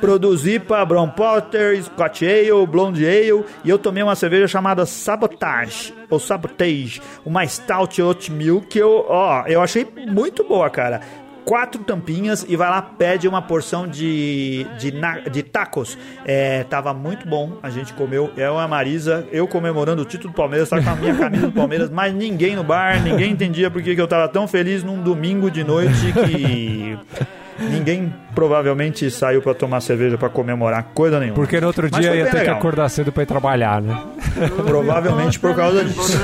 Produzi 0.00 0.58
para 0.58 0.86
Brown 0.86 1.10
Porter, 1.10 1.82
Scotch 1.84 2.22
Ale, 2.22 2.66
Blonde 2.66 3.06
Ale 3.06 3.44
e 3.62 3.68
eu 3.68 3.78
tomei 3.78 4.02
uma 4.02 4.14
cerveja 4.14 4.48
chamada 4.48 4.86
Sabotage 4.86 5.92
ou 6.08 6.18
Sabotage, 6.18 7.02
uma 7.26 7.46
Stout 7.46 8.00
Oatmeal 8.00 8.62
que 8.62 8.78
eu, 8.78 9.04
ó, 9.06 9.44
eu 9.46 9.60
achei 9.60 9.86
muito 10.08 10.42
boa, 10.42 10.70
cara. 10.70 11.02
Quatro 11.46 11.84
tampinhas 11.84 12.44
e 12.48 12.56
vai 12.56 12.68
lá, 12.68 12.82
pede 12.82 13.28
uma 13.28 13.40
porção 13.40 13.86
de, 13.86 14.66
de, 14.78 14.92
de 15.30 15.42
tacos. 15.44 15.96
É, 16.24 16.64
tava 16.64 16.92
muito 16.92 17.26
bom, 17.28 17.58
a 17.62 17.70
gente 17.70 17.94
comeu. 17.94 18.32
Eu 18.36 18.56
e 18.56 18.58
a 18.58 18.66
Marisa, 18.66 19.26
eu 19.30 19.46
comemorando 19.46 20.02
o 20.02 20.04
título 20.04 20.32
do 20.32 20.36
Palmeiras, 20.36 20.68
tava 20.68 20.82
com 20.82 20.90
a 20.90 20.96
minha 20.96 21.14
camisa 21.14 21.46
do 21.46 21.52
Palmeiras, 21.52 21.88
mas 21.88 22.12
ninguém 22.12 22.56
no 22.56 22.64
bar, 22.64 23.00
ninguém 23.00 23.30
entendia 23.30 23.70
porque 23.70 23.94
que 23.94 24.00
eu 24.00 24.08
tava 24.08 24.28
tão 24.28 24.48
feliz 24.48 24.82
num 24.82 25.00
domingo 25.00 25.48
de 25.48 25.62
noite 25.62 26.12
que 26.12 26.98
ninguém 27.58 28.12
provavelmente 28.34 29.10
saiu 29.10 29.40
pra 29.40 29.54
tomar 29.54 29.80
cerveja 29.80 30.18
pra 30.18 30.28
comemorar 30.28 30.84
coisa 30.94 31.18
nenhuma. 31.18 31.36
Porque 31.36 31.60
no 31.60 31.66
outro 31.66 31.88
Mas 31.90 32.00
dia 32.00 32.14
ia 32.14 32.24
ter 32.24 32.30
que 32.30 32.36
legal. 32.38 32.56
acordar 32.56 32.88
cedo 32.88 33.10
pra 33.12 33.22
ir 33.22 33.26
trabalhar, 33.26 33.80
né? 33.80 33.98
Provavelmente 34.66 35.38
por 35.40 35.54
causa 35.54 35.84
disso. 35.84 36.18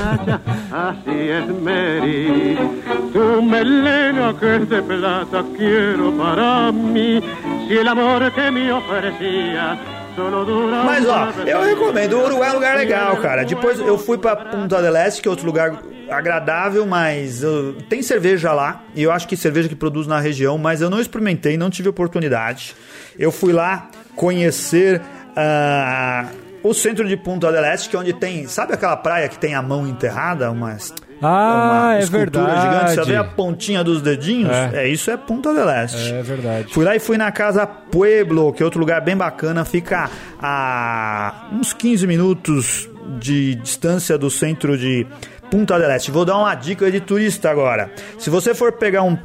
Mas 10.85 11.07
ó, 11.07 11.31
eu 11.45 11.61
recomendo. 11.61 12.13
O 12.13 12.25
Uruguai 12.25 12.49
é 12.49 12.51
um 12.51 12.55
lugar 12.55 12.77
legal, 12.77 13.17
cara. 13.17 13.43
Depois 13.43 13.79
eu 13.79 13.97
fui 13.97 14.17
pra 14.17 14.35
Punta 14.35 14.81
del 14.81 14.95
Este, 14.95 15.21
que 15.21 15.27
é 15.27 15.31
outro 15.31 15.45
lugar 15.45 15.81
agradável, 16.09 16.85
mas 16.85 17.43
uh, 17.43 17.73
tem 17.89 18.01
cerveja 18.01 18.53
lá. 18.53 18.83
E 18.95 19.03
eu 19.03 19.11
acho 19.11 19.27
que 19.27 19.35
cerveja 19.35 19.69
que 19.69 19.75
produz 19.75 20.05
na 20.05 20.19
região, 20.19 20.57
mas 20.57 20.81
eu 20.81 20.89
não 20.89 20.99
experimentei, 20.99 21.57
não 21.57 21.69
tive 21.69 21.89
oportunidade. 21.89 22.75
Eu 23.17 23.31
fui 23.31 23.53
lá 23.53 23.89
conhecer 24.15 25.01
ah, 25.35 26.27
o 26.63 26.73
centro 26.73 27.07
de 27.07 27.17
Punta 27.17 27.51
del 27.51 27.65
Este, 27.65 27.89
que 27.89 27.95
é 27.95 27.99
onde 27.99 28.13
tem. 28.13 28.47
Sabe 28.47 28.73
aquela 28.73 28.97
praia 28.97 29.27
que 29.27 29.37
tem 29.37 29.55
a 29.55 29.61
mão 29.61 29.87
enterrada? 29.87 30.49
Uma, 30.51 30.77
Ah, 31.23 31.91
uma 31.91 31.95
é 31.95 31.99
escultura 31.99 32.45
verdade. 32.45 32.61
gigante. 32.61 32.95
Você 32.95 33.11
vê 33.11 33.15
a 33.15 33.23
pontinha 33.23 33.83
dos 33.83 34.01
dedinhos? 34.01 34.51
É. 34.51 34.83
É, 34.83 34.87
isso 34.87 35.09
é 35.09 35.17
Punta 35.17 35.53
del 35.53 35.69
Este. 35.69 36.11
É 36.13 36.21
verdade. 36.21 36.73
Fui 36.73 36.83
lá 36.83 36.95
e 36.95 36.99
fui 36.99 37.17
na 37.17 37.31
Casa 37.31 37.65
Pueblo, 37.65 38.51
que 38.51 38.61
é 38.61 38.65
outro 38.65 38.79
lugar 38.79 39.01
bem 39.01 39.15
bacana, 39.15 39.63
fica 39.63 40.09
a 40.41 41.47
uns 41.53 41.71
15 41.73 42.05
minutos 42.05 42.89
de 43.19 43.55
distância 43.55 44.17
do 44.17 44.29
centro 44.29 44.77
de 44.77 45.07
Punta 45.49 45.79
del 45.79 45.91
Este. 45.91 46.11
Vou 46.11 46.25
dar 46.25 46.37
uma 46.37 46.53
dica 46.55 46.91
de 46.91 46.99
turista 46.99 47.49
agora. 47.49 47.91
Se 48.17 48.29
você 48.29 48.53
for 48.53 48.73
pegar 48.73 49.03
um. 49.03 49.17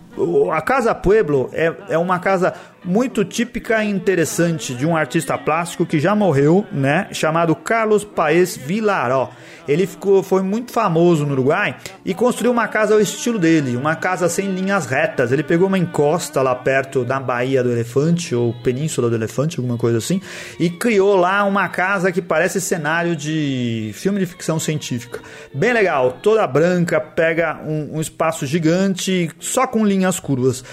A 0.53 0.61
Casa 0.61 0.95
Pueblo 0.95 1.49
é, 1.53 1.73
é 1.89 1.99
uma 1.99 2.19
casa 2.19 2.53
muito 2.89 3.23
típica 3.23 3.85
e 3.85 3.91
interessante 3.91 4.75
de 4.75 4.87
um 4.87 4.97
artista 4.97 5.37
plástico 5.37 5.85
que 5.85 6.01
já 6.01 6.15
morreu, 6.15 6.67
né? 6.73 7.07
Chamado 7.13 7.55
Carlos 7.55 8.03
Paes 8.03 8.57
Vilaró. 8.57 9.31
Ele 9.69 9.87
ficou, 9.87 10.23
foi 10.23 10.41
muito 10.41 10.73
famoso 10.73 11.27
no 11.27 11.33
Uruguai 11.33 11.77
e 12.03 12.15
construiu 12.15 12.51
uma 12.51 12.67
casa 12.67 12.95
ao 12.95 13.01
estilo 13.01 13.39
dele, 13.39 13.77
uma 13.77 13.95
casa 13.95 14.27
sem 14.27 14.51
linhas 14.51 14.87
retas. 14.87 15.31
Ele 15.31 15.43
pegou 15.43 15.69
uma 15.69 15.77
encosta 15.77 16.41
lá 16.41 16.55
perto 16.55 17.05
da 17.05 17.21
Baía 17.21 17.63
do 17.63 17.71
Elefante, 17.71 18.35
ou 18.35 18.55
Península 18.63 19.11
do 19.11 19.17
Elefante, 19.17 19.59
alguma 19.59 19.77
coisa 19.77 19.99
assim, 19.99 20.23
e 20.59 20.71
criou 20.71 21.15
lá 21.15 21.45
uma 21.45 21.69
casa 21.69 22.11
que 22.11 22.23
parece 22.23 22.59
cenário 22.59 23.15
de 23.15 23.91
filme 23.93 24.19
de 24.19 24.25
ficção 24.25 24.59
científica. 24.59 25.21
Bem 25.53 25.75
legal, 25.75 26.19
toda 26.23 26.47
branca, 26.47 26.99
pega 26.99 27.61
um, 27.63 27.99
um 27.99 28.01
espaço 28.01 28.47
gigante, 28.47 29.31
só 29.39 29.67
com 29.67 29.85
linhas 29.85 30.19
curvas. 30.19 30.65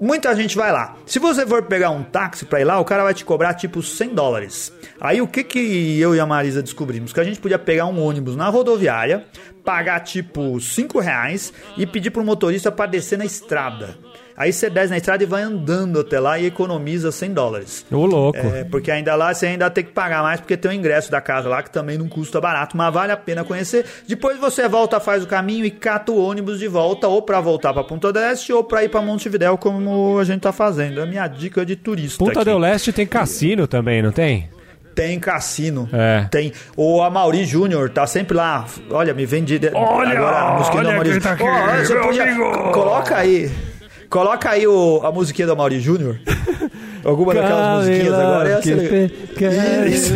Muita 0.00 0.34
gente 0.34 0.56
vai 0.56 0.72
lá. 0.72 0.96
Se 1.06 1.18
você 1.18 1.46
for 1.46 1.62
pegar 1.62 1.90
um 1.90 2.02
táxi 2.02 2.44
pra 2.44 2.60
ir 2.60 2.64
lá, 2.64 2.80
o 2.80 2.84
cara 2.84 3.04
vai 3.04 3.14
te 3.14 3.24
cobrar 3.24 3.54
tipo 3.54 3.80
100 3.80 4.08
dólares. 4.10 4.72
Aí 5.00 5.22
o 5.22 5.28
que 5.28 5.44
que 5.44 6.00
eu 6.00 6.14
e 6.14 6.20
a 6.20 6.26
Marisa 6.26 6.62
descobrimos? 6.62 7.12
Que 7.12 7.20
a 7.20 7.24
gente 7.24 7.40
podia 7.40 7.58
pegar 7.58 7.86
um 7.86 8.02
ônibus 8.02 8.34
na 8.34 8.48
rodoviária, 8.48 9.24
pagar 9.64 10.00
tipo 10.00 10.60
5 10.60 10.98
reais 10.98 11.52
e 11.76 11.86
pedir 11.86 12.10
pro 12.10 12.24
motorista 12.24 12.72
pra 12.72 12.86
descer 12.86 13.16
na 13.16 13.24
estrada. 13.24 13.96
Aí 14.36 14.52
você 14.52 14.68
desce 14.68 14.90
na 14.90 14.96
estrada 14.96 15.22
e 15.22 15.26
vai 15.26 15.42
andando 15.42 16.00
até 16.00 16.18
lá 16.18 16.38
e 16.38 16.46
economiza 16.46 17.12
100 17.12 17.32
dólares. 17.32 17.86
Ô, 17.90 18.04
louco. 18.04 18.38
É, 18.38 18.64
porque 18.64 18.90
ainda 18.90 19.14
lá 19.14 19.32
você 19.32 19.46
ainda 19.46 19.70
tem 19.70 19.84
que 19.84 19.92
pagar 19.92 20.22
mais 20.22 20.40
porque 20.40 20.56
tem 20.56 20.72
o 20.72 20.74
ingresso 20.74 21.10
da 21.10 21.20
casa 21.20 21.48
lá 21.48 21.62
que 21.62 21.70
também 21.70 21.96
não 21.96 22.08
custa 22.08 22.40
barato, 22.40 22.76
mas 22.76 22.92
vale 22.92 23.12
a 23.12 23.16
pena 23.16 23.44
conhecer. 23.44 23.84
Depois 24.08 24.36
você 24.38 24.66
volta, 24.68 24.98
faz 24.98 25.22
o 25.22 25.26
caminho 25.26 25.64
e 25.64 25.70
cata 25.70 26.10
o 26.10 26.20
ônibus 26.20 26.58
de 26.58 26.66
volta 26.66 27.06
ou 27.06 27.22
pra 27.22 27.40
voltar 27.40 27.72
pra 27.72 27.84
Punta 27.84 28.12
del 28.12 28.22
Este 28.24 28.52
ou 28.52 28.64
pra 28.64 28.82
ir 28.82 28.88
pra 28.88 29.00
Montevidéu 29.00 29.56
como 29.56 30.18
a 30.18 30.24
gente 30.24 30.40
tá 30.40 30.52
fazendo. 30.52 30.98
É 30.98 31.02
a 31.04 31.06
minha 31.06 31.28
dica 31.28 31.64
de 31.64 31.76
turista 31.76 32.24
aqui. 32.24 32.44
del 32.44 32.58
Leste 32.58 32.92
tem 32.92 33.06
cassino 33.06 33.66
também, 33.68 34.02
não 34.02 34.10
tem? 34.10 34.48
Tem 34.96 35.18
cassino. 35.18 35.88
É. 35.92 36.26
Tem. 36.30 36.52
O 36.76 37.02
Amaury 37.02 37.44
Júnior 37.44 37.90
tá 37.90 38.06
sempre 38.06 38.36
lá. 38.36 38.64
Olha, 38.90 39.12
me 39.12 39.26
vende. 39.26 39.58
de- 39.58 39.70
Olha, 39.74 40.10
agora 40.18 40.36
a 40.38 40.56
do 40.70 40.76
olha 40.78 41.02
quem 41.04 41.20
tá 41.20 41.32
aqui, 41.32 41.42
Ó, 41.42 41.76
você 41.84 41.96
podia- 42.00 42.22
amigo. 42.22 42.72
Coloca 42.72 43.16
aí. 43.16 43.50
Coloca 44.14 44.48
aí 44.50 44.64
o, 44.64 45.00
a 45.02 45.10
musiquinha 45.10 45.44
do 45.44 45.54
Amaury 45.54 45.80
Júnior. 45.80 46.20
Alguma 47.02 47.34
daquelas 47.34 47.78
musiquinhas 47.78 48.14
agora. 48.14 48.48
Essa 48.50 48.70
é 48.70 49.88
Isso. 49.88 50.14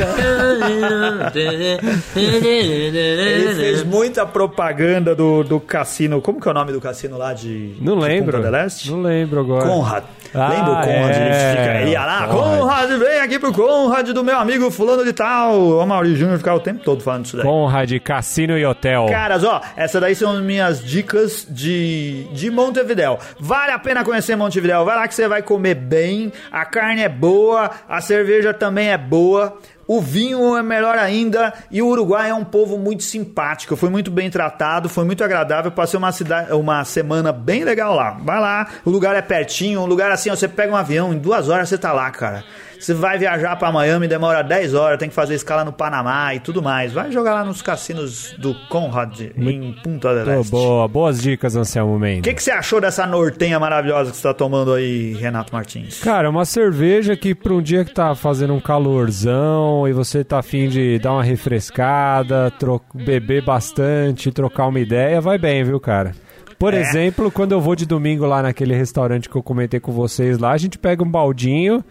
Ele 2.14 3.54
fez 3.56 3.82
muita 3.82 4.24
propaganda 4.24 5.16
do, 5.16 5.42
do 5.42 5.58
cassino. 5.58 6.22
Como 6.22 6.40
que 6.40 6.46
é 6.46 6.50
o 6.52 6.54
nome 6.54 6.70
do 6.70 6.80
cassino 6.80 7.18
lá 7.18 7.34
de, 7.34 7.74
Não 7.80 7.98
de 7.98 8.04
lembro. 8.04 8.36
Punta 8.36 8.52
del 8.52 8.64
Este? 8.64 8.88
Não 8.88 9.02
lembro 9.02 9.40
agora. 9.40 9.66
Conrad. 9.66 10.04
Ah, 10.34 10.48
Lembra 10.48 10.72
o 10.72 10.76
Conrad? 10.76 11.16
é. 11.16 11.50
Ele, 11.50 11.56
fica, 11.58 11.80
ele 11.80 11.90
ia 11.92 12.04
lá, 12.04 12.26
Conrad. 12.28 12.60
Conrad. 12.60 12.90
vem 12.98 13.20
aqui 13.20 13.38
pro 13.38 13.52
Conrad 13.52 14.08
do 14.10 14.22
meu 14.24 14.38
amigo 14.38 14.70
fulano 14.70 15.04
de 15.04 15.12
tal. 15.12 15.58
O 15.58 15.80
Amaury 15.80 16.14
Júnior 16.16 16.38
ficava 16.38 16.56
o 16.56 16.60
tempo 16.60 16.82
todo 16.84 17.02
falando 17.02 17.24
isso 17.26 17.36
daí. 17.36 17.44
Conrad, 17.46 17.90
cassino 18.00 18.56
e 18.58 18.64
hotel. 18.64 19.06
Caras, 19.10 19.44
ó, 19.44 19.60
essa 19.76 20.00
daí 20.00 20.14
são 20.14 20.32
as 20.32 20.40
minhas 20.40 20.84
dicas 20.84 21.46
de, 21.48 22.24
de 22.32 22.50
Montevidéu. 22.50 23.18
Vale 23.38 23.72
a 23.72 23.78
pena 23.78 24.04
conhecer 24.04 24.36
Montevidéu. 24.36 24.84
Vai 24.84 24.96
lá 24.96 25.08
que 25.08 25.14
você 25.14 25.26
vai 25.28 25.42
comer 25.42 25.74
bem, 25.74 26.32
a 26.52 26.64
carne 26.64 27.02
é 27.02 27.08
boa, 27.08 27.70
a 27.88 28.00
cerveja 28.00 28.52
também 28.52 28.90
é 28.90 28.98
boa. 28.98 29.58
O 29.88 30.02
vinho 30.02 30.54
é 30.54 30.62
melhor 30.62 30.98
ainda 30.98 31.50
e 31.70 31.80
o 31.80 31.86
Uruguai 31.86 32.28
é 32.28 32.34
um 32.34 32.44
povo 32.44 32.76
muito 32.76 33.02
simpático. 33.02 33.74
Foi 33.74 33.88
muito 33.88 34.10
bem 34.10 34.28
tratado, 34.28 34.86
foi 34.86 35.02
muito 35.02 35.24
agradável. 35.24 35.72
Passei 35.72 35.96
uma, 35.96 36.12
cidade, 36.12 36.52
uma 36.52 36.84
semana 36.84 37.32
bem 37.32 37.64
legal 37.64 37.94
lá. 37.94 38.10
Vai 38.22 38.38
lá, 38.38 38.68
o 38.84 38.90
lugar 38.90 39.16
é 39.16 39.22
pertinho, 39.22 39.80
um 39.80 39.86
lugar 39.86 40.10
assim, 40.10 40.28
ó, 40.28 40.36
você 40.36 40.46
pega 40.46 40.70
um 40.70 40.76
avião, 40.76 41.14
em 41.14 41.18
duas 41.18 41.48
horas 41.48 41.70
você 41.70 41.78
tá 41.78 41.90
lá, 41.90 42.10
cara. 42.10 42.44
Você 42.78 42.94
vai 42.94 43.18
viajar 43.18 43.56
pra 43.56 43.72
Miami, 43.72 44.06
demora 44.06 44.40
10 44.42 44.72
horas, 44.74 44.98
tem 44.98 45.08
que 45.08 45.14
fazer 45.14 45.34
escala 45.34 45.64
no 45.64 45.72
Panamá 45.72 46.32
e 46.34 46.40
tudo 46.40 46.62
mais. 46.62 46.92
Vai 46.92 47.10
jogar 47.10 47.34
lá 47.34 47.44
nos 47.44 47.60
cassinos 47.60 48.34
do 48.38 48.54
Conrad 48.68 49.20
em 49.36 49.72
Punta 49.82 50.14
del 50.24 50.40
Este. 50.40 50.50
boa, 50.52 50.86
boas 50.86 51.20
dicas, 51.20 51.56
Anselmo 51.56 51.96
O 51.96 51.98
Mendes. 51.98 52.22
que, 52.22 52.34
que 52.34 52.42
você 52.42 52.52
achou 52.52 52.80
dessa 52.80 53.04
nortenha 53.06 53.58
maravilhosa 53.58 54.10
que 54.12 54.16
você 54.16 54.22
tá 54.22 54.32
tomando 54.32 54.72
aí, 54.72 55.14
Renato 55.14 55.52
Martins? 55.52 56.00
Cara, 56.00 56.30
uma 56.30 56.44
cerveja 56.44 57.16
que 57.16 57.34
pra 57.34 57.52
um 57.52 57.60
dia 57.60 57.84
que 57.84 57.92
tá 57.92 58.14
fazendo 58.14 58.54
um 58.54 58.60
calorzão 58.60 59.86
e 59.88 59.92
você 59.92 60.22
tá 60.22 60.38
afim 60.38 60.68
de 60.68 60.98
dar 61.00 61.12
uma 61.14 61.22
refrescada, 61.24 62.52
beber 62.94 63.44
bastante, 63.44 64.30
trocar 64.30 64.66
uma 64.68 64.80
ideia, 64.80 65.20
vai 65.20 65.36
bem, 65.38 65.64
viu, 65.64 65.80
cara? 65.80 66.12
Por 66.58 66.74
É. 66.74 66.80
exemplo, 66.80 67.30
quando 67.30 67.52
eu 67.52 67.60
vou 67.60 67.74
de 67.76 67.86
domingo 67.86 68.24
lá 68.26 68.42
naquele 68.42 68.74
restaurante 68.74 69.28
que 69.28 69.36
eu 69.36 69.42
comentei 69.42 69.78
com 69.80 69.92
vocês 69.92 70.38
lá, 70.38 70.52
a 70.52 70.56
gente 70.58 70.78
pega 70.78 71.04
um 71.04 71.08
baldinho, 71.10 71.84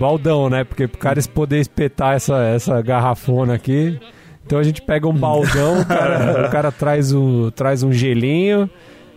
baldão, 0.00 0.48
né? 0.50 0.64
Porque 0.64 0.88
pro 0.88 0.98
cara 0.98 1.20
poder 1.32 1.58
espetar 1.60 2.14
essa, 2.16 2.38
essa 2.42 2.80
garrafona 2.82 3.54
aqui. 3.54 4.00
Então 4.44 4.58
a 4.58 4.62
gente 4.64 4.82
pega 4.82 5.06
um 5.06 5.12
baldão, 5.14 5.80
o 5.82 5.86
cara, 5.86 6.46
o 6.46 6.50
cara 6.50 6.72
traz, 6.72 7.12
o, 7.12 7.52
traz 7.54 7.84
um 7.84 7.92
gelinho 7.92 8.68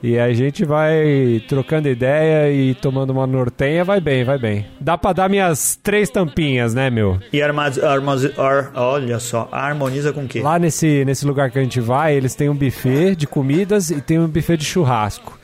e 0.03 0.19
a 0.19 0.31
gente 0.33 0.63
vai 0.65 1.41
trocando 1.47 1.87
ideia 1.87 2.51
e 2.51 2.75
tomando 2.75 3.11
uma 3.11 3.25
nortenha, 3.25 3.83
vai 3.85 3.99
bem, 4.01 4.23
vai 4.25 4.37
bem. 4.37 4.65
Dá 4.79 4.95
pra 4.97 5.13
dar 5.13 5.29
minhas 5.29 5.79
três 5.81 6.09
tampinhas, 6.09 6.73
né, 6.75 6.89
meu? 6.89 7.17
E 7.31 7.41
armaz, 7.41 7.81
armaz, 7.81 8.37
ar- 8.37 8.71
olha 8.75 9.17
só, 9.17 9.47
harmoniza 9.51 10.11
com 10.13 10.25
o 10.25 10.27
quê? 10.27 10.41
Lá 10.41 10.59
nesse, 10.59 11.03
nesse 11.05 11.25
lugar 11.25 11.49
que 11.49 11.57
a 11.57 11.63
gente 11.63 11.79
vai, 11.79 12.13
eles 12.15 12.35
têm 12.35 12.49
um 12.49 12.55
buffet 12.55 13.15
de 13.15 13.25
comidas 13.25 13.89
e 13.89 14.01
tem 14.01 14.19
um 14.19 14.27
buffet 14.27 14.57
de 14.57 14.65
churrasco. 14.65 15.39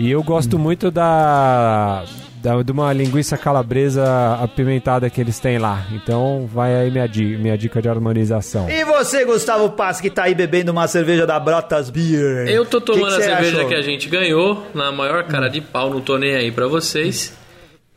E 0.00 0.10
eu 0.12 0.22
gosto 0.22 0.56
muito 0.58 0.92
da, 0.92 2.04
da 2.40 2.62
de 2.62 2.70
uma 2.70 2.92
linguiça 2.92 3.36
calabresa 3.36 4.04
apimentada 4.40 5.10
que 5.10 5.20
eles 5.20 5.40
têm 5.40 5.58
lá. 5.58 5.84
Então 5.92 6.48
vai 6.52 6.72
aí 6.76 6.88
minha, 6.90 7.08
di- 7.08 7.36
minha 7.36 7.58
dica 7.58 7.82
de 7.82 7.88
harmonização. 7.88 8.70
E 8.70 8.84
você, 8.84 9.24
Gustavo 9.24 9.70
Paz, 9.70 10.00
que 10.00 10.08
tá 10.08 10.22
aí 10.24 10.36
bebendo 10.36 10.70
uma 10.70 10.86
cerveja 10.86 11.26
da 11.26 11.40
Brotas 11.40 11.90
Beer? 11.90 12.48
Eu 12.48 12.64
tô 12.64 12.80
tomando 12.80 13.16
Que 13.16 13.16
que 13.16 13.22
a 13.22 13.26
cerveja 13.36 13.56
achou? 13.56 13.68
que 13.68 13.74
a 13.74 13.82
gente 13.82 14.08
ganhou, 14.08 14.64
na 14.72 14.92
maior 14.92 15.24
cara 15.24 15.48
de 15.48 15.60
pau, 15.60 15.90
não 15.90 16.00
tô 16.00 16.16
nem 16.16 16.36
aí 16.36 16.52
pra 16.52 16.68
vocês. 16.68 17.36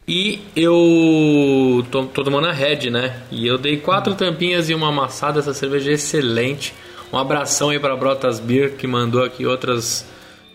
E 0.07 0.41
eu 0.55 1.85
tô, 1.91 2.05
tô 2.05 2.23
tomando 2.23 2.47
a 2.47 2.51
Red, 2.51 2.89
né? 2.89 3.13
E 3.29 3.45
eu 3.45 3.59
dei 3.59 3.77
quatro 3.77 4.15
tampinhas 4.15 4.69
e 4.71 4.73
uma 4.73 4.89
amassada, 4.89 5.37
essa 5.39 5.53
cerveja 5.53 5.91
é 5.91 5.93
excelente. 5.93 6.73
Um 7.13 7.17
abração 7.19 7.69
aí 7.69 7.77
pra 7.79 7.95
Brotas 7.95 8.39
Beer, 8.39 8.71
que 8.71 8.87
mandou 8.87 9.23
aqui 9.23 9.45
outras, 9.45 10.03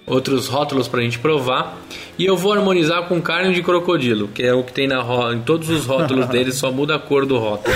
outros 0.06 0.46
rótulos 0.48 0.86
pra 0.88 1.00
gente 1.02 1.18
provar. 1.18 1.76
E 2.18 2.24
eu 2.24 2.36
vou 2.36 2.52
harmonizar 2.52 3.02
com 3.08 3.20
carne 3.20 3.52
de 3.52 3.62
crocodilo, 3.62 4.28
que 4.28 4.42
é 4.42 4.54
o 4.54 4.62
que 4.62 4.72
tem 4.72 4.86
na 4.88 5.02
em 5.34 5.40
todos 5.40 5.68
os 5.68 5.84
rótulos 5.84 6.26
deles, 6.30 6.54
só 6.54 6.70
muda 6.70 6.94
a 6.94 6.98
cor 6.98 7.26
do 7.26 7.38
rótulo. 7.38 7.74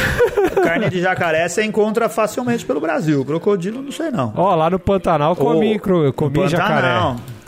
Carne 0.63 0.89
de 0.89 1.01
jacaré 1.01 1.49
você 1.49 1.65
encontra 1.65 2.09
facilmente 2.09 2.65
pelo 2.65 2.81
Brasil. 2.81 3.25
Crocodilo, 3.25 3.83
não 3.83 3.93
sei 3.93 4.11
não. 4.11 4.33
Ó, 4.37 4.55
lá 4.55 4.71
no 4.71 4.79
Pantanal 4.79 5.35
comi, 5.37 5.79
cro- 5.79 6.13
comi 6.13 6.39
no 6.39 6.49
jacaré. 6.49 6.89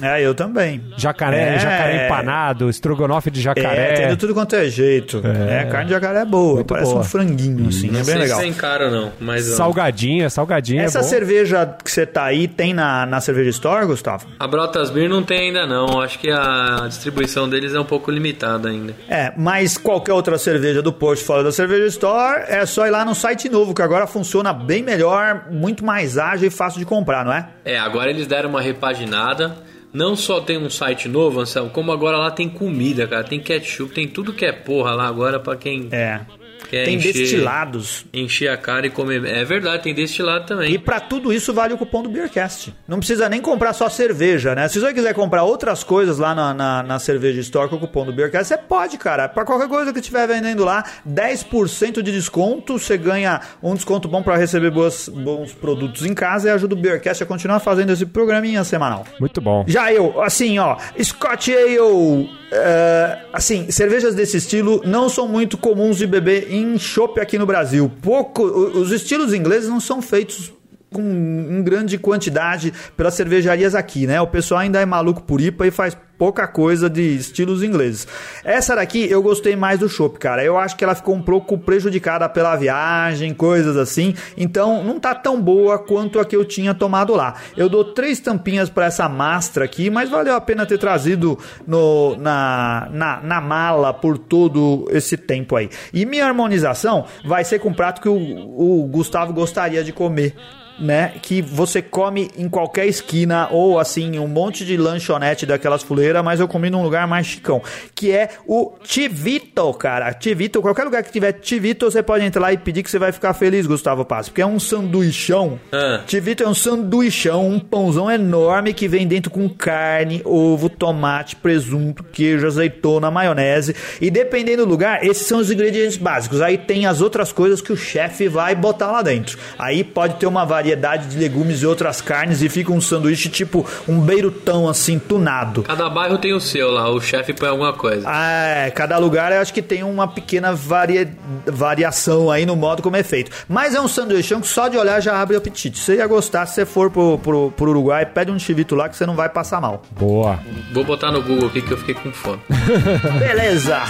É, 0.03 0.21
eu 0.21 0.35
também. 0.35 0.83
Jacaré, 0.97 1.55
É. 1.55 1.59
jacaré 1.59 2.07
empanado, 2.07 2.69
estrogonofe 2.69 3.31
de 3.31 3.41
jacaré. 3.41 4.03
É, 4.03 4.07
tem 4.09 4.17
tudo 4.17 4.35
quanto 4.35 4.57
é 4.57 4.69
jeito. 4.69 5.23
É, 5.25 5.65
carne 5.65 5.87
de 5.87 5.93
jacaré 5.93 6.21
é 6.21 6.25
boa. 6.25 6.57
Muito 6.57 6.67
parece 6.67 6.91
boa. 6.91 7.01
um 7.01 7.05
franguinho, 7.05 7.69
assim. 7.69 7.87
Não 7.89 8.01
é 8.01 8.03
bem 8.03 8.05
sei 8.05 8.15
legal. 8.19 8.39
se 8.39 8.45
tem 8.45 8.53
cara 8.53 8.91
não, 8.91 9.13
mas... 9.21 9.45
Salgadinha, 9.45 10.29
salgadinha. 10.29 10.83
Essa 10.83 10.99
é 10.99 11.03
bom. 11.03 11.09
cerveja 11.09 11.77
que 11.85 11.91
você 11.91 12.05
tá 12.05 12.25
aí 12.25 12.49
tem 12.49 12.75
na, 12.75 13.07
na 13.07 13.21
cerveja 13.21 13.51
Store, 13.51 13.87
Gustavo? 13.87 14.27
A 14.39 14.47
Brotas 14.47 14.91
Beer 14.91 15.09
não 15.09 15.23
tem 15.23 15.49
ainda 15.49 15.67
não, 15.67 16.01
acho 16.01 16.19
que 16.19 16.31
a 16.31 16.85
distribuição 16.89 17.49
deles 17.49 17.75
é 17.75 17.81
um 17.81 17.85
pouco 17.85 18.11
limitada 18.11 18.69
ainda. 18.69 18.95
É, 19.09 19.33
mas 19.37 19.77
qualquer 19.79 20.13
outra 20.13 20.37
cerveja 20.39 20.83
do 20.83 20.93
post 20.93 21.25
fora 21.25 21.43
da 21.45 21.53
Cerveja 21.53 21.87
Store 21.87 22.43
é 22.49 22.65
só 22.67 22.87
ir 22.87 22.91
lá 22.91 23.05
no 23.05 23.15
site 23.15 23.49
novo, 23.49 23.75
que 23.75 23.83
agora 23.83 24.07
funciona 24.07 24.53
bem 24.53 24.83
melhor, 24.83 25.45
muito 25.51 25.85
mais 25.85 26.19
ágil 26.19 26.49
e 26.49 26.51
fácil 26.51 26.79
de 26.81 26.87
comprar, 26.87 27.25
não 27.25 27.33
é? 27.33 27.49
É, 27.65 27.79
agora 27.79 28.11
eles 28.11 28.27
deram 28.27 28.49
uma 28.51 28.61
repaginada. 28.61 29.55
Não 29.93 30.17
só 30.17 30.41
tem 30.41 30.57
um 30.57 30.71
site 30.71 31.09
novo, 31.09 31.41
Anselmo, 31.41 31.71
como 31.71 31.93
agora 31.93 32.17
lá 32.17 32.31
tem 32.31 32.49
comida, 32.49 33.07
cara. 33.07 33.25
Tem 33.25 33.41
ketchup, 33.41 33.93
tem 33.93 34.09
tudo 34.09 34.33
que 34.33 34.45
é 34.45 34.53
porra 34.53 34.95
lá 34.95 35.07
agora 35.07 35.39
pra 35.39 35.57
quem 35.57 35.89
É. 35.93 36.21
quer 36.69 36.85
tem 36.85 36.97
encher, 36.97 37.13
destilados. 37.13 38.05
encher 38.13 38.49
a 38.49 38.57
cara 38.57 38.87
e 38.87 38.91
comer. 38.91 39.25
É 39.25 39.45
verdade, 39.45 39.83
tem 39.83 39.95
destilado 39.95 40.45
E 40.45 40.47
também. 40.47 40.79
pra 40.79 41.01
tudo 41.01 41.33
isso 41.33 41.53
vale 41.53 41.75
o 41.75 41.79
cupom 41.79 42.03
do 42.03 42.09
Beercast. 42.09 42.75
Não 42.89 42.99
precisa 42.99 43.29
nem 43.29 43.41
comprar 43.41 43.73
só 43.73 43.89
cerveja, 43.89 44.55
né? 44.55 44.69
Se 44.69 44.79
você 44.81 44.93
quiser 44.93 45.15
comprar 45.15 45.45
outras 45.45 45.83
coisas 45.85 46.19
lá 46.19 46.35
na, 46.35 46.55
na, 46.55 46.83
na 46.83 46.99
Cerveja 46.99 47.41
Store 47.41 47.69
com 47.69 47.77
o 47.77 47.81
cupom 47.81 48.05
do 48.05 48.13
Beercast, 48.13 48.49
você 48.49 48.59
pode, 48.59 48.99
cara. 48.99 49.29
Pra 49.29 49.45
qualquer 49.45 49.69
coisa 49.69 49.93
que 49.93 50.01
estiver 50.01 50.27
vendendo 50.27 50.65
lá, 50.65 50.85
10% 51.09 52.03
de 52.03 52.13
desconto. 52.13 52.79
Você 52.79 52.97
ganha 52.97 53.41
um 53.63 53.75
desconto 53.75 54.09
bom 54.09 54.23
pra 54.23 54.37
receber 54.37 54.71
boas, 54.71 55.09
bons 55.09 55.53
produtos 55.53 56.05
em 56.07 56.15
casa 56.15 56.49
e 56.49 56.51
ajuda 56.51 56.75
o 56.75 56.79
Beercast 56.79 57.23
a 57.23 57.27
continuar 57.27 57.61
fazendo 57.61 57.91
esse 57.93 58.07
programinha 58.07 58.65
semanal. 58.65 59.05
Muito 59.21 59.41
bom. 59.41 59.65
Já 59.67 59.93
eu, 59.93 60.21
assim, 60.23 60.59
ó, 60.59 60.77
Scott 61.03 61.53
Ale, 61.55 62.31
é, 62.53 63.19
assim, 63.33 63.71
cervejas 63.71 64.15
desse 64.15 64.37
estilo 64.37 64.83
não 64.85 65.09
são 65.09 65.27
muito 65.27 65.57
comuns 65.57 65.97
de 65.99 66.07
beber 66.07 66.52
em 66.55 66.79
chopp 66.79 67.21
aqui 67.21 67.39
no 67.39 67.47
Brasil. 67.47 67.91
Pouco, 68.01 68.43
os 68.43 68.91
estilos 68.91 69.33
ingleses 69.33 69.69
não 69.69 69.81
são 69.81 70.03
feitos 70.03 70.53
com 70.93 71.03
em 71.03 71.63
grande 71.63 71.99
quantidade 71.99 72.73
pelas 72.97 73.15
cervejarias 73.15 73.75
aqui, 73.75 74.07
né? 74.07 74.21
O 74.21 74.27
pessoal 74.27 74.61
ainda 74.61 74.81
é 74.81 74.87
maluco 74.87 75.23
por 75.23 75.41
IPA 75.41 75.67
e 75.67 75.71
faz 75.71 75.97
pouca 76.23 76.47
coisa 76.47 76.89
de 76.89 77.17
estilos 77.17 77.65
ingleses. 77.65 78.07
Essa 78.45 78.77
daqui 78.77 79.11
eu 79.11 79.21
gostei 79.21 79.57
mais 79.57 79.81
do 79.81 79.89
chopp, 79.89 80.21
cara. 80.21 80.45
Eu 80.45 80.57
acho 80.57 80.77
que 80.77 80.85
ela 80.85 80.95
ficou 80.95 81.17
um 81.17 81.21
pouco 81.21 81.59
prejudicada 81.59 82.29
pela 82.29 82.55
viagem, 82.55 83.35
coisas 83.35 83.77
assim. 83.77 84.15
Então 84.37 84.85
não 84.85 85.01
tá 85.01 85.17
tão 85.17 85.43
boa 85.43 85.81
quanto 85.81 86.21
a 86.21 86.25
que 86.25 86.37
eu 86.37 86.45
tinha 86.45 86.75
tomado 86.75 87.13
lá. 87.17 87.35
Eu 87.57 87.69
dou 87.69 87.85
três 87.85 88.21
tampinhas 88.21 88.71
para 88.71 88.87
essa 88.87 89.09
mastra 89.09 89.65
aqui, 89.65 89.91
mas 89.91 90.11
valeu 90.11 90.37
a 90.37 90.41
pena 90.41 90.65
ter 90.65 90.79
trazido 90.79 91.37
no, 91.67 92.17
na, 92.17 92.89
na, 92.93 93.21
na 93.21 93.41
mala 93.41 93.93
por 93.93 94.17
todo 94.17 94.89
esse 94.93 95.17
tempo 95.17 95.57
aí. 95.57 95.69
E 95.93 96.07
minha 96.07 96.25
harmonização 96.25 97.05
vai 97.25 97.43
ser 97.43 97.59
com 97.59 97.71
um 97.71 97.75
prato 97.75 98.01
que 98.01 98.09
o, 98.09 98.15
o 98.15 98.87
Gustavo 98.87 99.33
gostaria 99.33 99.83
de 99.83 99.93
comer 99.93 100.37
né, 100.79 101.13
que 101.23 101.41
você 101.41 101.81
come 101.81 102.31
em 102.37 102.49
qualquer 102.49 102.87
esquina 102.87 103.49
ou 103.51 103.79
assim, 103.79 104.19
um 104.19 104.27
monte 104.27 104.65
de 104.65 104.77
lanchonete 104.77 105.47
daquelas 105.47 105.83
fuleiras, 105.83 106.25
mas 106.25 106.41
eu 106.41 106.49
comi 106.49 106.71
num 106.71 106.83
lugar 106.83 107.07
mais 107.07 107.27
chicão, 107.27 107.63
que 107.95 108.11
é 108.11 108.31
o 108.47 108.73
Tivito, 108.83 109.73
cara. 109.75 110.13
Tivito, 110.13 110.61
qualquer 110.61 110.85
lugar 110.85 111.03
que 111.03 111.13
tiver 111.13 111.33
Tivito, 111.33 111.91
você 111.91 112.03
pode 112.03 112.25
entrar 112.25 112.43
lá 112.43 112.53
e 112.53 112.59
pedir 112.59 112.83
que 112.83 112.91
você 112.91 112.99
vai 112.99 113.13
ficar 113.13 113.35
feliz, 113.35 113.67
Gustavo 113.67 114.05
Passo, 114.05 114.31
porque 114.31 114.43
é 114.43 114.47
um 114.47 114.59
sanduichão. 114.59 115.61
Ah. 115.71 116.01
Tivito 116.07 116.43
é 116.43 116.49
um 116.49 116.55
sanduichão, 116.55 117.49
um 117.49 117.61
pãozão 117.61 118.11
enorme 118.11 118.73
que 118.75 118.89
vem 118.89 119.07
dentro 119.07 119.31
com 119.31 119.49
carne, 119.49 120.23
ovo, 120.25 120.69
tomate, 120.69 121.37
presunto, 121.37 122.03
queijo, 122.03 122.47
azeitona, 122.47 123.11
maionese. 123.11 123.75
E 124.01 124.11
dependendo 124.11 124.65
do 124.65 124.71
lugar, 124.71 125.05
esses 125.05 125.27
são 125.27 125.39
os 125.39 125.51
ingredientes 125.51 125.97
básicos. 125.97 126.41
Aí 126.41 126.59
tem 126.59 126.87
as 126.87 127.01
outras 127.01 127.33
coisas 127.33 127.61
que 127.61 127.73
o 127.73 127.77
chefe 127.77 128.29
vai 128.29 128.55
botar 128.55 128.91
lá 128.91 129.03
dentro. 129.03 129.39
Aí 129.59 129.85
pode 129.85 130.17
ter 130.17 130.27
uma 130.27 130.45
variedade 130.45 130.62
de 130.63 131.19
legumes 131.19 131.63
e 131.63 131.67
outras 131.67 132.01
carnes 132.01 132.43
e 132.43 132.49
fica 132.49 132.73
um 132.73 132.81
sanduíche 132.81 133.29
tipo 133.29 133.67
um 133.89 134.01
beirutão 134.01 134.69
assim, 134.69 134.99
tunado. 134.99 135.63
Cada 135.63 135.89
bairro 135.91 136.19
tem 136.19 136.33
o 136.33 136.41
seu 136.41 136.71
lá, 136.71 136.89
o 136.91 137.01
chefe 137.01 137.33
põe 137.33 137.49
alguma 137.49 137.73
coisa. 137.73 138.05
Ah, 138.09 138.45
é, 138.67 138.71
cada 138.71 138.97
lugar 138.99 139.33
eu 139.33 139.41
acho 139.41 139.53
que 139.53 139.63
tem 139.63 139.83
uma 139.83 140.07
pequena 140.09 140.53
varia- 140.55 141.11
variação 141.47 142.31
aí 142.31 142.47
no 142.47 142.57
modo 142.57 142.83
como 142.83 142.97
é 142.97 143.03
feito. 143.03 143.31
Mas 143.49 143.75
é 143.75 143.81
um 143.81 143.89
sanduichão 143.89 144.41
que 144.41 144.47
só 144.49 144.69
de 144.69 144.77
olhar 144.77 145.01
já 145.01 145.21
abre 145.21 145.35
o 145.37 145.39
apetite. 145.39 145.79
Você 145.79 145.97
ia 145.97 146.07
gostar 146.07 146.47
se 146.47 146.55
você 146.55 146.67
for 146.67 146.91
pro, 146.91 147.19
pro, 147.19 147.51
pro 147.51 147.71
Uruguai, 147.71 148.07
pede 148.07 148.31
um 148.31 148.39
chivito 148.39 148.75
lá 148.75 148.89
que 148.89 148.97
você 148.97 149.07
não 149.07 149.15
vai 149.17 149.29
passar 149.29 149.61
mal. 149.61 149.83
Boa. 149.99 150.39
Vou 150.73 150.85
botar 150.85 151.11
no 151.11 151.23
Google 151.23 151.49
aqui 151.49 151.61
que 151.63 151.73
eu 151.73 151.79
fiquei 151.79 151.95
com 151.95 152.13
fome. 152.13 152.41
Beleza! 153.19 153.83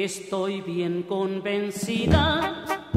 Estoy 0.00 0.62
bien 0.62 1.02
convencida. 1.02 2.88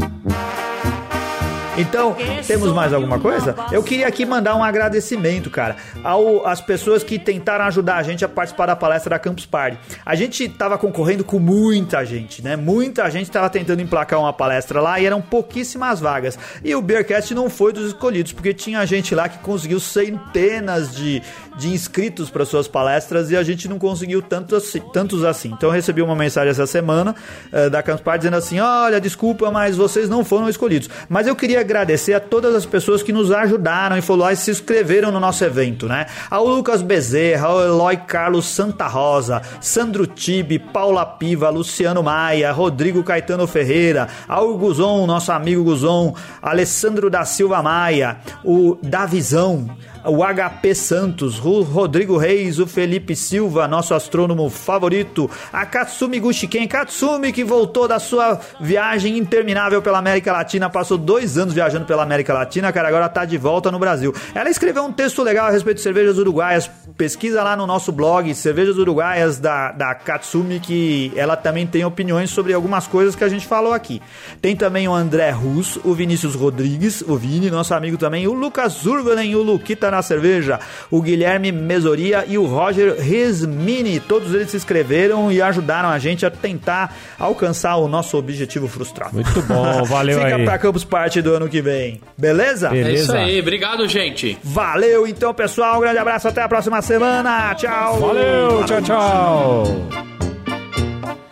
Então, 1.78 2.16
temos 2.48 2.72
mais 2.72 2.94
alguma 2.94 3.20
coisa? 3.20 3.56
Eu 3.72 3.84
queria 3.84 4.08
aqui 4.08 4.26
mandar 4.26 4.56
um 4.56 4.64
agradecimento, 4.64 5.50
cara, 5.50 5.76
ao, 6.04 6.48
às 6.48 6.62
pessoas 6.62 7.04
que 7.04 7.20
tentaram 7.20 7.66
ajudar 7.66 7.98
a 7.98 8.04
gente 8.04 8.24
a 8.24 8.30
participar 8.30 8.68
da 8.68 8.76
palestra 8.76 9.10
da 9.10 9.20
Campus 9.20 9.46
Party. 9.46 9.78
A 10.06 10.16
gente 10.16 10.48
tava 10.48 10.78
concorrendo 10.78 11.24
com 11.24 11.38
muita 11.38 12.06
gente, 12.06 12.42
né? 12.42 12.56
Muita 12.56 13.10
gente 13.10 13.30
tava 13.30 13.50
tentando 13.50 13.82
emplacar 13.82 14.20
uma 14.20 14.32
palestra 14.32 14.80
lá 14.80 15.00
e 15.00 15.06
eram 15.06 15.22
pouquíssimas 15.22 16.00
vagas. 16.00 16.40
E 16.64 16.74
o 16.74 16.82
Beercast 16.82 17.34
não 17.34 17.50
foi 17.50 17.74
dos 17.74 17.88
escolhidos, 17.88 18.32
porque 18.32 18.54
tinha 18.54 18.86
gente 18.86 19.14
lá 19.14 19.28
que 19.28 19.40
conseguiu 19.40 19.80
centenas 19.80 20.96
de, 20.96 21.22
de 21.58 21.70
inscritos 21.70 22.30
para 22.30 22.46
suas 22.46 22.68
palestras 22.68 23.32
e 23.32 23.36
a 23.36 23.44
gente 23.44 23.68
não 23.68 23.78
conseguiu 23.78 24.22
tantos 24.22 24.64
assim, 24.64 24.80
tantos 24.94 25.26
assim. 25.26 25.50
Então 25.50 25.70
eu 25.70 25.74
recebi 25.74 26.02
uma 26.02 26.16
mensagem 26.16 26.52
essa 26.52 26.66
semana 26.66 27.14
eh, 27.52 27.70
da 27.70 27.84
Campus 27.84 28.02
Party 28.02 28.20
dizendo 28.20 28.38
assim: 28.38 28.60
olha, 28.60 29.02
desculpa, 29.02 29.52
mas 29.52 29.76
vocês 29.76 30.08
não 30.08 30.24
foram 30.24 30.48
escolhidos. 30.48 30.90
Mas 31.10 31.28
eu 31.28 31.36
queria 31.36 31.65
agradecer 31.66 32.14
a 32.14 32.20
todas 32.20 32.56
as 32.56 32.66
pessoas 32.66 33.04
que 33.04 33.12
nos 33.12 33.32
ajudaram 33.32 33.98
e 33.98 34.02
foram 34.02 34.22
lá 34.22 34.34
e 34.34 34.36
se 34.36 34.52
inscreveram 34.52 35.12
no 35.12 35.20
nosso 35.20 35.44
evento, 35.44 35.88
né? 35.88 36.06
Ao 36.30 36.46
Lucas 36.46 36.82
Bezerra, 36.82 37.48
ao 37.48 37.62
Eloy 37.62 37.98
Carlos 37.98 38.46
Santa 38.46 38.88
Rosa, 38.88 39.42
Sandro 39.60 40.08
Tibe, 40.08 40.60
Paula 40.60 41.06
Piva, 41.06 41.50
Luciano 41.50 42.02
Maia, 42.02 42.52
Rodrigo 42.52 43.04
Caetano 43.04 43.48
Ferreira, 43.48 44.08
ao 44.28 44.58
Guzon, 44.58 45.06
nosso 45.06 45.32
amigo 45.32 45.64
Guzon, 45.64 46.16
Alessandro 46.42 47.10
da 47.10 47.26
Silva 47.26 47.62
Maia, 47.62 48.18
o 48.44 48.78
Davizão, 48.82 49.70
o 50.06 50.24
HP 50.24 50.76
Santos, 50.76 51.40
o 51.44 51.62
Rodrigo 51.62 52.18
Reis, 52.18 52.60
o 52.60 52.68
Felipe 52.68 53.16
Silva, 53.16 53.68
nosso 53.68 53.94
astrônomo 53.94 54.50
favorito, 54.50 55.30
a 55.52 55.66
Katsumi 55.66 56.20
Gushiken, 56.20 56.68
Katsumi 56.68 57.32
que 57.32 57.44
voltou 57.44 57.88
da 57.88 58.00
sua 58.00 58.40
viagem 58.60 59.18
interminável 59.18 59.82
pela 59.82 59.98
América 59.98 60.32
Latina, 60.32 60.70
passou 60.70 60.98
dois 60.98 61.38
anos 61.38 61.54
viajando 61.54 61.86
pela 61.86 62.04
América 62.04 62.34
Latina, 62.34 62.72
cara, 62.72 62.88
agora 62.88 63.10
tá 63.10 63.26
de 63.26 63.38
volta 63.38 63.72
no 63.72 63.80
Brasil. 63.80 64.14
Ela 64.34 64.50
escreveu 64.50 64.84
um 64.84 64.92
texto 64.92 65.24
legal 65.24 65.48
a 65.48 65.52
respeito 65.52 65.78
de 65.78 65.84
cervejas 65.84 66.18
uruguaias, 66.18 66.70
pesquisa 66.98 67.44
lá 67.44 67.56
no 67.56 67.66
nosso 67.66 67.92
blog, 67.92 68.34
Cervejas 68.36 68.78
Uruguaias 68.78 69.40
da, 69.40 69.72
da 69.72 69.96
Katsumi, 69.96 70.60
que 70.60 71.12
ela 71.16 71.36
também 71.36 71.66
tem 71.66 71.84
opiniões 71.84 72.30
sobre 72.30 72.54
algumas 72.54 72.88
coisas 72.88 73.16
que 73.16 73.24
a 73.24 73.30
gente 73.30 73.48
falou 73.48 73.74
aqui. 73.74 74.02
Tem 74.42 74.56
também 74.56 74.88
o 74.88 74.94
André 74.94 75.32
Russo, 75.32 75.82
o 75.84 75.94
Vinícius 75.94 76.36
Rodrigues, 76.36 77.02
o 77.02 77.18
Vini, 77.18 77.50
nosso 77.50 77.74
amigo 77.74 77.98
também, 77.98 78.28
o 78.28 78.34
Lucas 78.34 78.86
Urbanen, 78.86 79.36
o 79.36 79.42
Luquita 79.42 79.90
na 79.96 80.02
cerveja, 80.02 80.60
o 80.92 81.02
Guilherme 81.02 81.52
Mesoria 81.52 82.26
e 82.28 82.38
o 82.38 82.46
Roger 82.46 82.96
Resmini. 83.00 84.00
Todos 84.00 84.34
eles 84.34 84.52
se 84.52 84.58
inscreveram 84.58 85.32
e 85.32 85.42
ajudaram 85.42 85.90
a 85.90 85.98
gente 86.00 86.26
a 86.26 86.30
tentar 86.30 86.96
alcançar 87.18 87.76
o 87.78 87.88
nosso 87.88 88.18
objetivo 88.18 88.68
frustrado. 88.68 89.14
Muito 89.16 89.42
bom, 89.44 89.84
valeu 89.86 90.20
Fica 90.20 90.36
aí. 90.36 90.46
pra 90.46 90.58
Campus 90.58 90.84
Party 90.84 91.22
do 91.22 91.34
ano 91.34 91.48
que 91.50 91.62
vem. 91.62 92.02
Beleza? 92.18 92.70
Beleza. 92.70 92.90
É 92.90 92.94
isso 92.94 93.16
aí, 93.16 93.40
obrigado, 93.40 93.88
gente. 93.88 94.38
Valeu 94.44 95.08
então, 95.08 95.34
pessoal. 95.34 95.78
Um 95.78 95.82
grande 95.82 95.98
abraço. 95.98 96.28
Até 96.28 96.42
a 96.42 96.48
próxima 96.50 96.82
semana. 96.82 97.54
Tchau. 97.56 98.00
Valeu, 98.00 98.64
tchau, 98.66 98.82
tchau. 98.82 99.64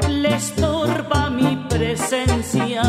le 0.07 0.35
estorba 0.35 1.29
mi 1.29 1.57
presencia. 1.69 2.81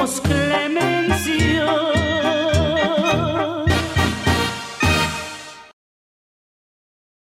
somos 0.00 0.20
clementes. 0.22 1.09